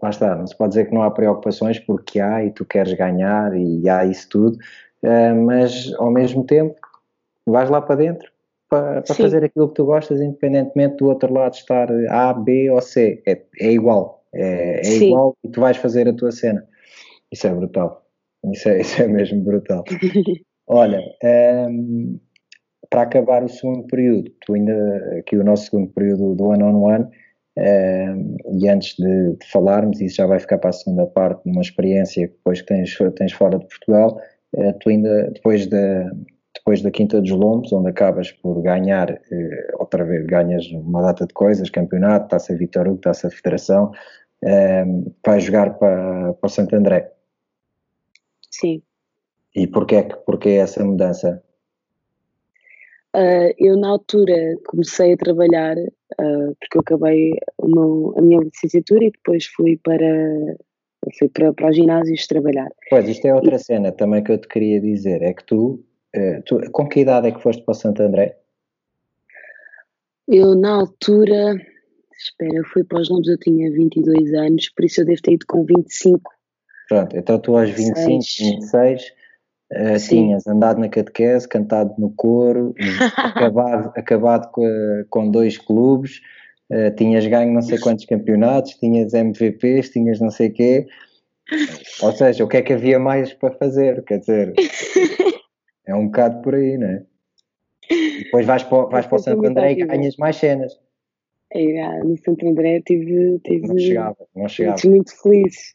Lá 0.02 0.10
está, 0.10 0.36
não 0.36 0.46
se 0.46 0.56
pode 0.56 0.70
dizer 0.70 0.86
que 0.86 0.94
não 0.94 1.02
há 1.02 1.10
preocupações 1.10 1.78
porque 1.78 2.20
há 2.20 2.44
e 2.44 2.50
tu 2.50 2.64
queres 2.64 2.92
ganhar 2.94 3.54
e 3.56 3.88
há 3.88 4.04
isso 4.04 4.28
tudo, 4.28 4.56
eh, 5.02 5.32
mas 5.32 5.92
ao 5.94 6.10
mesmo 6.10 6.44
tempo 6.44 6.74
vais 7.46 7.68
lá 7.68 7.82
para 7.82 7.96
dentro 7.96 8.30
para, 8.68 9.02
para 9.02 9.14
fazer 9.14 9.44
aquilo 9.44 9.68
que 9.68 9.74
tu 9.74 9.84
gostas, 9.84 10.20
independentemente 10.20 10.96
do 10.96 11.06
outro 11.06 11.32
lado 11.32 11.54
estar 11.54 11.88
A, 12.10 12.32
B 12.34 12.70
ou 12.70 12.80
C. 12.80 13.22
É, 13.26 13.42
é 13.60 13.72
igual, 13.72 14.24
é, 14.32 14.86
é 14.86 14.96
igual 14.96 15.36
e 15.42 15.48
tu 15.48 15.60
vais 15.60 15.76
fazer 15.76 16.08
a 16.08 16.12
tua 16.12 16.30
cena. 16.30 16.66
Isso 17.32 17.46
é 17.46 17.54
brutal. 17.54 18.04
Isso 18.52 18.68
é, 18.68 18.80
isso 18.82 19.02
é 19.02 19.08
mesmo 19.08 19.42
brutal. 19.42 19.84
Olha, 20.70 21.00
um, 21.00 21.26
ehm, 21.26 22.20
para 22.90 23.02
acabar 23.02 23.44
o 23.44 23.48
segundo 23.48 23.86
período, 23.86 24.30
tu 24.40 24.54
ainda, 24.54 25.18
aqui 25.18 25.36
o 25.36 25.44
nosso 25.44 25.66
segundo 25.66 25.88
período 25.92 26.34
do 26.34 26.44
one-on-one, 26.44 27.04
-on 27.04 27.08
-one, 27.08 27.10
uh, 27.58 28.58
e 28.58 28.68
antes 28.68 28.96
de, 28.96 29.36
de, 29.36 29.50
falarmos, 29.50 30.00
isso 30.00 30.16
já 30.16 30.26
vai 30.26 30.38
ficar 30.38 30.58
para 30.58 30.70
a 30.70 30.72
segunda 30.72 31.06
parte, 31.06 31.46
numa 31.46 31.60
experiência 31.60 32.28
que 32.28 32.34
depois 32.34 32.60
que 32.62 32.68
tens, 32.68 32.96
tens 33.16 33.32
fora 33.32 33.58
de 33.58 33.66
Portugal, 33.66 34.20
uh, 34.56 34.72
tu 34.80 34.88
ainda, 34.88 35.30
depois 35.32 35.66
da, 35.66 36.10
depois 36.56 36.80
da 36.82 36.90
Quinta 36.90 37.20
dos 37.20 37.30
Lombos, 37.30 37.72
onde 37.72 37.90
acabas 37.90 38.32
por 38.32 38.62
ganhar, 38.62 39.10
uh, 39.10 39.78
outra 39.78 40.04
vez, 40.04 40.24
ganhas 40.26 40.66
uma 40.72 41.02
data 41.02 41.26
de 41.26 41.34
coisas, 41.34 41.68
campeonato, 41.68 42.28
taça 42.28 42.56
Vitor 42.56 42.88
Hugo, 42.88 43.00
taça 43.00 43.30
Federação, 43.30 43.92
vais 45.26 45.42
jogar 45.42 45.74
para, 45.78 46.32
para 46.34 46.46
o 46.46 46.48
Santo 46.48 46.76
André. 46.76 47.10
Sim. 48.50 48.80
E 49.54 49.66
porquê, 49.66 50.04
porquê 50.24 50.50
essa 50.50 50.84
mudança? 50.84 51.42
Uh, 53.18 53.52
eu, 53.58 53.76
na 53.76 53.88
altura, 53.88 54.56
comecei 54.64 55.12
a 55.12 55.16
trabalhar, 55.16 55.76
uh, 55.76 56.56
porque 56.60 56.76
eu 56.76 56.80
acabei 56.80 57.32
meu, 57.64 58.14
a 58.16 58.22
minha 58.22 58.38
licenciatura 58.38 59.06
e 59.06 59.10
depois 59.10 59.44
fui 59.46 59.76
para, 59.82 60.56
fui 61.18 61.28
para, 61.28 61.52
para 61.52 61.68
os 61.68 61.74
ginásios 61.74 62.28
trabalhar. 62.28 62.68
Pois, 62.88 63.08
isto 63.08 63.26
é 63.26 63.34
outra 63.34 63.56
e, 63.56 63.58
cena 63.58 63.90
também 63.90 64.22
que 64.22 64.30
eu 64.30 64.38
te 64.38 64.46
queria 64.46 64.80
dizer: 64.80 65.20
é 65.22 65.34
que 65.34 65.42
tu, 65.42 65.84
uh, 66.14 66.42
tu, 66.46 66.60
com 66.70 66.88
que 66.88 67.00
idade 67.00 67.26
é 67.26 67.32
que 67.32 67.42
foste 67.42 67.64
para 67.64 67.72
o 67.72 67.74
Santo 67.74 68.04
André? 68.04 68.38
Eu, 70.28 70.54
na 70.54 70.74
altura, 70.74 71.56
espera, 72.16 72.54
eu 72.54 72.64
fui 72.66 72.84
para 72.84 73.00
os 73.00 73.08
Lombos, 73.08 73.28
eu 73.28 73.38
tinha 73.38 73.68
22 73.72 74.32
anos, 74.34 74.68
por 74.68 74.84
isso 74.84 75.00
eu 75.00 75.06
devo 75.06 75.22
ter 75.22 75.32
ido 75.32 75.46
com 75.48 75.64
25. 75.64 76.30
Pronto, 76.88 77.16
então 77.16 77.36
tu 77.40 77.56
aos 77.56 77.70
25, 77.70 78.22
6. 78.22 78.60
26 78.60 79.17
Uh, 79.70 79.98
tinhas 79.98 80.46
andado 80.46 80.80
na 80.80 80.88
catequese, 80.88 81.46
cantado 81.46 81.94
no 81.98 82.10
coro, 82.10 82.74
acabado, 83.16 83.92
acabado 83.94 84.50
com, 84.50 85.04
com 85.10 85.30
dois 85.30 85.58
clubes, 85.58 86.22
uh, 86.70 86.90
tinhas 86.96 87.26
ganho 87.26 87.52
não 87.52 87.60
sei 87.60 87.78
quantos 87.78 88.06
campeonatos, 88.06 88.76
tinhas 88.76 89.12
MVPs, 89.12 89.90
tinhas 89.90 90.20
não 90.20 90.30
sei 90.30 90.48
quê. 90.48 90.86
Ou 92.02 92.12
seja, 92.12 92.44
o 92.44 92.48
que 92.48 92.56
é 92.56 92.62
que 92.62 92.72
havia 92.72 92.98
mais 92.98 93.32
para 93.34 93.54
fazer? 93.56 94.02
Quer 94.04 94.18
dizer, 94.20 94.54
é 95.86 95.94
um 95.94 96.06
bocado 96.06 96.40
por 96.42 96.54
aí, 96.54 96.78
não 96.78 96.88
é? 96.88 97.02
Depois 98.24 98.46
vais 98.46 98.62
para, 98.62 98.86
vais 98.86 99.06
para 99.06 99.16
o 99.16 99.18
Santo 99.18 99.46
André 99.46 99.72
e 99.72 99.86
ganhas 99.86 100.16
mais 100.16 100.36
cenas. 100.36 100.78
É, 101.52 102.02
no 102.04 102.16
Santo 102.18 102.46
André 102.46 102.82
tive, 102.86 103.38
tive 103.40 103.66
não 103.66 103.78
chegava, 103.78 104.16
não 104.36 104.48
chegava. 104.48 104.80
muito 104.84 105.14
feliz 105.22 105.74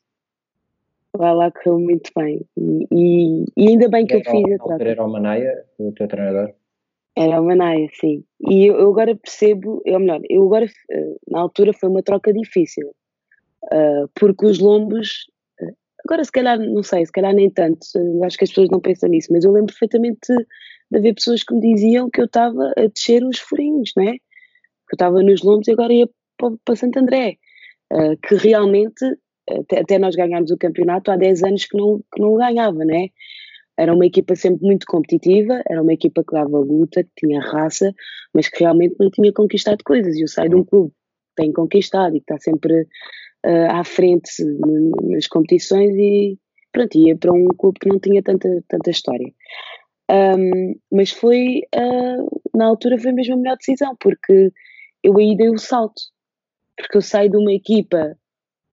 lá, 1.18 1.32
lá 1.34 1.52
correu 1.52 1.80
muito 1.80 2.12
bem. 2.16 2.46
E, 2.58 2.88
e, 2.92 3.46
e 3.58 3.68
ainda 3.70 3.88
bem 3.90 4.06
que 4.06 4.16
eu 4.16 4.22
fiz 4.22 4.54
a 4.54 4.58
troca. 4.58 4.84
Era 4.84 5.04
o 5.04 5.12
Manaia, 5.12 5.66
o 5.78 5.92
teu 5.92 6.08
treinador? 6.08 6.54
Era 7.16 7.40
o 7.40 7.46
Manaia, 7.46 7.88
sim. 7.94 8.24
E 8.50 8.66
eu, 8.66 8.76
eu, 8.76 8.90
agora 8.90 9.16
percebo, 9.16 9.82
ou 9.86 10.00
melhor, 10.00 10.20
eu 10.30 10.44
agora, 10.44 10.66
eh, 10.66 11.16
na 11.30 11.42
altura 11.42 11.72
foi 11.72 11.90
uma 11.90 12.02
troca 12.02 12.34
difícil, 12.34 12.90
uh, 13.66 14.10
porque 14.16 14.48
os 14.48 14.58
lombos, 14.60 15.28
eh, 15.62 15.74
agora 16.04 16.24
se 16.24 16.32
calhar, 16.32 16.58
não 16.58 16.82
sei, 16.82 17.06
se 17.06 17.12
calhar 17.12 17.34
nem 17.34 17.52
tanto, 17.52 17.80
acho 18.24 18.38
que 18.38 18.46
as 18.46 18.50
pessoas 18.50 18.70
não 18.72 18.80
pensam 18.80 19.10
nisso, 19.10 19.32
mas 19.32 19.44
eu 19.46 19.52
lembro 19.52 19.68
perfeitamente 19.68 20.22
de, 20.28 20.38
de 20.92 20.98
haver 20.98 21.14
pessoas 21.14 21.44
que 21.44 21.54
me 21.54 21.62
diziam 21.62 22.10
que 22.10 22.20
eu 22.20 22.26
estava 22.26 22.74
a 22.76 22.88
descer 22.88 23.24
os 23.24 23.38
furinhos, 23.38 23.92
né? 23.96 24.14
Que 24.14 24.94
eu 24.94 24.96
estava 24.96 25.22
nos 25.22 25.44
lombos 25.44 25.68
e 25.68 25.72
agora 25.72 25.94
ia 25.94 26.10
para, 26.36 26.56
para 26.66 26.76
Santo 26.76 26.98
André. 26.98 27.38
Uh, 27.92 28.18
que 28.28 28.34
realmente 28.36 29.06
até, 29.50 29.80
até 29.80 30.00
nós 30.00 30.16
ganharmos 30.16 30.52
o 30.52 30.58
campeonato, 30.58 31.12
há 31.12 31.18
10 31.18 31.44
anos 31.44 31.66
que 31.66 31.78
não, 31.78 32.00
que 32.14 32.22
não 32.22 32.36
ganhava, 32.36 32.86
né? 32.86 33.10
era 33.78 33.94
uma 33.94 34.06
equipa 34.06 34.36
sempre 34.36 34.66
muito 34.66 34.86
competitiva, 34.86 35.62
era 35.68 35.82
uma 35.82 35.94
equipa 35.94 36.24
que 36.24 36.34
dava 36.34 36.60
luta, 36.60 37.04
que 37.04 37.10
tinha 37.26 37.42
raça, 37.42 37.94
mas 38.34 38.48
que 38.48 38.60
realmente 38.60 38.96
não 39.00 39.10
tinha 39.10 39.32
conquistado 39.34 39.84
coisas. 39.84 40.16
E 40.16 40.22
eu 40.22 40.28
saio 40.28 40.50
de 40.50 40.56
um 40.56 40.64
clube 40.64 40.92
que 40.92 40.96
tem 41.36 41.52
conquistado 41.52 42.16
e 42.16 42.20
que 42.20 42.32
está 42.32 42.38
sempre 42.38 42.84
uh, 43.46 43.72
à 43.72 43.84
frente 43.84 44.32
nas 45.02 45.28
competições 45.28 45.96
e 45.96 46.38
pronto, 46.72 46.98
ia 46.98 47.18
para 47.18 47.34
um 47.34 47.48
clube 47.58 47.80
que 47.80 47.90
não 47.90 48.00
tinha 48.00 48.22
tanta, 48.22 48.64
tanta 48.68 48.92
história. 48.92 49.32
Um, 50.12 50.76
mas 50.92 51.12
foi, 51.12 51.62
uh, 51.76 52.42
na 52.56 52.66
altura, 52.66 53.00
foi 53.00 53.12
mesmo 53.12 53.36
a 53.36 53.38
melhor 53.38 53.58
decisão, 53.58 53.96
porque 54.00 54.52
eu 55.04 55.18
aí 55.18 55.36
dei 55.36 55.50
o 55.50 55.58
salto. 55.58 56.02
Porque 56.78 56.98
eu 56.98 57.02
saí 57.02 57.30
de 57.30 57.38
uma 57.38 57.54
equipa 57.54 58.18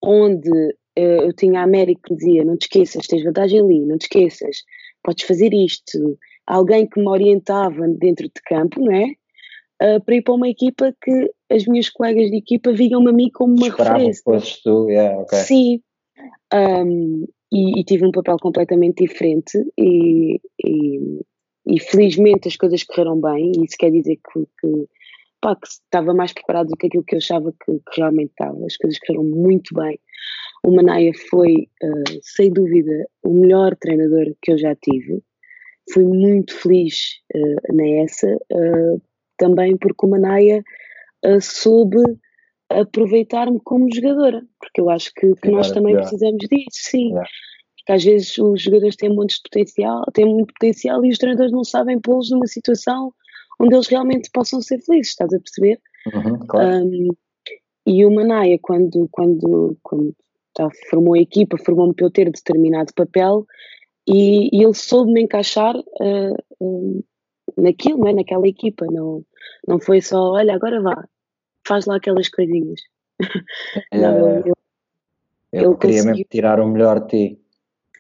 onde 0.03 0.51
uh, 0.51 1.22
eu 1.24 1.32
tinha 1.32 1.61
a 1.61 1.64
América 1.64 2.01
que 2.05 2.14
dizia: 2.14 2.44
não 2.44 2.57
te 2.57 2.62
esqueças, 2.62 3.07
tens 3.07 3.24
vantagem 3.24 3.61
ali, 3.61 3.80
não 3.80 3.98
te 3.98 4.03
esqueças, 4.03 4.62
podes 5.03 5.24
fazer 5.24 5.53
isto. 5.53 6.18
Alguém 6.46 6.86
que 6.86 7.01
me 7.01 7.09
orientava 7.09 7.86
dentro 7.88 8.26
de 8.26 8.42
campo, 8.44 8.80
não 8.80 8.92
é? 8.92 9.07
Uh, 9.82 10.05
para 10.05 10.14
ir 10.14 10.22
para 10.22 10.34
uma 10.34 10.48
equipa 10.48 10.94
que 11.03 11.32
as 11.51 11.64
minhas 11.66 11.88
colegas 11.88 12.30
de 12.30 12.36
equipa 12.36 12.72
viam-me 12.72 13.11
a 13.11 13.12
mim 13.12 13.30
como 13.32 13.55
uma 13.55 13.68
Esperavam 13.68 13.94
referência. 13.94 14.22
Que 14.22 14.30
fosses 14.30 14.62
tu, 14.62 14.88
yeah, 14.90 15.18
okay. 15.20 15.38
Sim. 15.38 15.80
Um, 16.53 17.26
e, 17.53 17.80
e, 17.80 17.84
tive 17.84 18.07
um 18.07 18.12
papel 18.12 18.36
completamente 18.38 19.03
diferente 19.05 19.59
e, 19.76 20.40
e, 20.64 21.20
e, 21.66 21.80
felizmente 21.80 22.46
as 22.46 22.57
coisas 22.57 22.84
correram 22.84 23.20
bem 23.20 23.53
e 23.57 23.64
isso 23.64 23.76
quer 23.78 23.90
dizer 23.90 24.16
que, 24.16 24.40
que, 24.61 24.88
pá, 25.41 25.57
que 25.57 25.66
estava 25.66 26.14
mais 26.14 26.32
preparado 26.32 26.68
do 26.68 26.76
que 26.76 26.86
aquilo 26.86 27.05
que 27.05 27.14
eu 27.14 27.18
achava 27.18 27.53
que, 27.53 27.72
que 27.72 28.01
realmente 28.01 28.30
estava. 28.30 28.66
As 28.66 28.76
coisas 28.76 28.99
correram 29.01 29.24
muito 29.24 29.74
bem. 29.74 29.99
O 30.62 30.74
Manaia 30.74 31.12
foi, 31.30 31.68
uh, 31.82 32.20
sem 32.22 32.53
dúvida, 32.53 33.07
o 33.24 33.32
melhor 33.32 33.74
treinador 33.76 34.34
que 34.43 34.53
eu 34.53 34.59
já 34.59 34.74
tive. 34.76 35.22
Fui 35.93 36.05
muito 36.05 36.55
feliz 36.55 37.20
uh, 37.34 37.74
nessa, 37.74 38.28
uh, 38.53 39.03
também 39.38 39.76
porque 39.76 40.07
o 40.07 40.11
Manaia 40.11 40.62
uh, 41.24 41.41
soube 41.41 42.03
aproveitar-me 42.68 43.59
como 43.64 43.93
jogadora, 43.93 44.43
porque 44.61 44.80
eu 44.80 44.91
acho 44.91 45.12
que, 45.14 45.34
que 45.36 45.51
nós 45.51 45.72
também 45.72 45.95
yeah. 45.95 46.09
precisamos 46.09 46.47
disso, 46.49 46.68
sim. 46.70 47.09
Yeah. 47.09 47.28
Porque 47.76 47.93
às 47.93 48.05
vezes 48.05 48.38
os 48.38 48.62
jogadores 48.62 48.95
têm 48.95 49.11
de 49.11 49.43
potencial, 49.43 50.05
têm 50.12 50.26
muito 50.26 50.53
potencial 50.53 51.05
e 51.05 51.11
os 51.11 51.18
treinadores 51.18 51.51
não 51.51 51.64
sabem 51.64 51.99
pô-los 51.99 52.30
numa 52.30 52.47
situação 52.47 53.12
onde 53.61 53.74
eles 53.74 53.88
realmente 53.88 54.30
possam 54.32 54.61
ser 54.61 54.80
felizes, 54.80 55.11
estás 55.11 55.32
a 55.32 55.38
perceber? 55.38 55.80
Uhum, 56.14 56.38
claro. 56.46 56.84
um, 56.84 57.08
e 57.86 58.04
o 58.04 58.11
Manaia, 58.11 58.58
quando, 58.61 59.08
quando, 59.11 59.76
quando 59.82 60.14
tá, 60.54 60.68
formou 60.88 61.14
a 61.14 61.20
equipa, 61.20 61.58
formou-me 61.58 61.94
para 61.94 62.06
eu 62.06 62.11
ter 62.11 62.30
determinado 62.30 62.92
papel 62.94 63.46
e, 64.06 64.48
e 64.56 64.62
ele 64.62 64.74
soube-me 64.74 65.22
encaixar 65.22 65.76
uh, 65.76 66.36
uh, 66.61 67.04
naquilo, 67.56 67.98
não 67.98 68.08
é? 68.08 68.14
naquela 68.14 68.46
equipa. 68.46 68.86
Não, 68.86 69.24
não 69.66 69.78
foi 69.78 70.00
só, 70.00 70.32
olha, 70.32 70.54
agora 70.54 70.80
vá, 70.80 71.04
faz 71.66 71.86
lá 71.86 71.96
aquelas 71.96 72.28
coisinhas. 72.28 72.80
É, 73.92 73.98
não, 73.98 74.38
eu, 74.38 74.54
eu 75.52 75.76
queria 75.76 76.02
mesmo 76.02 76.24
tirar 76.24 76.58
o 76.58 76.66
melhor 76.66 77.00
de 77.00 77.08
ti. 77.08 77.40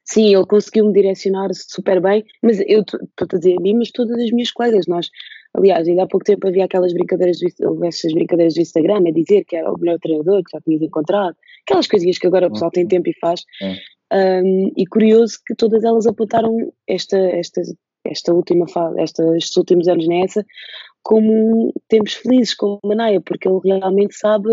Sim, 0.04 0.34
ele 0.34 0.46
conseguiu-me 0.46 0.92
direcionar 0.92 1.50
super 1.52 2.00
bem, 2.00 2.24
mas 2.42 2.58
eu 2.60 2.80
estou 2.80 3.00
a 3.20 3.36
dizer 3.36 3.56
a 3.58 3.60
mim, 3.60 3.74
mas 3.74 3.90
todas 3.90 4.18
as 4.18 4.30
minhas 4.30 4.50
colegas, 4.50 4.86
nós, 4.86 5.08
aliás, 5.54 5.86
ainda 5.88 6.04
há 6.04 6.06
pouco 6.06 6.24
tempo 6.24 6.46
havia 6.46 6.64
aquelas 6.64 6.92
brincadeiras 6.92 7.38
do, 7.38 7.84
essas 7.84 8.12
brincadeiras 8.12 8.54
do 8.54 8.60
Instagram 8.60 9.02
a 9.06 9.12
dizer 9.12 9.44
que 9.44 9.56
era 9.56 9.70
o 9.72 9.78
melhor 9.78 9.98
treinador 9.98 10.42
que 10.44 10.52
já 10.52 10.60
tinhas 10.60 10.82
encontrado, 10.82 11.36
aquelas 11.66 11.86
coisinhas 11.86 12.18
que 12.18 12.26
agora 12.26 12.46
o 12.46 12.52
pessoal 12.52 12.70
tem 12.70 12.86
tempo 12.86 13.08
e 13.08 13.18
faz. 13.18 13.44
Um, 14.12 14.72
e 14.76 14.86
curioso 14.86 15.38
que 15.46 15.54
todas 15.54 15.84
elas 15.84 16.06
apontaram 16.06 16.72
esta, 16.86 17.16
esta, 17.16 17.62
esta 18.04 18.34
última 18.34 18.66
fase, 18.68 19.00
esta, 19.00 19.36
estes 19.36 19.56
últimos 19.56 19.86
anos 19.86 20.06
nessa, 20.08 20.44
como 21.02 21.72
tempos 21.88 22.14
felizes 22.14 22.54
com 22.54 22.78
o 22.82 22.88
Manaia, 22.88 23.20
porque 23.20 23.48
ele 23.48 23.60
realmente 23.64 24.14
sabe, 24.16 24.48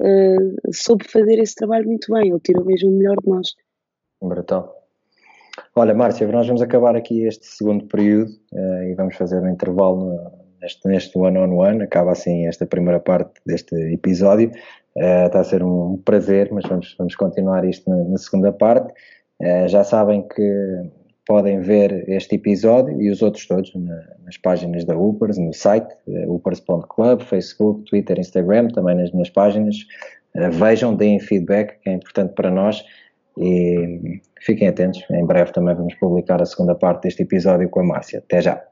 uh, 0.00 0.72
soube 0.72 1.06
fazer 1.08 1.38
esse 1.38 1.54
trabalho 1.54 1.86
muito 1.86 2.12
bem, 2.12 2.30
ele 2.30 2.40
tirou 2.40 2.64
mesmo 2.64 2.90
o 2.90 2.98
melhor 2.98 3.16
de 3.22 3.28
nós. 3.28 3.48
Brutal. 4.20 4.81
Olha, 5.74 5.94
Márcia, 5.94 6.28
nós 6.28 6.46
vamos 6.46 6.60
acabar 6.60 6.94
aqui 6.94 7.24
este 7.24 7.46
segundo 7.46 7.86
período 7.86 8.30
uh, 8.52 8.82
e 8.84 8.94
vamos 8.94 9.16
fazer 9.16 9.40
um 9.40 9.48
intervalo 9.48 10.04
no, 10.04 10.32
neste, 10.60 10.86
neste 10.86 11.18
one 11.18 11.38
on 11.38 11.56
one. 11.56 11.82
Acaba 11.82 12.12
assim 12.12 12.46
esta 12.46 12.66
primeira 12.66 13.00
parte 13.00 13.40
deste 13.46 13.74
episódio. 13.90 14.50
Uh, 14.94 15.26
está 15.26 15.40
a 15.40 15.44
ser 15.44 15.62
um 15.62 15.96
prazer, 16.04 16.50
mas 16.52 16.68
vamos, 16.68 16.94
vamos 16.98 17.14
continuar 17.16 17.64
isto 17.64 17.88
na, 17.88 18.04
na 18.04 18.18
segunda 18.18 18.52
parte. 18.52 18.92
Uh, 19.40 19.66
já 19.66 19.82
sabem 19.82 20.28
que 20.28 20.90
podem 21.26 21.60
ver 21.60 22.06
este 22.06 22.34
episódio 22.34 23.00
e 23.00 23.10
os 23.10 23.22
outros 23.22 23.46
todos 23.46 23.74
na, 23.74 23.98
nas 24.26 24.36
páginas 24.36 24.84
da 24.84 24.94
Upers, 24.94 25.38
no 25.38 25.54
site, 25.54 25.88
upers.club, 26.26 27.22
Facebook, 27.22 27.84
Twitter, 27.88 28.18
Instagram, 28.18 28.68
também 28.68 28.94
nas 28.94 29.10
minhas 29.10 29.30
páginas. 29.30 29.76
Vejam, 30.34 30.94
deem 30.94 31.18
feedback, 31.18 31.78
que 31.80 31.88
é 31.88 31.94
importante 31.94 32.34
para 32.34 32.50
nós 32.50 32.84
e 33.38 34.20
fiquem 34.44 34.68
atentos, 34.68 35.04
em 35.10 35.26
breve 35.26 35.52
também 35.52 35.74
vamos 35.74 35.94
publicar 35.94 36.40
a 36.40 36.46
segunda 36.46 36.74
parte 36.74 37.02
deste 37.02 37.22
episódio 37.22 37.68
com 37.68 37.80
a 37.80 37.84
Márcia. 37.84 38.18
Até 38.18 38.40
já! 38.40 38.71